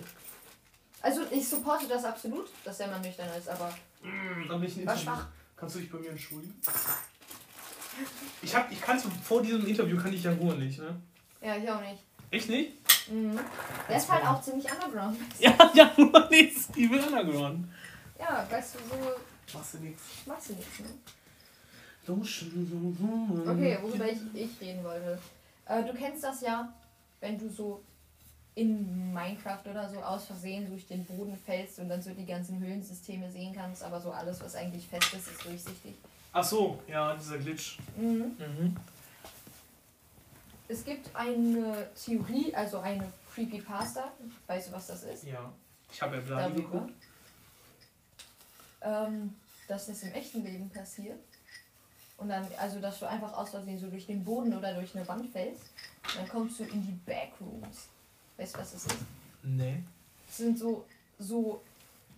[1.02, 4.98] Also ich supporte das absolut, dass der Mann nüchtern ist, aber bin ich ein war
[4.98, 5.28] schwach.
[5.56, 6.54] Kannst du dich bei mir entschuldigen?
[8.42, 10.94] Ich hab, ich kannte, vor diesem Interview kannte ich Jan Ruhr nicht, ne?
[11.42, 12.04] Ja, ich auch nicht.
[12.32, 12.74] Echt nicht?
[13.10, 13.40] Mhm.
[13.88, 15.18] Der ist halt auch ziemlich underground.
[15.40, 17.66] Ja, Jan Ruhr ist übel underground.
[18.20, 20.04] Ja, weißt du, so Machst du nichts.
[20.26, 20.90] machst du nichts, ne?
[22.08, 25.18] Okay, worüber ich, ich reden wollte.
[25.66, 26.68] Äh, du kennst das ja,
[27.22, 27.84] wenn du so
[28.56, 32.60] in Minecraft oder so aus Versehen durch den Boden fällst und dann so die ganzen
[32.60, 35.96] Höhlensysteme sehen kannst, aber so alles, was eigentlich fest ist, ist durchsichtig.
[36.34, 37.78] Ach so, ja, dieser Glitch.
[37.96, 38.36] Mhm.
[38.38, 38.76] Mhm.
[40.68, 44.12] Es gibt eine Theorie, also eine Creepypasta.
[44.48, 45.24] Weißt du, was das ist?
[45.26, 45.52] Ja.
[45.92, 46.72] Ich habe ja Bladi Darüber.
[46.72, 46.94] geguckt.
[48.82, 49.36] Ähm,
[49.68, 51.20] dass das im echten Leben passiert.
[52.22, 55.08] Und dann, also dass du einfach aus Versehen so durch den Boden oder durch eine
[55.08, 55.72] Wand fällst.
[56.16, 57.88] Dann kommst du in die Backrooms.
[58.38, 58.98] Weißt du, was das ist?
[59.44, 59.84] Nee.
[60.28, 60.86] Das sind so,
[61.18, 61.62] so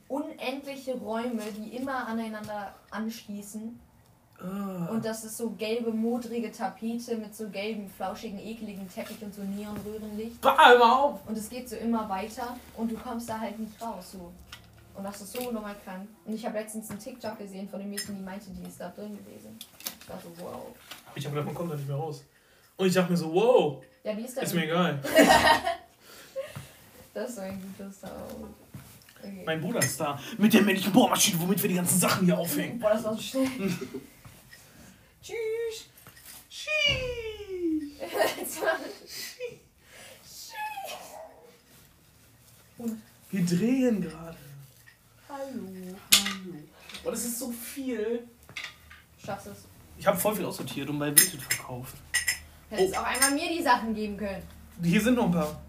[0.10, 3.80] unendliche Räume, die immer aneinander anschließen.
[4.40, 4.88] Ah.
[4.92, 9.42] Und das ist so gelbe, modrige Tapete mit so gelben, flauschigen, ekligen Teppich und so
[9.42, 10.42] Neonröhrenlicht.
[10.42, 11.28] Bah, immer auf!
[11.28, 14.12] Und es geht so immer weiter und du kommst da halt nicht raus.
[14.12, 14.32] So.
[14.96, 16.08] Und das ist so nochmal krank.
[16.26, 18.90] Und ich habe letztens einen TikTok gesehen von dem Mädchen, die meinte, die ist da
[18.90, 19.58] drin gewesen.
[20.08, 20.68] Ich so, wow.
[21.16, 22.24] Ich habe gedacht, man kommt da nicht mehr raus.
[22.78, 25.00] Und ich dachte mir so, wow, Ja, die ist da ist mir egal.
[27.14, 28.56] Das ist so ein guter Sound.
[29.20, 29.44] Okay.
[29.46, 30.20] Mein Bruder ist da.
[30.40, 32.80] Mit der männlichen Bohrmaschine, womit wir die ganzen Sachen hier aufhängen.
[32.80, 33.48] Boah, das war so schnell.
[35.22, 35.86] Tschüss.
[42.78, 42.98] Mal-
[43.32, 44.38] Wir drehen gerade.
[45.30, 45.96] Hallo.
[47.04, 48.28] Boah, das ist so viel.
[49.24, 49.58] Schaffst es.
[49.98, 51.96] Ich habe voll viel aussortiert und bei Vinted verkauft.
[52.70, 54.44] Hättest auch einmal mir die Sachen geben können.
[54.84, 55.62] Hier sind noch ein paar.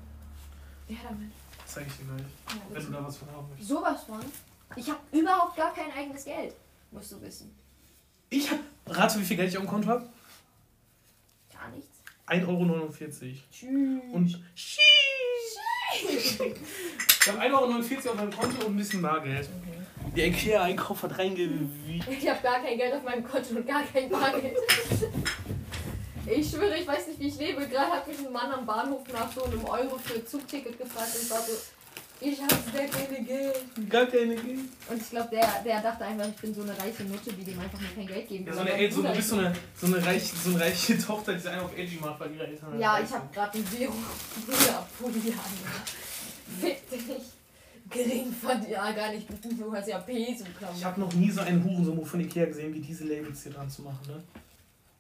[0.89, 1.31] Ja, damit.
[1.63, 2.21] Das zeige ich dir gleich.
[2.21, 2.27] Ja,
[2.71, 3.69] Wenn du da was von haben möchtest.
[3.69, 4.21] Sowas von.
[4.77, 6.55] Ich habe überhaupt gar kein eigenes Geld.
[6.91, 7.55] Musst du wissen.
[8.31, 8.61] Ich habe.
[8.87, 10.09] Rate, wie viel Geld ich auf dem Konto habe?
[11.53, 11.99] Gar nichts.
[12.27, 12.93] 1,49 Euro.
[13.53, 14.03] Tschüss.
[14.13, 14.43] Und.
[14.57, 14.79] Ich
[17.29, 19.49] habe 1,49 Euro auf meinem Konto und ein bisschen Bargeld.
[20.17, 22.07] Der IKEA-Einkauf hat reingewiegt.
[22.09, 24.57] Ich habe gar kein Geld auf meinem Konto und gar kein Bargeld.
[26.27, 27.67] Ich schwöre, ich weiß nicht, wie ich lebe.
[27.69, 31.31] Gerade hat mich ein Mann am Bahnhof nach so einem Euro für Zugticket gefragt und
[31.31, 31.53] war so,
[32.21, 33.91] ich habe sehr keine Geld.
[33.91, 34.61] Gar keine Geld.
[34.89, 37.61] Und ich glaube, der, der dachte einfach, ich bin so eine reiche Mutter, die dem
[37.61, 38.57] einfach nur kein Geld geben Ja, will.
[38.57, 41.41] so eine, so, du bist so eine, so eine, reiche, so eine reiche Tochter, die
[41.41, 42.81] sich einen auf Edgy macht, weil ihre Eltern.
[42.81, 43.93] Ja, ich habe gerade einen Zero
[44.47, 44.87] Bruder.
[46.61, 47.01] Fick dich.
[47.91, 49.27] Gering fand ja gar nicht.
[49.59, 50.79] Du hast ja Peso Klamotten.
[50.79, 53.69] Ich habe noch nie so einen Hurensohn von Ikea gesehen, wie diese Labels hier dran
[53.71, 54.23] zu machen, ne?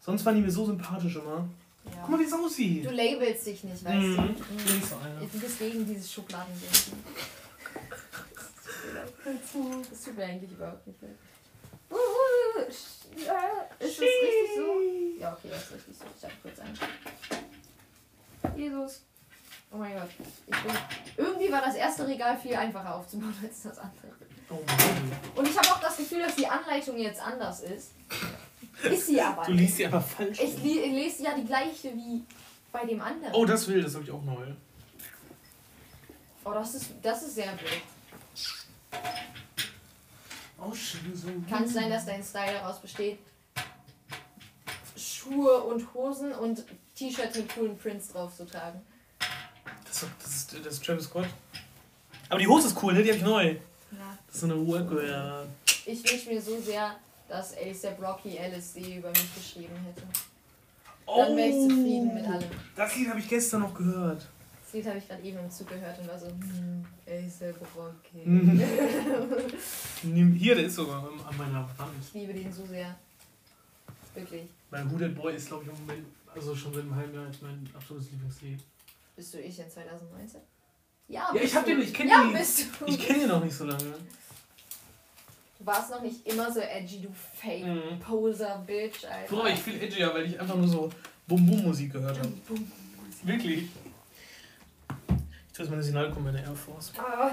[0.01, 1.48] Sonst waren die mir so sympathisch immer.
[1.85, 2.06] Guck Ja.
[2.09, 2.85] mal, wie es aussieht.
[2.85, 4.16] Du labelst dich nicht, weißt Mhm.
[4.36, 4.86] du.
[4.86, 5.20] So einer.
[5.20, 6.93] Du bist gegen dieses Schubladendenken.
[9.90, 11.16] Das tut mir eigentlich überhaupt nicht leid.
[11.90, 12.61] Uh, uh,
[13.24, 13.40] ja,
[13.78, 15.20] Ist das richtig so?
[15.20, 16.05] Ja, okay, das ist richtig so.
[16.19, 18.56] Ich hab kurz an.
[18.56, 19.02] Jesus.
[19.74, 20.09] Oh mein Gott.
[20.46, 20.72] Bin,
[21.16, 24.12] irgendwie war das erste Regal viel einfacher aufzubauen als das andere.
[24.48, 24.60] Oh.
[25.34, 27.90] Und ich habe auch das Gefühl, dass die Anleitung jetzt anders ist.
[28.84, 29.42] Ist sie aber.
[29.42, 30.38] Du liest die einfach falsch.
[30.40, 32.22] Ich li lese ja die gleiche wie
[32.70, 33.34] bei dem anderen.
[33.34, 34.46] Oh, das will, das habe ich auch neu.
[36.44, 37.82] Oh, das ist, das ist sehr blöd.
[40.60, 41.28] Oh, schön so.
[41.48, 43.18] Kann es sein, dass dein Style daraus besteht,
[44.96, 46.64] Schuhe und Hosen und
[46.94, 48.80] T-Shirts mit coolen Prints drauf zu tragen?
[50.18, 51.26] Das ist, das, ist, das ist Travis Scott.
[52.28, 53.02] Aber die Hose ist cool, ne?
[53.02, 53.47] Die habe ich neu.
[53.47, 53.55] Ja.
[54.26, 55.47] Das ist so eine Workwear.
[55.86, 56.97] Ich wünsche mir so sehr,
[57.28, 60.02] dass ASAP Rocky LSD über mich geschrieben hätte.
[61.06, 62.48] Dann wäre ich zufrieden mit allem.
[62.74, 64.26] Das Lied habe ich gestern noch gehört.
[64.64, 68.24] Das Lied habe ich gerade eben im Zug gehört und war so, hm, ASAP Rocky.
[70.39, 71.93] Hier, der ist sogar an meiner Wand.
[72.01, 72.97] Ich liebe den so sehr.
[74.14, 74.44] Wirklich.
[74.70, 77.68] Mein That Boy ist, glaube ich, im Moment, also schon seit einem halben Jahr mein
[77.74, 78.60] absolutes Lieblingslied.
[79.16, 80.41] Bist du ich in 2019?
[81.09, 82.86] Ja, Ja, ich hab den- ich kenn Ja, den- bist du.
[82.86, 83.95] Ich kenne ihn noch nicht so lange.
[85.59, 87.09] Du warst noch nicht immer so edgy, du
[87.41, 87.99] Fake Mhm.
[88.01, 89.28] Poser Bitch, Alter.
[89.28, 90.91] Früher war ich viel edgier, weil ich einfach nur so
[91.27, 92.28] Bum-Bum-Musik gehört habe.
[92.49, 92.70] Bum.
[93.23, 93.69] Wirklich.
[94.89, 96.93] Ich tue jetzt meine Signalkombi in der Air Force.
[96.99, 97.31] Ah,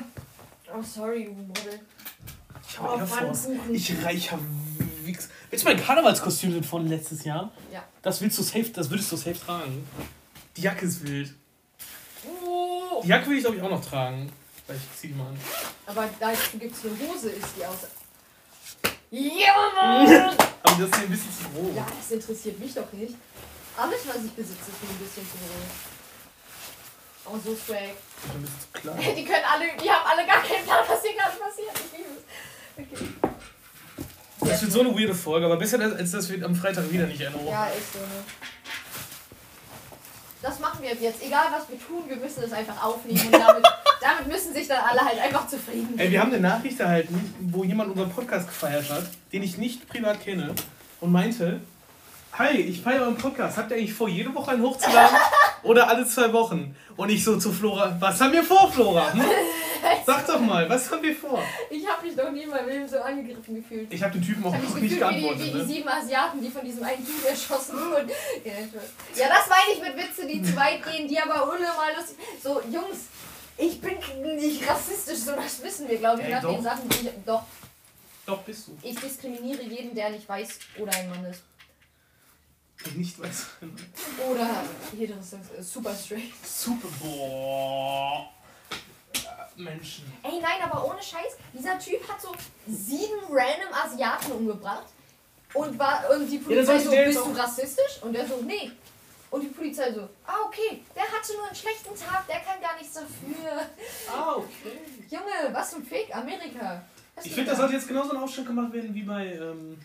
[0.74, 1.80] oh, sorry, Model.
[2.70, 3.48] Ich Oh, habe Air Force.
[3.72, 4.40] Ich reicher
[5.04, 5.30] Wichs.
[5.50, 7.52] Willst du mein Karnevalskostüm sind von letztes Jahr?
[7.74, 7.84] Ja.
[8.02, 9.86] Das willst du safe, das würdest du safe tragen.
[10.56, 11.34] Die Jacke ist wild.
[13.02, 13.04] Oh.
[13.04, 14.32] Die Jacke will ich glaube ich auch noch tragen.
[14.68, 15.38] Weil ich zieh die mal an.
[15.88, 17.88] Aber dazu gibt es eine Hose, ist die aus.
[19.10, 20.08] Ja, Mann!
[20.64, 21.76] Aber das ist hier ein bisschen zu groß.
[21.76, 23.16] ja, das interessiert mich doch nicht.
[23.76, 25.92] Alles, was ich besitze, ist mir ein bisschen zu groß.
[27.26, 27.96] Oh, so swag.
[28.34, 29.16] Ein bisschen zu klein.
[29.16, 31.74] Die können alle, die haben alle gar keinen Plan, was hier gerade passiert.
[31.76, 32.24] Ich liebe es.
[32.78, 34.50] Okay.
[34.50, 37.48] Das wird so eine weirde Folge, aber besser als das am Freitag wieder nicht Erinnerung.
[37.48, 38.24] Ja, ist so, ne?
[40.42, 41.24] Das machen wir jetzt.
[41.24, 43.64] Egal was wir tun, wir müssen es einfach aufnehmen und damit,
[44.02, 47.64] damit müssen sich dann alle halt einfach zufrieden Ey, wir haben eine Nachricht erhalten, wo
[47.64, 50.56] jemand unseren Podcast gefeiert hat, den ich nicht privat kenne
[51.00, 51.62] und meinte,
[52.34, 53.58] Hi, ich feiere euren Podcast.
[53.58, 55.18] Habt ihr eigentlich vor, jede Woche einen hochzuladen?
[55.64, 56.74] Oder alle zwei Wochen?
[56.96, 59.12] Und ich so zu Flora, was haben wir vor, Flora?
[59.14, 59.22] Hm?
[60.06, 61.42] Sag doch mal, was haben wir vor?
[61.70, 63.92] Ich habe mich doch nie in meinem Leben so angegriffen gefühlt.
[63.94, 65.46] Ich habe den Typen auch noch nicht gefühlt wie die, wie geantwortet.
[65.48, 65.66] die Ne?
[65.66, 68.10] sieben Asiaten, die von diesem einen Typ erschossen wurden.
[69.16, 72.62] Ja, das meine ich mit Witze, die zu weit gehen, die aber unnormal lustig So,
[72.72, 73.08] Jungs,
[73.58, 73.98] ich bin
[74.38, 76.54] nicht rassistisch, so das wissen wir, glaube ich, Ey, nach doch.
[76.56, 77.12] den Sachen, die ich...
[77.26, 77.44] Doch,
[78.26, 78.78] Doch, bist du.
[78.82, 81.42] ich diskriminiere jeden, der nicht weiß oder ein Mann ist.
[82.84, 83.46] Ich nicht weiß.
[84.32, 84.48] Oder
[84.98, 86.32] heterosexuell, äh, super straight.
[86.44, 86.88] Super.
[87.00, 88.28] Boah.
[89.64, 90.12] Menschen.
[90.24, 92.34] Ey, nein, aber ohne Scheiß, dieser Typ hat so
[92.68, 94.86] sieben random Asiaten umgebracht.
[95.54, 98.00] Und, war, und die Polizei ich so, bist du rassistisch?
[98.02, 98.72] Und er so, nee.
[99.30, 102.78] Und die Polizei so, ah okay, der hatte nur einen schlechten Tag, der kann gar
[102.78, 103.66] nichts dafür.
[104.14, 104.80] Ah, okay.
[105.10, 106.84] Junge, was ein Fick, Amerika.
[107.16, 107.64] Was Ich finde, das da?
[107.64, 109.78] sollte jetzt genauso ein Aufstand gemacht werden wie bei ähm,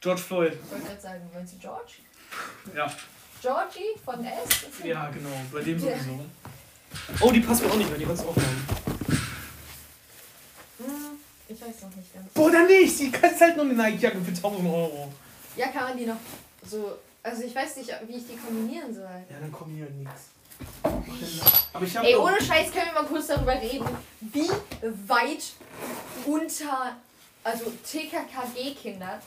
[0.00, 0.52] George Floyd.
[0.64, 1.92] Ich wollte gerade sagen, meinst du George?
[2.74, 2.92] Ja.
[3.40, 4.48] Georgie von S?
[4.84, 5.96] Ja, genau, bei dem Ja.
[5.96, 6.24] sowieso.
[7.20, 8.66] Oh, die passt mir auch nicht mehr, die kannst du auch haben.
[10.78, 11.18] Hm,
[11.48, 12.32] ich weiß noch nicht ganz.
[12.34, 12.98] Boah, dann nicht!
[12.98, 15.12] Die kannst halt nur eine Nike-Jacke für 1000 Euro.
[15.56, 16.16] Ja, kann man die noch
[16.68, 16.98] so.
[17.22, 19.04] Also ich weiß nicht, wie ich die kombinieren soll.
[19.04, 20.22] Ja, dann kommen hier halt nichts.
[21.72, 23.86] Aber ich habe Ey, ohne Scheiß können wir mal kurz darüber reden,
[24.20, 24.48] wie
[25.06, 25.44] weit
[26.24, 26.96] unter,
[27.42, 29.20] also TKKG-Kinder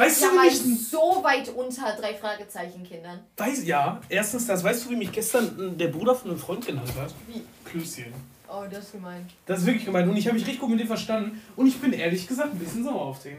[0.00, 3.20] Weißt du, ja wie mal mich- so weit unter drei Fragezeichen-Kindern.
[3.36, 4.62] Weiß, ja, erstens das.
[4.64, 7.12] Weißt du, wie mich gestern der Bruder von einem Freund genannt hat?
[7.28, 7.42] Wie?
[7.64, 8.12] Klößchen.
[8.48, 9.28] Oh, das ist gemein.
[9.46, 10.08] Das ist wirklich gemeint.
[10.10, 11.40] Und ich habe mich richtig gut mit dem verstanden.
[11.54, 13.36] Und ich bin ehrlich gesagt ein bisschen sauer auf den.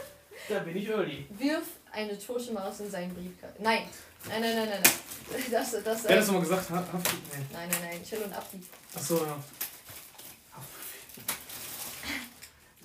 [0.48, 1.26] da bin ich early.
[1.38, 1.62] Wirf
[1.92, 3.62] eine tote Maus in seinen Briefkasten.
[3.62, 3.82] Nein.
[4.28, 4.92] Nein, nein, nein, nein, nein.
[5.50, 6.70] Das, das, Wer hat das nochmal gesagt?
[6.70, 7.44] Ha- Haft, nee.
[7.52, 8.02] Nein, nein, nein.
[8.02, 8.58] Chill und Abdi.
[8.96, 9.36] Achso, ja.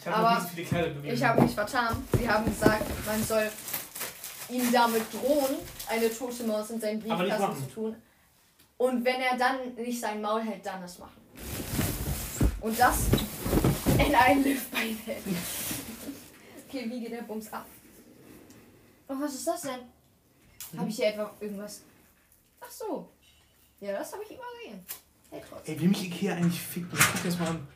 [0.04, 1.14] Ich habe Aber viele Kerle bewegt.
[1.14, 2.08] Ich habe mich vertan.
[2.20, 3.50] Sie haben gesagt, man soll
[4.50, 5.56] ihm damit drohen,
[5.88, 7.96] eine tote Maus in seinen Briefkasten zu tun.
[8.76, 11.22] Und wenn er dann nicht sein Maul hält, dann das machen.
[12.60, 13.06] Und das
[13.98, 15.24] in einen Liftbein hält.
[16.68, 17.68] Okay, wie geht der Bums ab?
[19.08, 20.80] Oh, was ist das denn?
[20.80, 21.84] Habe ich hier etwa irgendwas?
[22.60, 23.12] Ach so.
[23.80, 24.84] Ja, das habe ich übersehen.
[25.30, 25.76] Hey, trotzdem.
[25.76, 26.90] Ey, will mich Ikea eigentlich ficken?
[26.92, 27.68] Guck das mal an.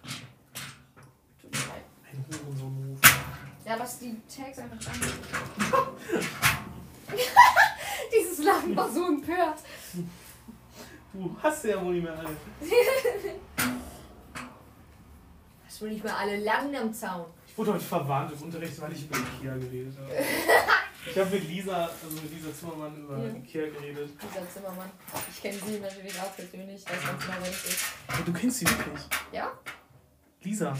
[2.17, 2.99] Ein Hurensohn-Move.
[3.65, 4.93] Ja, lass die Tags einfach dran.
[8.13, 9.59] Dieses Lachen war so empört.
[11.13, 12.29] Du hast ja wohl nicht mehr alle.
[15.65, 17.25] Hast wohl nicht mal alle Langen am Zaun.
[17.47, 20.09] Ich wurde heute verwarnt im Unterricht, weil ich über Ikea geredet habe.
[21.09, 23.29] Ich habe mit Lisa, also mit Lisa Zimmermann über Ja.
[23.33, 24.09] Ikea geredet.
[24.21, 24.91] Dieser Zimmermann.
[25.31, 26.83] Ich kenne sie natürlich auch persönlich.
[26.85, 27.85] Ich weiß ganz genau, wer das ist.
[28.25, 29.01] Du kennst sie wirklich.
[29.31, 29.53] Ja?
[30.41, 30.75] Lisa.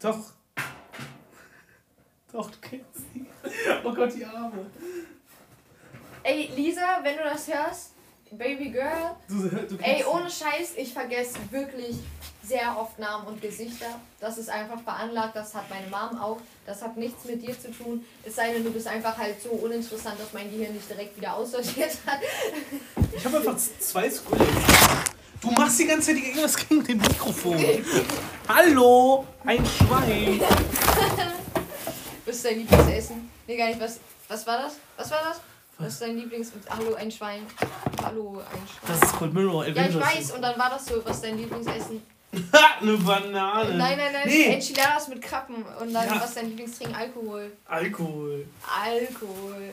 [0.00, 0.18] Doch.
[2.32, 3.26] Doch, du kennst sie.
[3.84, 4.66] Oh Gott, die Arme.
[6.22, 7.92] Ey, Lisa, wenn du das hörst,
[8.32, 9.16] Baby Girl.
[9.28, 11.96] Du, du Ey, ohne Scheiß, ich vergesse wirklich
[12.42, 14.00] sehr oft Namen und Gesichter.
[14.20, 16.38] Das ist einfach veranlagt, das hat meine Mom auch.
[16.64, 18.04] Das hat nichts mit dir zu tun.
[18.24, 21.34] Es sei denn, du bist einfach halt so uninteressant, dass mein Gehirn nicht direkt wieder
[21.34, 22.20] aussortiert hat.
[23.16, 24.46] Ich habe einfach zwei Squills.
[25.46, 27.56] Du machst die ganze Zeit irgendwas gegen den Mikrofon.
[28.48, 30.40] Hallo, ein Schwein.
[32.26, 33.30] Was ist dein Lieblingsessen?
[33.46, 33.78] Nee, gar nicht.
[33.80, 34.72] Was, was war das?
[34.96, 35.40] Was war das?
[35.78, 36.50] Was ist dein Lieblings...
[36.68, 37.46] Hallo, ein Schwein.
[38.02, 38.98] Hallo, ein Schwein.
[38.98, 40.32] Das ist Cold Mirror Ja, ich weiß.
[40.32, 42.02] Und dann war das so, was ist dein Lieblingsessen?
[42.52, 43.74] Ha, eine Banane.
[43.76, 44.22] Nein, nein, nein.
[44.26, 44.54] Nee.
[44.54, 45.64] Enchiladas mit Krabben.
[45.80, 46.16] Und dann, Ja.
[46.20, 46.96] was ist dein Lieblingstrinken?
[46.96, 47.52] Alkohol.
[47.66, 48.46] Alkohol.
[48.84, 49.70] Alkohol.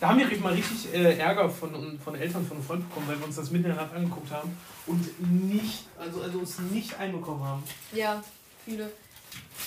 [0.00, 3.18] Da haben wir mal richtig äh, Ärger von, von Eltern von einem Freund bekommen, weil
[3.18, 4.56] wir uns das mitten in der Nacht angeguckt haben
[4.86, 7.64] und nicht, also, also uns nicht einbekommen haben.
[7.92, 8.22] Ja,
[8.64, 8.90] viele.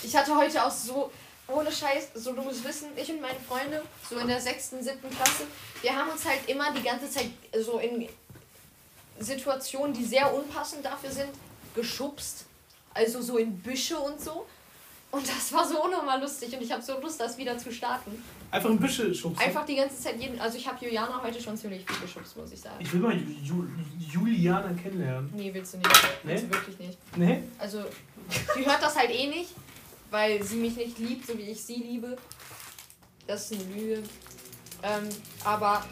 [0.04, 1.12] Ich hatte heute auch so,
[1.48, 5.10] ohne Scheiß, so du musst wissen, ich und meine Freunde, so in der sechsten, siebten
[5.10, 5.44] Klasse,
[5.82, 7.30] wir haben uns halt immer die ganze Zeit
[7.60, 8.08] so in
[9.20, 11.30] Situationen, die sehr unpassend dafür sind,
[11.74, 12.46] geschubst.
[12.94, 14.46] Also so in Büsche und so.
[15.12, 18.24] Und das war so unnormal lustig und ich habe so Lust, das wieder zu starten.
[18.50, 19.44] Einfach ein bisschen schubsen.
[19.46, 20.40] Einfach die ganze Zeit jeden.
[20.40, 22.78] Also ich habe Juliana heute schon ziemlich viel geschubst, muss ich sagen.
[22.80, 23.68] Ich will mal Ju Ju
[24.00, 25.30] Juliana kennenlernen.
[25.36, 25.90] Nee, willst du nicht.
[26.24, 26.50] Willst Nee?
[26.50, 27.18] du wirklich nicht.
[27.18, 27.44] Ne?
[27.60, 27.84] Also,
[28.56, 29.50] sie hört das halt eh nicht,
[30.12, 32.16] weil sie mich nicht liebt, so wie ich sie liebe.
[33.28, 34.04] Das ist eine Lüge.
[34.84, 35.10] Ähm,
[35.44, 35.86] aber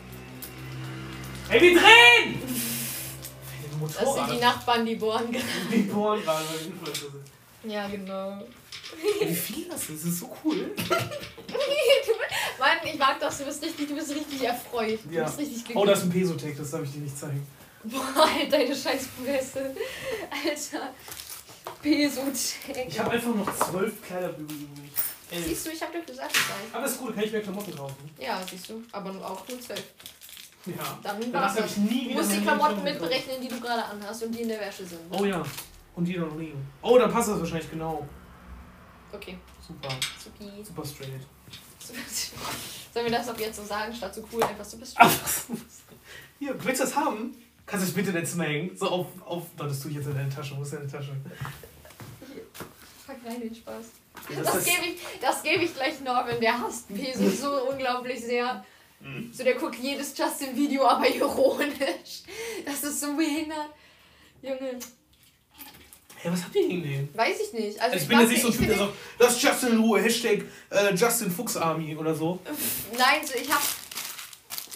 [1.49, 2.41] Ey, wir drehen!
[3.99, 5.45] Das sind die Nachbarn, die bohren gerade.
[5.71, 7.71] Die bohren gerade, weil Influencer sind.
[7.71, 8.41] Ja, genau.
[9.21, 10.71] Wie viel das ist, das ist so cool.
[12.59, 14.99] Mann, ich mag das, du bist richtig, du bist richtig erfreut.
[15.03, 15.23] Du Ja.
[15.25, 15.77] bist richtig glücklich.
[15.77, 17.45] Oh, das ist ein Pesotech, das darf ich dir nicht zeigen.
[17.83, 19.75] Boah, halt deine scheiß Fresse.
[20.31, 20.89] Alter.
[21.81, 22.21] Peso
[22.87, 24.89] Ich habe einfach noch zwölf Kleiderbügel übrig.
[25.31, 25.45] Elf.
[25.47, 26.73] Siehst du, ich hab dir gesagt, weiß.
[26.73, 28.09] Aber ist gut, kann ich mehr Klamotten kaufen.
[28.19, 28.81] Ja, siehst du.
[28.91, 29.83] Aber auch nur zwölf.
[30.65, 30.99] Ja.
[31.03, 31.75] Dann war's habe das.
[31.75, 35.01] Du musst die Klamotten mitberechnen, die du gerade anhast und die in der Wäsche sind.
[35.11, 35.43] Oh ja.
[35.95, 36.67] Und die noch liegen.
[36.81, 38.07] Oh, dann passt das wahrscheinlich genau.
[39.13, 39.89] Okay, Super.
[40.21, 40.63] supi.
[40.63, 41.21] Super straight.
[42.93, 44.95] Sollen wir das ab jetzt so sagen, statt so cool einfach so bist?
[44.99, 45.45] Was?
[46.39, 47.35] Hier, willst du das haben?
[47.65, 48.75] Kannst du es bitte in dein Zimmer hängen?
[48.77, 49.43] So auf, auf.
[49.57, 50.55] Doch, das tue ich jetzt in deine Tasche.
[50.57, 51.15] Wo ist deine Tasche?
[53.07, 53.85] Pack rein den Spaß.
[54.29, 58.19] Ja, Das, ist- gebe ich, das gebe ich gleich Norman, der hasst Peso so unglaublich
[58.23, 58.63] sehr.
[58.99, 59.31] Mhm.
[59.33, 62.23] So, der guckt jedes Justin-Video, aber ironisch.
[62.65, 63.69] Das ist so behindert.
[64.41, 64.79] Junge.
[66.25, 67.09] Hä, was habt ihr gegen den?
[67.13, 67.79] Weiß ich nicht.
[67.79, 70.01] Also, Also ich bin jetzt nicht so ein Typ, der sagt, lass Justin in Ruhe,
[70.01, 72.39] Hashtag äh, Justin Fuchs Army oder so.
[72.97, 73.61] Nein, so, ich hab.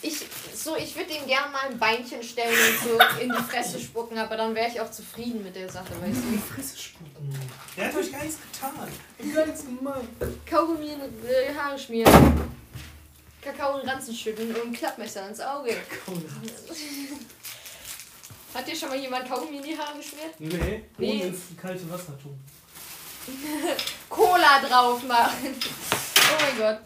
[0.03, 0.15] Ich,
[0.53, 4.15] so, ich würde ihm gerne mal ein Beinchen stellen und so in die Fresse spucken,
[4.19, 6.37] aber dann wäre ich auch zufrieden mit der Sache, weißt In du?
[6.37, 7.33] die Fresse spucken.
[7.75, 8.87] Der hat euch gar nichts getan.
[9.17, 10.01] Ich hab gar nichts gemacht.
[10.45, 12.13] Kaugummi in die Haare schmieren.
[13.41, 15.75] Kakao in den Ranzen schütten und ein Klappmesser ins Auge.
[16.05, 16.23] Komm,
[18.53, 20.33] Hat dir schon mal jemand Kaugummi in die Haare geschmiert?
[20.39, 21.13] Nee, Nee.
[21.15, 22.39] ohne ins kalte Wasser tun.
[24.09, 25.55] Cola drauf machen.
[25.61, 26.79] Oh mein Gott.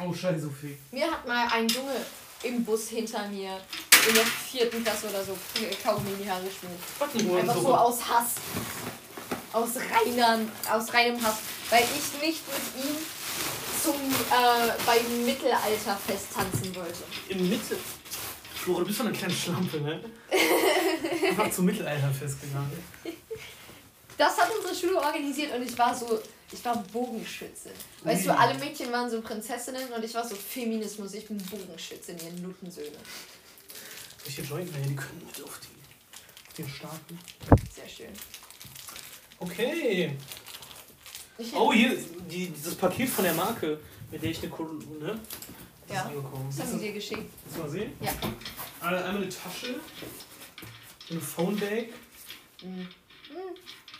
[0.00, 0.76] Oh, scheiße, Sophie.
[0.90, 2.04] Mir hat mal ein Junge
[2.42, 3.60] im Bus hinter mir
[4.08, 5.36] in der vierten Klasse oder so
[5.82, 7.38] Kaugummi in die Haare geschmiert.
[7.40, 8.34] Einfach so aus Hass.
[9.52, 10.40] Aus, reiner,
[10.72, 11.36] aus reinem Hass.
[11.70, 12.96] Weil ich nicht mit ihm
[13.82, 17.04] zum äh, beim Mittelalterfest tanzen wollte.
[17.28, 17.48] Im
[18.58, 20.00] Flora, du bist doch eine kleine Schlampe, ne?
[21.28, 22.70] Einfach zum Mittelalter festgegangen.
[24.16, 26.20] Das hat unsere Schule organisiert und ich war so,
[26.50, 27.70] ich war Bogenschütze.
[28.02, 28.36] Weißt du, Ui.
[28.36, 32.42] alle Mädchen waren so Prinzessinnen und ich war so Feminismus, ich bin Bogenschütze in ihren
[32.42, 32.98] Nuttensöhne.
[34.24, 37.18] Welche naja, die können mit auf, die, auf den starken.
[37.74, 38.12] Sehr schön.
[39.38, 40.16] Okay.
[41.38, 41.96] Ich Oh, hier,
[42.28, 43.78] die, dieses Paket von der Marke,
[44.10, 45.20] mit der ich eine Kolonne.
[45.88, 46.10] Das Ja.
[46.48, 47.30] das haben sie dir geschickt.
[47.54, 47.92] du mal sehen?
[48.00, 48.10] Ja.
[48.80, 49.80] Einmal einmal eine Tasche,
[51.10, 51.88] eine Phone Bag.
[52.62, 52.86] Mhm.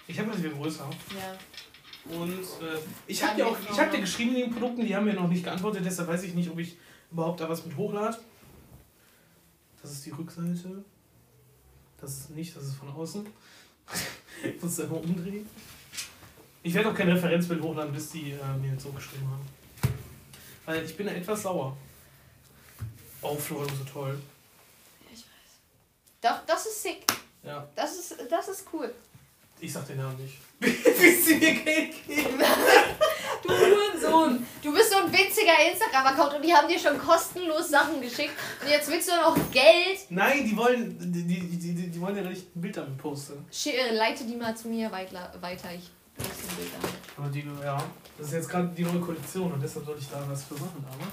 [0.07, 0.89] Ich habe das wieder größer.
[1.17, 2.15] Ja.
[2.15, 5.05] Und äh, ich habe dir auch, ich habe dir geschrieben in den Produkten, die haben
[5.07, 6.77] mir noch nicht geantwortet, deshalb weiß ich nicht, ob ich
[7.11, 8.19] überhaupt da was mit hochlade.
[9.83, 10.85] Das ist die Rückseite.
[12.01, 13.27] Das ist nicht, das ist von außen.
[14.45, 15.49] ich muss es einfach umdrehen.
[16.63, 19.47] Ich werde auch kein Referenzbild hochladen, bis die äh, mir so geschrieben haben.
[20.69, 21.75] Weil ich bin da etwas sauer.
[23.23, 24.21] Oh, du bist so toll.
[25.11, 25.25] Ich weiß.
[26.21, 27.05] Doch, das ist sick.
[27.43, 28.93] Ja, Das ist, das ist cool.
[29.61, 30.37] ich sag den Namen nicht.
[30.61, 32.39] Bis sie mir Geld geben.
[33.43, 34.45] Du Hurensohn.
[34.63, 38.33] Du bist so ein witziger Instagram-Account und die haben dir schon kostenlos Sachen geschickt.
[38.61, 40.01] Und jetzt willst du noch Geld.
[40.11, 43.47] Nein, die wollen, die, die, die, die, wollen ja nicht ein Bild damit posten.
[43.53, 45.33] Schi- äh, Leite die mal zu mir weiter.
[45.41, 45.69] weiter.
[45.73, 45.89] Ich
[47.17, 47.83] Aber die, ja,
[48.17, 50.85] das ist jetzt gerade die neue Kollektion und deshalb soll ich da was für machen.
[50.89, 51.05] Aber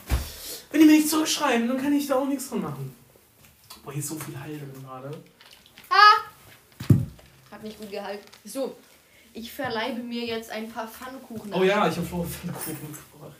[0.72, 2.96] wenn die mir nicht zurückschreiben, dann kann ich da auch nichts von machen.
[3.84, 5.12] Boah, hier ist so viel Heil drin gerade.
[7.52, 8.26] Hat nicht gut gehalten.
[8.44, 8.76] So,
[9.34, 11.54] ich verleibe mir jetzt ein paar Pfannkuchen.
[11.54, 13.36] Oh ja, ich habe Flora Pfannkuchen mitgebracht.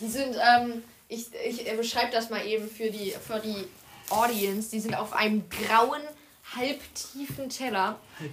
[0.00, 3.64] Die sind, ähm, ich, ich äh, beschreibe das mal eben für die, für die
[4.10, 4.70] Audience.
[4.70, 6.02] Die sind auf einem grauen,
[6.56, 7.98] halbtiefen Teller.
[8.18, 8.32] Halt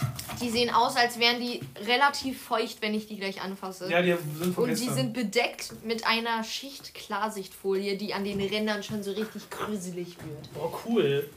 [0.00, 0.44] die.
[0.44, 3.90] Die sehen aus, als wären die relativ feucht, wenn ich die gleich anfasse.
[3.90, 4.94] Ja, die sind von Und die gestern.
[4.94, 10.52] sind bedeckt mit einer Schicht Klarsichtfolie, die an den Rändern schon so richtig gruselig wird.
[10.54, 11.28] Boah, cool.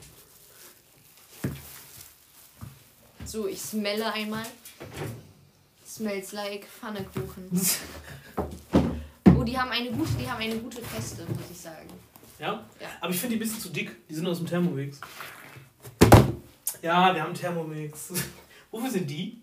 [3.26, 4.45] So, ich smelle einmal.
[5.88, 7.49] Smells like Pfannekuchen.
[9.38, 11.88] Oh, die haben eine gute, die haben eine gute Feste, muss ich sagen.
[12.40, 12.65] Ja?
[12.81, 12.88] Ja.
[12.99, 14.06] Aber ich finde die ein bisschen zu dick.
[14.10, 14.99] Die sind aus dem Thermomix.
[16.81, 18.10] Ja, wir haben Thermomix.
[18.71, 19.41] Wofür sind die?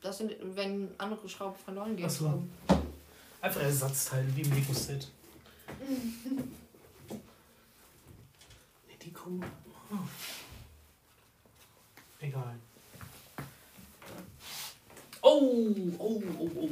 [0.00, 2.06] Das sind, wenn andere Schrauben verloren gehen.
[2.06, 2.42] Ach so.
[3.40, 5.08] Einfach Ersatzteile, wie im Lego-Set.
[7.08, 7.18] nee,
[9.00, 9.44] die kommen.
[9.90, 9.96] Oh.
[12.20, 12.54] Egal.
[15.20, 16.70] Oh, oh, oh, oh, oh, oh.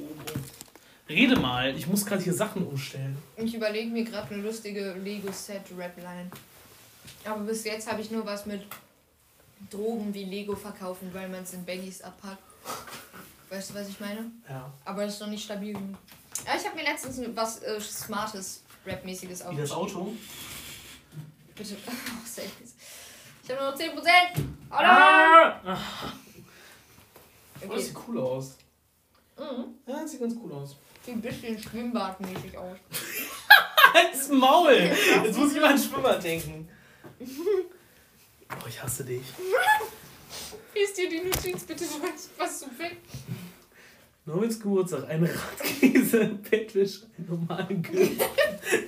[1.08, 3.16] Rede mal, ich muss gerade hier Sachen umstellen.
[3.36, 6.30] Ich überlege mir gerade eine lustige Lego-Set-Rapline.
[7.24, 8.62] Aber bis jetzt habe ich nur was mit
[9.68, 12.42] Drogen wie Lego verkaufen, weil man es in Baggies abpackt.
[13.50, 14.30] Weißt du, was ich meine?
[14.48, 14.72] Ja.
[14.84, 15.96] Aber das ist noch nicht stabil genug.
[16.46, 20.14] Ja, ich habe mir letztens was äh, Smartes, Rap-mäßiges Wie das Auto.
[21.54, 21.76] Bitte.
[21.86, 22.42] Oh.
[23.42, 23.88] Ich habe nur noch 10%.
[23.96, 24.02] Oh
[24.74, 24.84] nein!
[24.84, 25.60] Ah!
[25.64, 25.72] Oh,
[27.60, 27.80] das Okay.
[27.82, 28.56] sieht cool aus.
[29.36, 29.64] Mhm.
[29.86, 30.76] Ja, das sieht ganz cool aus.
[31.04, 32.76] Sieht ein bisschen schwimmbadmäßig aus.
[33.94, 34.72] Halt's Maul!
[35.24, 36.68] Jetzt muss ich mal an Schwimmer denken.
[38.52, 39.22] Oh, ich hasse dich.
[40.74, 42.96] Lies dir die Notiz bitte durch, was du willst.
[44.26, 48.16] Norwins Geburtstag, ein Radkäse, Bettwäsche, ein normalen Grill.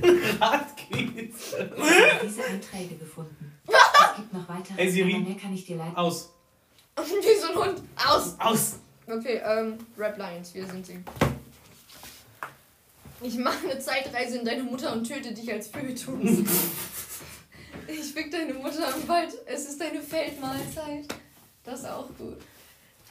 [0.02, 1.72] Ein Radkäse.
[2.22, 3.52] Diese Einträge gefunden.
[3.66, 5.14] Es gibt noch weitere, Hey, Siri.
[5.16, 6.30] aber mehr kann ich dir leider Aus.
[6.96, 7.82] Wie so ein Hund.
[8.06, 8.36] Aus!
[8.38, 8.74] Aus.
[9.08, 10.98] Okay, ähm, Rap Lions, wir sind sie.
[13.22, 16.06] Ich mache eine Zeitreise in deine Mutter und töte dich als Fötus.
[18.12, 19.32] Ich fick deine Mutter im Wald.
[19.46, 21.06] Es ist deine Feldmahlzeit.
[21.64, 22.36] Das ist auch gut.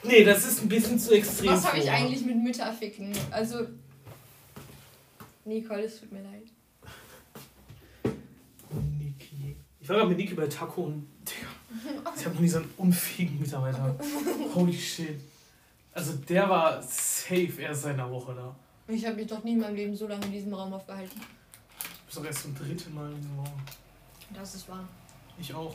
[0.04, 1.50] Nee, das ist ein bisschen zu extrem.
[1.50, 3.12] Was habe ich eigentlich mit Mütterficken?
[3.30, 3.66] Also.
[5.44, 6.44] Nicole, es tut mir leid.
[8.98, 9.56] Niki.
[9.80, 11.06] Ich war gerade mit Niki bei Taco und.
[11.26, 12.02] Digga.
[12.16, 13.96] Ich habe noch nie so einen unfähigen Mitarbeiter.
[14.54, 15.18] Holy shit.
[15.92, 18.54] Also der war safe erst seit einer Woche da.
[18.92, 21.18] Ich habe mich doch nie in meinem Leben so lange in diesem Raum aufgehalten.
[21.18, 23.62] Du bist doch erst zum dritten Mal in diesem Raum.
[24.34, 24.88] Das ist wahr.
[25.38, 25.74] Ich auch.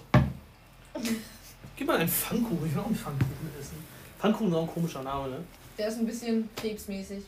[1.76, 2.68] Gib mal einen Pfannkuchen.
[2.68, 3.84] Ich will auch einen Pfannkuchen essen.
[4.20, 5.44] Pfannkuchen ist auch ein komischer Name, ne?
[5.78, 7.24] Der ist ein bisschen krebsmäßig.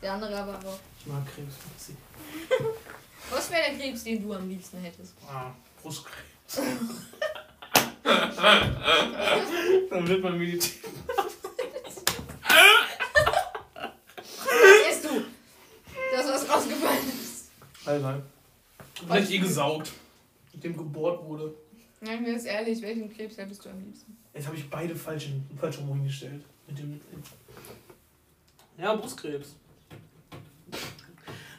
[0.00, 0.78] Der andere aber auch.
[1.00, 1.54] Ich mag Krebs.
[3.30, 5.14] Was wäre der Krebs, den du am liebsten hättest?
[5.28, 5.50] Ah,
[5.82, 6.14] Brustkrebs.
[9.90, 10.92] Dann wird man meditieren.
[14.26, 15.24] Was isst du?
[16.12, 17.50] Das, was rausgefallen ist.
[17.86, 18.22] Alter.
[19.06, 19.92] Vielleicht eh gesaugt.
[20.54, 21.54] Mit dem gebohrt wurde.
[22.00, 24.16] Nein, mir ist ehrlich, welchen Krebs hättest du am liebsten?
[24.32, 25.28] Jetzt habe ich beide falsch,
[25.58, 26.44] falsch rum hingestellt.
[26.66, 27.00] Mit dem.
[28.78, 29.56] Ja, Brustkrebs.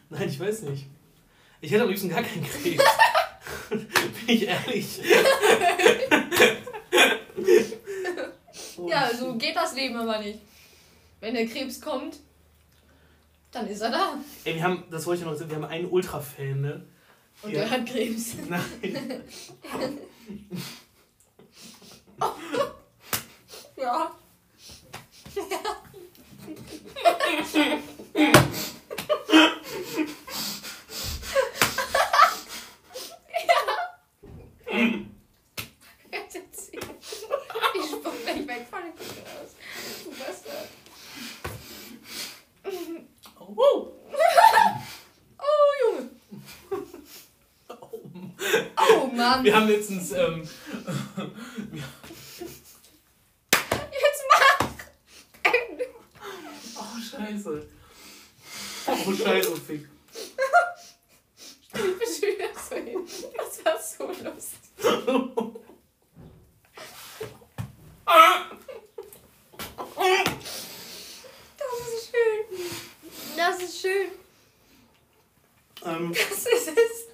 [0.09, 0.85] Nein, ich weiß nicht.
[1.61, 2.83] Ich hätte am liebsten gar keinen Krebs.
[3.69, 3.79] Bin
[4.27, 5.01] ich ehrlich.
[8.87, 10.39] Ja, so geht das Leben aber nicht.
[11.19, 12.17] Wenn der Krebs kommt,
[13.51, 14.17] dann ist er da.
[14.43, 16.85] Ey, wir haben, das wollte ich noch sagen, wir haben einen Ultra-Fan, ne?
[17.41, 17.61] Und Ja.
[17.61, 18.35] er hat Krebs.
[18.49, 19.23] Nein.
[23.77, 24.11] Ja.
[36.11, 36.79] Jetzt erzähl.
[37.75, 39.51] Ich spuck gleich weg von dem aus.
[40.03, 40.69] Du Bastard.
[43.39, 43.91] Oh.
[45.37, 46.09] Oh, Junge.
[48.77, 49.34] Oh, Mann.
[49.45, 50.41] Wir haben letztens, ähm,
[53.91, 54.69] Jetzt mach.
[56.77, 57.67] oh scheiße.
[58.87, 59.87] Oh scheiße, Fick.
[61.75, 62.97] Ich bin wieder so hin.
[63.37, 64.59] Das war so lustig.
[71.57, 72.41] Das ist schön.
[73.37, 74.07] Das ist schön.
[75.85, 77.07] Ähm, Das ist es.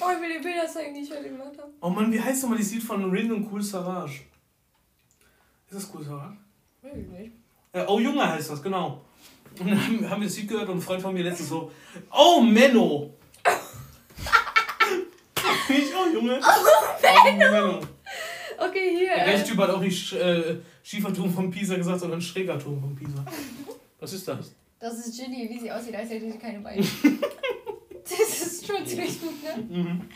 [0.00, 1.72] oh, ich will dir Bilder zeigen, die ich heute gemacht habe.
[1.80, 4.20] oh Mann, wie heißt nochmal das Lied von Rin und Cool Savage?
[5.68, 6.36] Ist das Cool Savage?
[6.82, 7.32] Weiß ich nicht.
[7.72, 9.02] Äh, oh Junge heißt das, genau.
[9.58, 11.70] Und dann haben, haben wir das Lied gehört und ein Freund von mir letztens so,
[12.10, 13.14] oh Menno!
[15.68, 16.40] Nicht, oh Junge!
[16.40, 17.80] Oh Menno!
[18.58, 19.14] Okay, hier.
[19.14, 23.22] Der äh, Typ hat auch nicht äh, Schieferturm von Pisa gesagt, sondern Schrägerturm von Pisa.
[24.00, 24.54] Was ist das?
[24.78, 26.82] Das ist Ginny, wie sie aussieht, als hätte sie keine Beine.
[28.02, 29.62] das ist schon ziemlich gut, ne?
[29.68, 30.08] Mhm.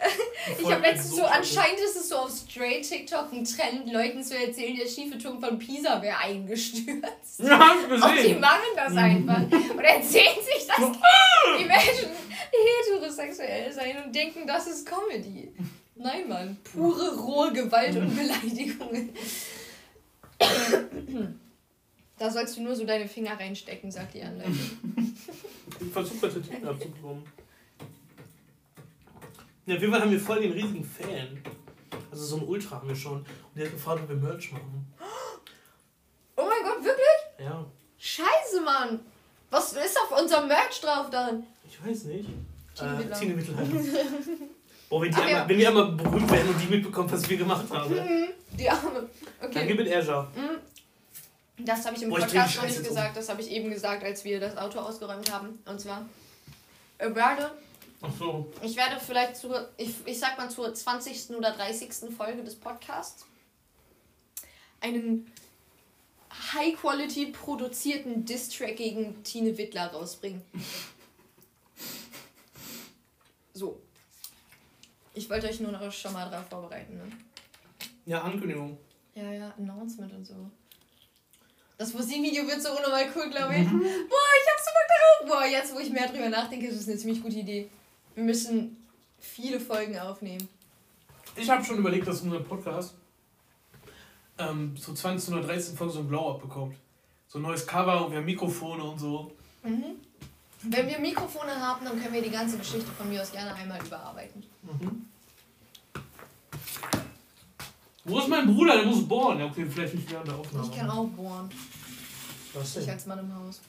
[0.58, 4.36] Ich habe letztens so, anscheinend ist es so auf Straight TikTok ein Trend, Leuten zu
[4.36, 7.38] erzählen, der schiefe Turm von Pisa wäre eingestürzt.
[7.38, 8.40] Ja, hab ich Und die gesehen.
[8.40, 9.42] machen das einfach.
[9.42, 10.78] Und erzählen sich das.
[11.58, 12.10] Die Menschen
[12.50, 15.52] heterosexuell sein und denken, das ist Comedy.
[15.94, 16.56] Nein, Mann.
[16.72, 19.10] Pure, rohe Gewalt und Beleidigungen.
[22.18, 24.54] Da sollst du nur so deine Finger reinstecken, sagt die Anleitung.
[25.80, 27.22] Ich versuche das Titten abzubekommen.
[29.70, 31.40] Ja, auf jeden Fall haben wir voll den riesigen Fan.
[32.10, 33.18] Also so ein Ultra haben wir schon.
[33.18, 34.92] Und der hat gefragt, ob wir Merch machen.
[36.36, 37.06] Oh mein Gott, wirklich?
[37.38, 37.64] Ja,
[37.98, 38.98] Scheiße, Mann.
[39.50, 41.44] Was ist auf unserem Merch drauf dann?
[41.68, 42.28] ich weiß nicht.
[42.74, 43.70] Tine Äh, Mittelalter.
[44.92, 45.48] Oh, wenn, die Ach einmal, ja.
[45.48, 47.94] wenn wir einmal berühmt werden und die mitbekommen, was wir gemacht haben.
[48.58, 49.08] Die Arme.
[49.40, 49.66] Dann Okay.
[49.68, 50.26] gib it Azure.
[51.58, 53.16] Das habe ich im Boah, Podcast die noch nicht gesagt.
[53.16, 55.60] Das habe ich eben gesagt, als wir das Auto ausgeräumt haben.
[55.64, 56.04] Und zwar,
[56.98, 57.52] ich werde,
[58.02, 58.50] Ach so.
[58.62, 61.30] ich werde vielleicht zur, ich, ich sag mal zur 20.
[61.36, 62.14] oder 30.
[62.16, 63.26] Folge des Podcasts
[64.80, 65.30] einen
[66.52, 70.42] high-quality produzierten Diss-Track gegen Tine Wittler rausbringen.
[73.52, 73.78] So.
[75.12, 76.96] Ich wollte euch nur noch schon mal darauf vorbereiten.
[76.96, 77.12] Ne?
[78.06, 78.78] Ja, Ankündigung.
[79.14, 80.50] Ja, ja, Announcement und so.
[81.76, 83.68] Das Musikvideo wird so unnormal cool, glaube ich.
[83.68, 85.28] Boah, ich hab so Bock darauf.
[85.28, 87.68] Boah, jetzt, wo ich mehr drüber nachdenke, ist es eine ziemlich gute Idee.
[88.20, 88.76] Wir müssen
[89.18, 90.46] viele Folgen aufnehmen.
[91.36, 92.92] Ich habe schon überlegt, dass unser Podcast
[94.36, 96.76] ähm, so 20 oder 13 Folgen so ein Blow-Up bekommt.
[97.28, 99.32] So ein neues Cover und wir haben Mikrofone und so.
[99.62, 99.96] Mhm.
[100.64, 103.80] Wenn wir Mikrofone haben, dann können wir die ganze Geschichte von mir aus gerne einmal
[103.82, 104.44] überarbeiten.
[104.64, 105.06] Mhm.
[108.04, 108.76] Wo ist mein Bruder?
[108.76, 109.38] Der muss bohren.
[109.38, 110.68] Ja, okay, vielleicht nicht während der Aufnahme.
[110.70, 111.48] Ich kann auch bohren.
[112.52, 112.92] Was Ich denn?
[112.92, 113.62] als Mann im Haus.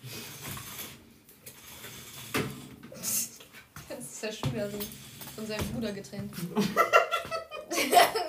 [3.97, 4.77] Das ist ja schon wieder so
[5.35, 6.33] von seinem Bruder getrennt.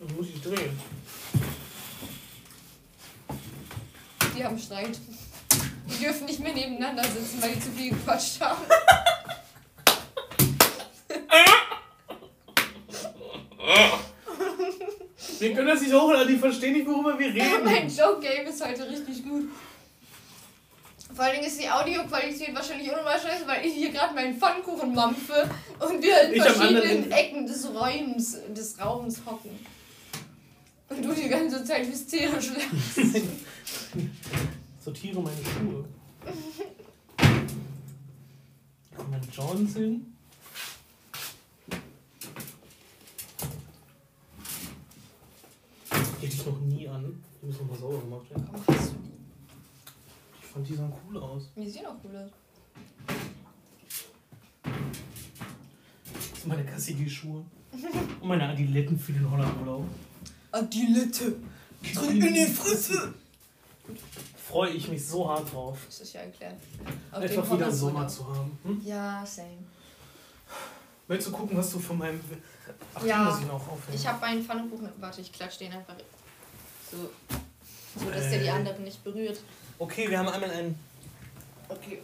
[0.00, 0.80] Das muss ich drehen.
[4.34, 4.98] Die haben Streit.
[5.90, 8.62] Die dürfen nicht mehr nebeneinander sitzen, weil die zu viel gequatscht haben.
[15.38, 17.28] Wir können das nicht hochladen, die verstehen nicht, worüber wir
[17.64, 17.96] mein reden.
[17.96, 19.50] Joke Game ist heute richtig gut.
[21.14, 24.94] Vor allen Dingen ist die Audioqualität wahrscheinlich unnormal scheiße, weil ich hier gerade meinen Pfannkuchen
[24.94, 29.50] mampfe und wir in Ich verschiedenen Ecken des Räums, des Raums hocken.
[30.88, 33.22] Und du die ganze Zeit hysterisch lachst.
[34.84, 35.84] Sortiere meine Schuhe.
[38.96, 40.14] Kommen meine Johns hin.
[46.20, 47.22] Die hätte ich noch nie an.
[47.40, 48.48] Die müssen noch mal sauber gemacht werden.
[48.50, 49.19] Warum hast du die?
[50.50, 51.44] Ich fand die sahen cool aus.
[51.54, 52.30] Die sehen auch cool aus.
[56.12, 57.44] Das sind meine Cassidy-Schuhe.
[58.20, 59.84] Und meine Adiletten für den Hollandurlaub.
[60.50, 61.36] Adilette.
[62.08, 63.14] in die Fresse!
[64.48, 65.78] Freue ich mich so hart drauf.
[65.86, 66.56] Das ist ja erklärt.
[67.12, 68.58] Auf Einfach wieder Sommer zu haben.
[68.64, 68.82] Hm?
[68.84, 69.58] Ja, same.
[71.06, 72.20] Willst du gucken, was du von meinem.
[72.92, 73.22] Ach, Ja.
[73.22, 73.96] muss ich noch aufhängen.
[73.96, 74.88] Ich habe einen Pfannkuchen.
[74.98, 75.94] Warte, ich klatsche den einfach
[76.90, 77.08] so.
[78.00, 78.50] So, dass der die Äh.
[78.50, 79.40] anderen nicht berührt.
[79.80, 80.74] Okay, wir haben einmal ein
[81.70, 82.00] Okay.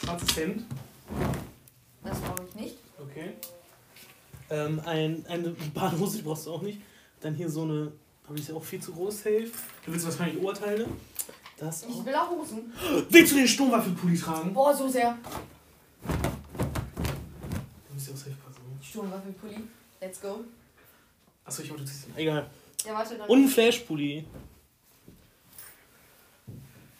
[0.00, 0.64] schwarzes Hemd.
[2.04, 2.76] Das brauche ich nicht.
[3.00, 3.30] Okay.
[4.50, 6.80] Ähm, ein, eine Badehose, die brauchst du auch nicht.
[7.20, 7.90] Dann hier so eine.
[8.24, 9.50] Aber die ist ja auch viel zu groß, safe.
[9.84, 10.86] Du willst wahrscheinlich Oberteile.
[11.56, 12.72] Das Ich will auch Hosen.
[13.10, 14.54] Willst du den Sturmwaffelpulli tragen?
[14.54, 15.18] Boah, so sehr.
[16.06, 18.60] Du musst ja auch safe passen.
[18.70, 18.78] ne?
[18.84, 19.56] Sturmwaffelpulli.
[20.00, 20.44] Let's go.
[21.44, 22.16] Achso, ich wollte ziehst den.
[22.16, 22.48] Egal.
[22.86, 23.28] Ja, warte, dann.
[23.28, 24.24] Und ein Flashpulli.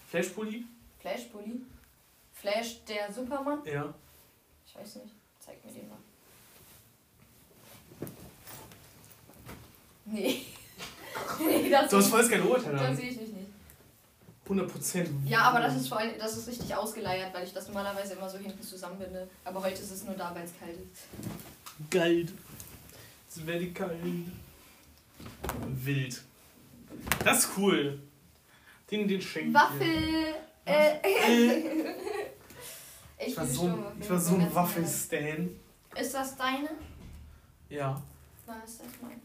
[0.09, 0.65] Flashpulli?
[1.01, 1.61] Flashpulli.
[2.33, 3.61] Flash, der Superman?
[3.65, 3.93] Ja.
[4.67, 5.15] Ich weiß nicht.
[5.39, 5.99] Zeig mir den mal.
[10.07, 10.43] Nee.
[11.41, 13.49] nee, das, Du hast voll kein Oberteil das sehe ich mich nicht.
[14.45, 15.11] 100 Prozent.
[15.27, 18.31] Ja, aber das ist vor allem, das ist richtig ausgeleiert, weil ich das normalerweise immer
[18.31, 19.29] so hinten zusammenbinde.
[19.45, 21.91] Aber heute ist es nur da, weil es kalt ist.
[21.91, 22.27] Geil.
[23.29, 23.93] Es die kalt.
[25.85, 26.23] Wild.
[27.23, 28.01] Das ist cool.
[28.91, 29.59] Den, den schenk ich dir.
[29.59, 30.35] Waffel!
[30.65, 31.95] Äh, Äh,
[33.19, 35.51] ich ich war so, ich war so ein Waffelstan.
[35.99, 36.71] Ist das deine?
[37.69, 38.01] Ja.
[38.47, 39.21] Nein, ist das meine.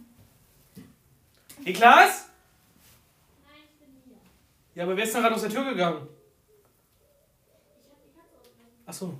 [1.64, 2.26] Niklas?
[4.76, 6.08] Ja, aber wer ist denn gerade aus der Tür gegangen?
[8.86, 9.14] Achso.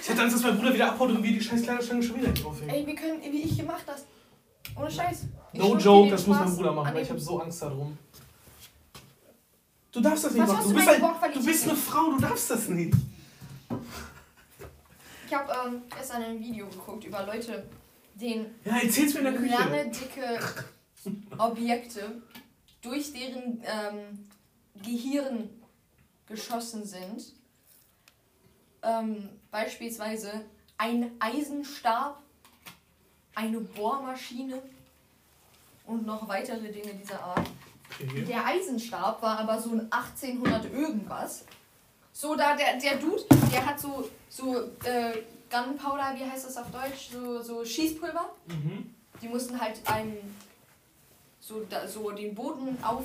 [0.00, 2.28] Ich hatte Angst, dass mein Bruder wieder abhaut und wir die scheiß Kleiderstange schon wieder
[2.28, 2.70] nicht aufhängen.
[2.70, 4.06] Ey, wir können, wie ich gemacht das.
[4.76, 5.24] Ohne Scheiß.
[5.52, 7.98] Ich No joke, das muss mein Spaß Bruder machen, weil ich habe so Angst darum.
[9.92, 10.68] Du darfst das nicht Was machen.
[10.68, 12.94] Du bist, ein, du bist eine Frau, du darfst das nicht.
[15.26, 17.68] Ich habe ähm, gestern ein Video geguckt über Leute,
[18.14, 20.40] denen Ja, lange, dicke
[21.36, 22.22] Objekte
[22.80, 24.28] durch deren ähm,
[24.82, 25.50] Gehirn
[26.26, 27.34] geschossen sind.
[28.82, 30.44] Ähm, beispielsweise
[30.78, 32.22] ein Eisenstab,
[33.34, 34.62] eine Bohrmaschine
[35.86, 37.48] und noch weitere Dinge dieser Art.
[38.00, 38.24] Okay.
[38.24, 41.44] Der Eisenstab war aber so ein 1800 irgendwas.
[42.12, 46.70] So, da der, der Dude, der hat so, so äh, Gunpowder, wie heißt das auf
[46.70, 47.10] Deutsch?
[47.12, 48.30] So, so Schießpulver.
[48.48, 48.94] Mhm.
[49.20, 50.36] Die mussten halt einen,
[51.40, 53.04] so, da, so den Boden auf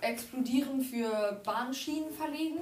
[0.00, 2.60] explodieren für Bahnschienen verlegen.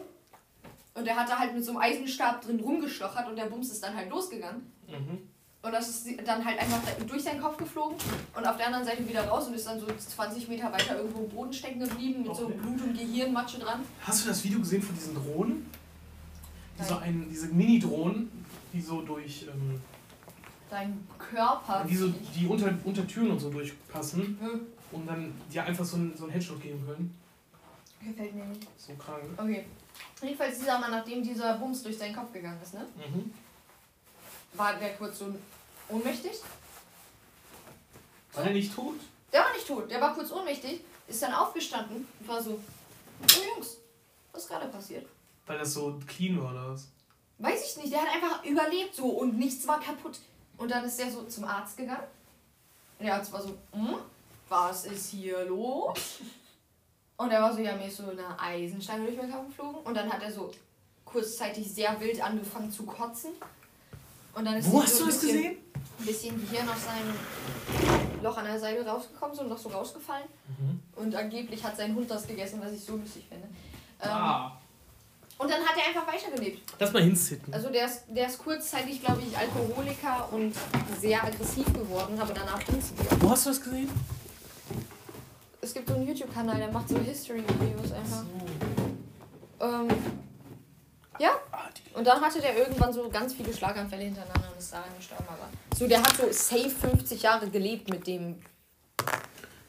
[0.94, 3.82] Und er hat da halt mit so einem Eisenstab drin rumgestochert und der Bums ist
[3.82, 4.72] dann halt losgegangen.
[4.88, 5.28] Mhm.
[5.66, 7.96] Und das ist dann halt einfach durch seinen Kopf geflogen
[8.36, 11.24] und auf der anderen Seite wieder raus und ist dann so 20 Meter weiter irgendwo
[11.24, 12.54] im Boden stecken geblieben mit so Okay.
[12.54, 13.80] Blut und Gehirnmatsche dran.
[14.02, 15.68] Hast du das Video gesehen von diesen Drohnen?
[16.78, 18.30] Diese, ein, diese Mini-Drohnen,
[18.72, 19.46] die so durch.
[19.52, 19.80] Ähm,
[20.70, 21.84] Dein Körper.
[21.88, 24.60] die so die unter, unter Türen und so durchpassen Hm,
[24.92, 27.12] und dann dir einfach so einen, so einen Headshot geben können.
[28.04, 28.68] Gefällt mir nicht.
[28.76, 29.24] So krank.
[29.36, 29.64] Okay.
[30.22, 32.86] Jedenfalls dieser Mann, nachdem dieser Bums durch seinen Kopf gegangen ist, ne?
[32.96, 33.32] Mhm.
[34.54, 35.34] War der kurz so
[35.88, 36.32] ohnmächtig.
[38.32, 38.96] War er nicht tot?
[39.32, 43.54] Der war nicht tot, der war kurz ohnmächtig, ist dann aufgestanden und war so, oh
[43.54, 43.78] Jungs,
[44.32, 45.06] was ist gerade passiert?
[45.46, 46.88] Weil das so clean war oder was?
[47.38, 50.18] Weiß ich nicht, der hat einfach überlebt so und nichts war kaputt.
[50.56, 52.06] Und dann ist der so zum Arzt gegangen.
[52.98, 53.96] Und der Arzt war so, hm,
[54.48, 55.98] was ist hier los?
[57.18, 59.80] Und er war so, ja, mir ist so eine Eisenstange durch meinen Kopf geflogen.
[59.82, 60.50] Und dann hat er so
[61.04, 63.32] kurzzeitig sehr wild angefangen zu kotzen.
[64.34, 65.56] Und dann ist Wo hast so du das gesehen?
[65.98, 70.26] Ein bisschen Gehirn aus seinem Loch an der Seite rausgekommen, so noch so rausgefallen.
[70.58, 70.80] Mhm.
[70.96, 73.46] Und angeblich hat sein Hund das gegessen, was ich so lustig finde.
[74.02, 74.58] Ähm, Ah.
[75.38, 76.72] Und dann hat er einfach weitergelebt.
[76.78, 77.52] Lass mal hinsitten.
[77.52, 80.54] Also der ist, der ist kurzzeitig, glaube ich, Alkoholiker und
[80.98, 83.20] sehr aggressiv geworden, aber danach ging es wieder.
[83.20, 83.90] Wo hast du das gesehen?
[85.60, 88.24] Es gibt so einen YouTube-Kanal, der macht so History-Videos einfach.
[89.60, 89.88] Ähm,
[91.18, 94.90] ja, Ah, und dann hatte der irgendwann so ganz viele Schlaganfälle hintereinander und ist daran
[94.96, 95.24] gestorben.
[95.28, 98.40] Aber so, der hat so safe 50 Jahre gelebt mit dem,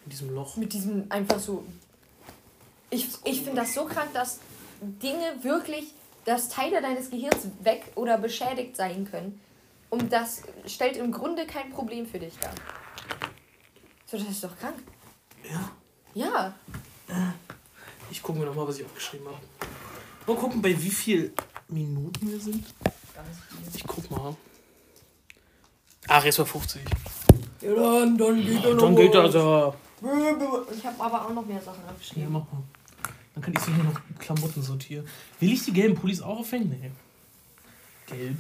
[0.04, 0.56] In diesem Loch.
[0.58, 1.64] mit diesem einfach so.
[2.90, 4.40] Ich, ich finde das so krank, dass
[4.82, 5.94] Dinge wirklich,
[6.26, 9.42] dass Teile deines Gehirns weg oder beschädigt sein können.
[9.90, 12.52] Und das stellt im Grunde kein Problem für dich dar.
[14.06, 14.78] So, das ist doch krank.
[15.50, 15.72] Ja.
[16.14, 16.54] Ja.
[18.12, 19.38] Ich gucke mir nochmal, was ich aufgeschrieben habe.
[20.28, 21.32] Mal gucken, bei wie viel
[21.70, 22.66] Minuten wir sind.
[23.16, 23.76] Ganz viel.
[23.76, 24.36] Ich guck mal.
[26.10, 26.82] Ach, jetzt war 50.
[27.62, 29.76] Ja, dann, dann geht er Dann geht das aber.
[30.78, 32.32] Ich habe aber auch noch mehr Sachen Ja, abgeschrieben.
[32.32, 32.64] mach mal.
[33.34, 35.08] Dann kann ich so hier noch Klamotten sortieren.
[35.40, 36.70] Will ich die gelben Pullis auch aufhängen?
[36.70, 36.92] Nee.
[38.08, 38.38] Gelb.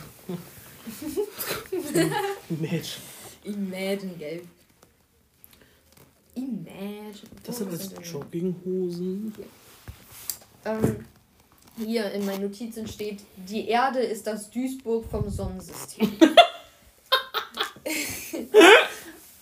[2.50, 2.98] Mensch.
[3.44, 4.48] Imagine gelb.
[6.36, 7.14] Imagine.
[7.44, 9.34] Das sind jetzt Jogginghosen.
[10.66, 11.06] Ähm,
[11.78, 16.12] hier in meinen Notizen steht, die Erde ist das Duisburg vom Sonnensystem.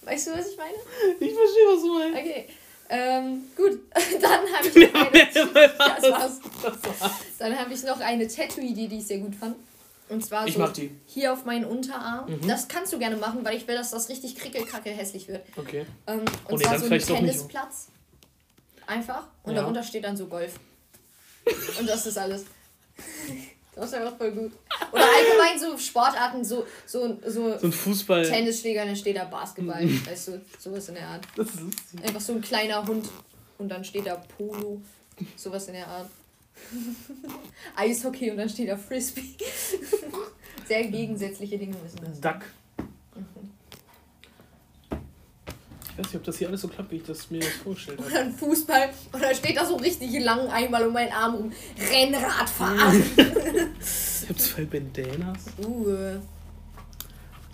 [0.04, 0.74] weißt du, was ich meine?
[1.20, 2.20] Ich verstehe, was du meinst.
[2.20, 2.46] Okay.
[2.88, 3.80] Ähm, gut,
[4.22, 6.40] dann habe ich noch eine, das war's.
[6.62, 7.12] Das war's.
[7.40, 9.56] Dann habe ich noch eine Tattoo-Idee, die ich sehr gut fand.
[10.08, 10.72] Und zwar Ich so
[11.08, 12.30] hier auf meinen Unterarm.
[12.30, 12.48] Mhm.
[12.48, 15.44] Das kannst du gerne machen, weil ich will, dass das richtig krickelkacke hässlich wird.
[15.58, 15.88] Okay.
[16.06, 17.20] Ähm, und Oh nee, zwar dann so ein.
[17.22, 17.88] Tennisplatz.
[18.86, 19.24] Einfach.
[19.42, 19.62] Und Ja.
[19.62, 20.60] darunter steht dann so Golf.
[21.80, 22.46] Und das ist alles.
[23.76, 24.52] Das ist einfach voll gut.
[24.92, 28.26] Oder allgemein so Sportarten, so, so, so, So ein Fußball.
[28.28, 29.84] Tennisschläger, dann steht da Basketball.
[30.06, 31.28] Weißt du, sowas in der Art.
[31.36, 32.04] Das ist lustig.
[32.04, 33.10] Einfach so ein kleiner Hund
[33.58, 34.82] und dann steht da Polo.
[35.36, 36.10] Sowas in der Art.
[37.76, 39.36] Eishockey und dann steht da Frisbee.
[40.68, 42.22] Sehr gegensätzliche Dinge müssen das.
[42.22, 42.46] Duck.
[45.96, 48.00] Ich weiß nicht, ob das hier alles so klappt, wie ich das mir das vorgestellt
[48.00, 48.10] habe.
[48.10, 51.52] Oder ein Fußball und dann steht da so richtig lang einmal um meinen Arm rum.
[51.92, 53.04] Rennradfahren.
[54.26, 55.38] Ich habe zwei Bandanas.
[55.64, 56.20] Uh,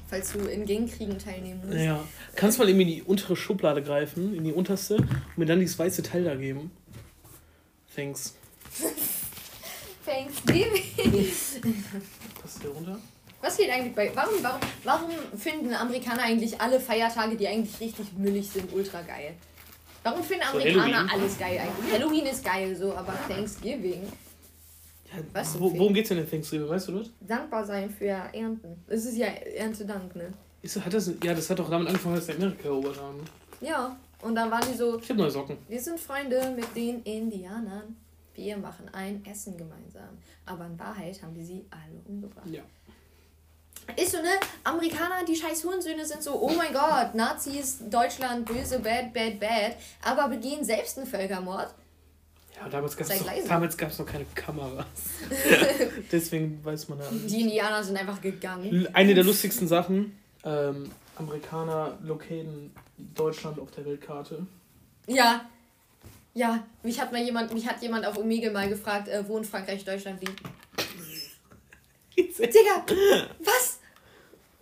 [0.10, 1.80] falls du in Gangkriegen teilnehmen musst.
[1.80, 2.02] Ja.
[2.38, 5.78] Kannst mal eben in die untere Schublade greifen, in die unterste, und mir dann dieses
[5.78, 6.72] weiße Teil da geben.
[7.94, 8.36] Thanks.
[10.06, 11.32] Thanksgiving.
[12.42, 12.98] Was ist hier runter?
[13.42, 14.12] Was geht eigentlich bei.
[14.16, 19.34] Warum, warum, warum finden Amerikaner eigentlich alle Feiertage, die eigentlich richtig müllig sind, ultra geil?
[20.04, 21.10] Warum finden Amerikaner Halloween?
[21.22, 21.94] alles geil eigentlich?
[21.94, 24.04] Halloween ist geil so, aber Thanksgiving.
[25.12, 27.10] Ja, Was wo, worum geht's denn in Thanksgiving, weißt du das?
[27.20, 28.84] Dankbar sein für Ernten.
[28.88, 30.34] Es ist ja Erntedank, ne?
[30.62, 31.12] Ist, hat das?
[31.24, 33.20] Ja, das hat doch damit angefangen, als die Amerika erobert haben.
[33.60, 33.96] Ja.
[34.22, 35.58] Und dann waren die so, Ich habe neue Socken.
[35.68, 37.96] wir sind Freunde mit den Indianern.
[38.36, 40.10] Wir machen ein Essen gemeinsam.
[40.46, 42.46] Aber in Wahrheit haben die sie alle umgebracht.
[42.48, 42.62] Ja.
[43.96, 44.30] Ist so, ne?
[44.64, 49.76] Amerikaner, die scheiß Hurensöhne sind so, oh mein Gott, Nazis, Deutschland, böse, bad, bad, bad,
[50.04, 51.74] aber begehen selbst einen Völkermord.
[52.56, 53.48] Ja, damals gab es noch, leise.
[53.48, 54.86] damals gab's noch keine Kameras.
[56.12, 57.06] Deswegen weiß man ja.
[57.12, 58.88] Die Indianer sind einfach gegangen.
[58.94, 62.72] Eine der lustigsten Sachen, ähm, Amerikaner locaten
[63.16, 64.46] Deutschland auf der Weltkarte.
[65.08, 65.46] Ja.
[66.34, 69.44] Ja, mich hat mal jemand, mich hat jemand auf Omegle mal gefragt, äh, wo in
[69.44, 70.42] Frankreich Deutschland liegt.
[72.30, 72.86] Digga,
[73.40, 73.80] was?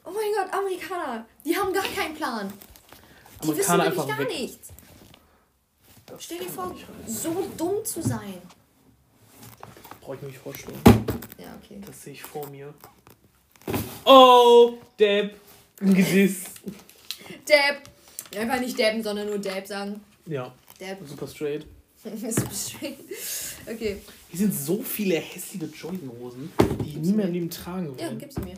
[0.03, 2.51] Oh mein Gott, Amerikaner, die haben gar keinen Plan.
[3.43, 4.39] Die wissen Amerikaner wirklich einfach gar weg.
[4.39, 4.67] nichts.
[6.05, 6.75] Das Stell dir vor,
[7.07, 8.41] so dumm zu sein.
[10.01, 10.81] Brauche ich mir nicht vorstellen.
[11.37, 11.79] Ja, okay.
[11.85, 12.73] Das sehe ich vor mir.
[14.05, 15.39] Oh, Deb.
[15.79, 16.45] Gesiss.
[17.47, 17.83] Dab.
[18.35, 20.03] Einfach nicht dabben, sondern nur Dab sagen.
[20.25, 20.97] Ja, Dab.
[21.05, 21.65] super straight.
[22.03, 22.97] Ist straight.
[23.71, 24.01] Okay.
[24.29, 26.51] Hier sind so viele hässliche Jogginghosen,
[26.83, 28.17] die ich nie mehr im Leben tragen Ja, will.
[28.17, 28.53] gib's mir.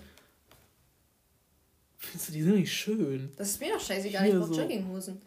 [1.98, 3.32] Findest du, die sind nicht schön.
[3.38, 4.62] Das ist mir doch scheißegal, Hier ich brauch so.
[4.62, 5.22] Jogginghosen.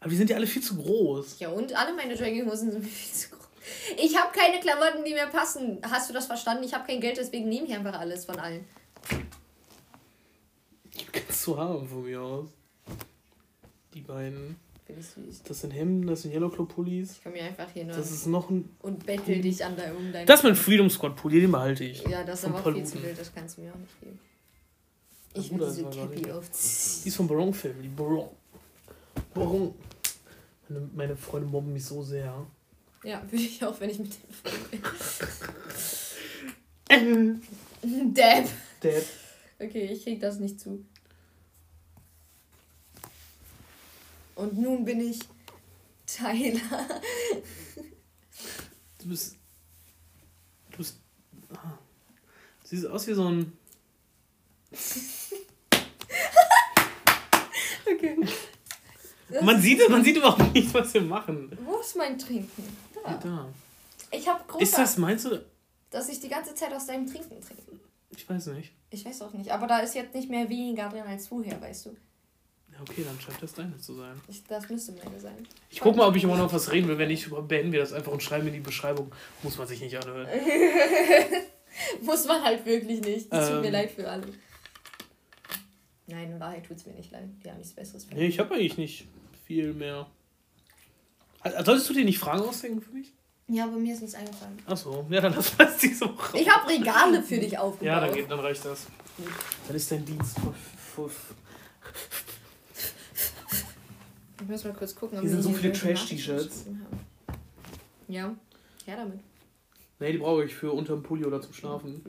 [0.00, 1.40] Aber die sind ja alle viel zu groß.
[1.40, 3.38] Ja, und alle meine Jogginghosen sind mir viel zu groß.
[3.98, 5.78] Ich habe keine Klamotten, die mir passen.
[5.82, 6.64] Hast du das verstanden?
[6.64, 8.64] Ich habe kein Geld, deswegen nehme ich einfach alles von allen.
[10.94, 12.48] Die kannst du haben von mir aus.
[13.94, 14.56] Die beiden.
[14.88, 15.42] Finde ich süß.
[15.42, 17.12] Das sind Hemden, das sind Yellow Club Pullis.
[17.12, 18.70] Ich komme hier einfach hin Das ist noch ein.
[18.80, 20.26] und bettel dich an dein, um dein.
[20.26, 22.02] Das ist mein Freedom Squad Pulli, den behalte ich.
[22.04, 24.18] Ja, das ist aber auch viel zu wild, das kannst du mir auch nicht geben.
[25.34, 27.02] Ich will das diese Cappy aufziehen.
[27.04, 27.88] Die ist von Barong Family.
[27.88, 28.30] Barong.
[29.34, 29.74] Barong.
[30.70, 32.46] Meine, meine Freunde mobben mich so sehr.
[33.04, 34.90] Ja, würde ich auch, wenn ich mit dem
[36.88, 37.42] Ähm.
[38.14, 38.44] Dab.
[38.80, 39.04] Dad.
[39.60, 40.82] Okay, ich krieg das nicht zu.
[44.38, 45.18] Und nun bin ich
[46.06, 47.00] Tyler.
[49.00, 49.36] Du bist.
[50.70, 51.00] Du bist.
[51.52, 51.76] Ah.
[52.62, 53.52] Du siehst aus wie so ein.
[57.90, 58.16] Okay.
[59.28, 61.50] Das Man sieht, man sieht überhaupt nicht, was wir machen.
[61.64, 62.76] Wo ist mein Trinken?
[63.02, 63.14] Da.
[63.14, 63.48] da.
[64.12, 65.44] Ich habe große Ist das, meinst du?
[65.90, 67.80] dass ich die ganze Zeit aus deinem Trinken trinke.
[68.10, 68.72] Ich weiß nicht.
[68.90, 71.86] Ich weiß auch nicht, aber da ist jetzt nicht mehr weniger drin als vorher, weißt
[71.86, 71.96] du.
[72.80, 74.20] Okay, dann scheint das deine zu sein.
[74.28, 75.46] Ich, das müsste meine sein.
[75.70, 76.98] Ich guck mal, ob ich immer noch was reden will.
[76.98, 79.12] Wenn nicht, beenden wir das einfach und schreiben in die Beschreibung.
[79.42, 80.28] Muss man sich nicht anhören.
[82.02, 83.32] Muss man halt wirklich nicht.
[83.32, 83.72] Es tut mir Ähm.
[83.72, 84.26] leid für alle.
[86.06, 87.28] Nein, in Wahrheit tut es mir nicht leid.
[87.44, 89.08] Die haben nichts Besseres Nee, ich habe eigentlich nicht
[89.46, 90.06] viel mehr.
[91.40, 93.12] Also, Solltest du dir nicht Fragen ausdenken für mich?
[93.48, 94.58] Ja, aber mir ist nichts eingefallen.
[94.66, 96.38] Achso, ja, dann lass das diese Woche.
[96.38, 97.86] Ich habe Regale für dich aufgebaut.
[97.86, 98.86] Ja, dann, geht, dann reicht das.
[99.66, 100.36] Dann ist dein Dienst.
[100.94, 101.34] Für, für,
[104.48, 106.64] Ich muss mal kurz gucken, ob Hier sind so viele Trash-T-Shirts.
[108.08, 108.34] Ja,
[108.86, 109.20] her damit.
[109.98, 112.02] nee, die brauche ich für unterm Pulli oder zum Schlafen.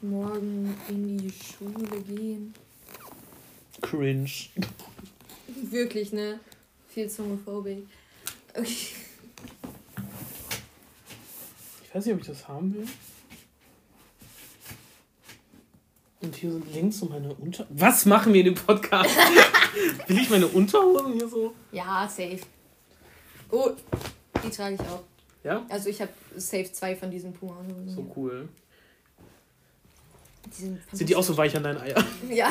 [0.00, 2.54] Morgen in die Schule gehen.
[3.82, 4.30] Cringe.
[5.72, 6.38] Wirklich, ne?
[6.86, 7.78] Viel zu homophobisch.
[8.54, 9.05] Okay.
[11.96, 12.86] Ich weiß nicht, ob ich das haben will.
[16.20, 17.66] Und hier sind Links zu meine Unter...
[17.70, 19.16] Was machen wir in dem Podcast?
[20.06, 21.54] will ich meine Unterhosen hier so?
[21.72, 22.40] Ja, safe.
[23.50, 23.70] Oh,
[24.44, 25.04] die trage ich auch.
[25.42, 25.64] Ja?
[25.70, 28.46] Also ich habe safe zwei von diesen puma So cool.
[30.44, 32.04] Die sind, Sind die auch so weich an deinen Eiern?
[32.28, 32.50] Ja.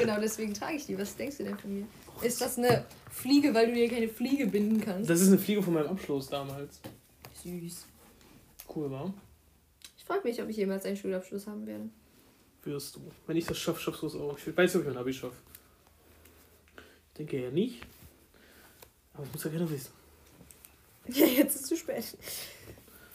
[0.00, 0.98] genau, deswegen trage ich die.
[0.98, 1.86] Was denkst du denn von mir?
[2.22, 5.08] Ist das eine Fliege, weil du dir keine Fliege binden kannst?
[5.08, 6.80] Das ist eine Fliege von meinem Abschluss damals.
[7.44, 7.86] Süß.
[8.74, 9.12] Cool war.
[9.96, 11.88] Ich frage mich, ob ich jemals einen Schulabschluss haben werde.
[12.64, 13.00] Wirst du.
[13.26, 14.36] Wenn ich das schaffe, schaffst du es auch.
[14.38, 15.36] Ich weiß nicht, ob ich mein Abi schaffe.
[16.76, 17.82] Ich denke ja nicht.
[19.12, 19.92] Aber das muss ja keiner wissen.
[21.06, 22.02] Ja, jetzt ist es zu spät.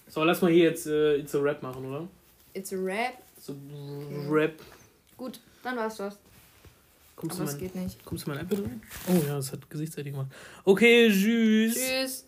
[0.07, 2.07] So, lass mal hier jetzt äh, It's a Rap machen, oder?
[2.53, 3.15] It's a rap.
[3.39, 3.55] So
[4.29, 4.61] Rap.
[5.17, 6.19] Gut, dann war's das.
[7.15, 8.05] Kommst du, Aber es mein, geht nicht.
[8.05, 8.81] kommst du mein iPad rein?
[9.07, 10.27] Oh ja, das hat Gesichtsseite gemacht.
[10.63, 11.73] Okay, tschüss.
[11.75, 12.25] Tschüss.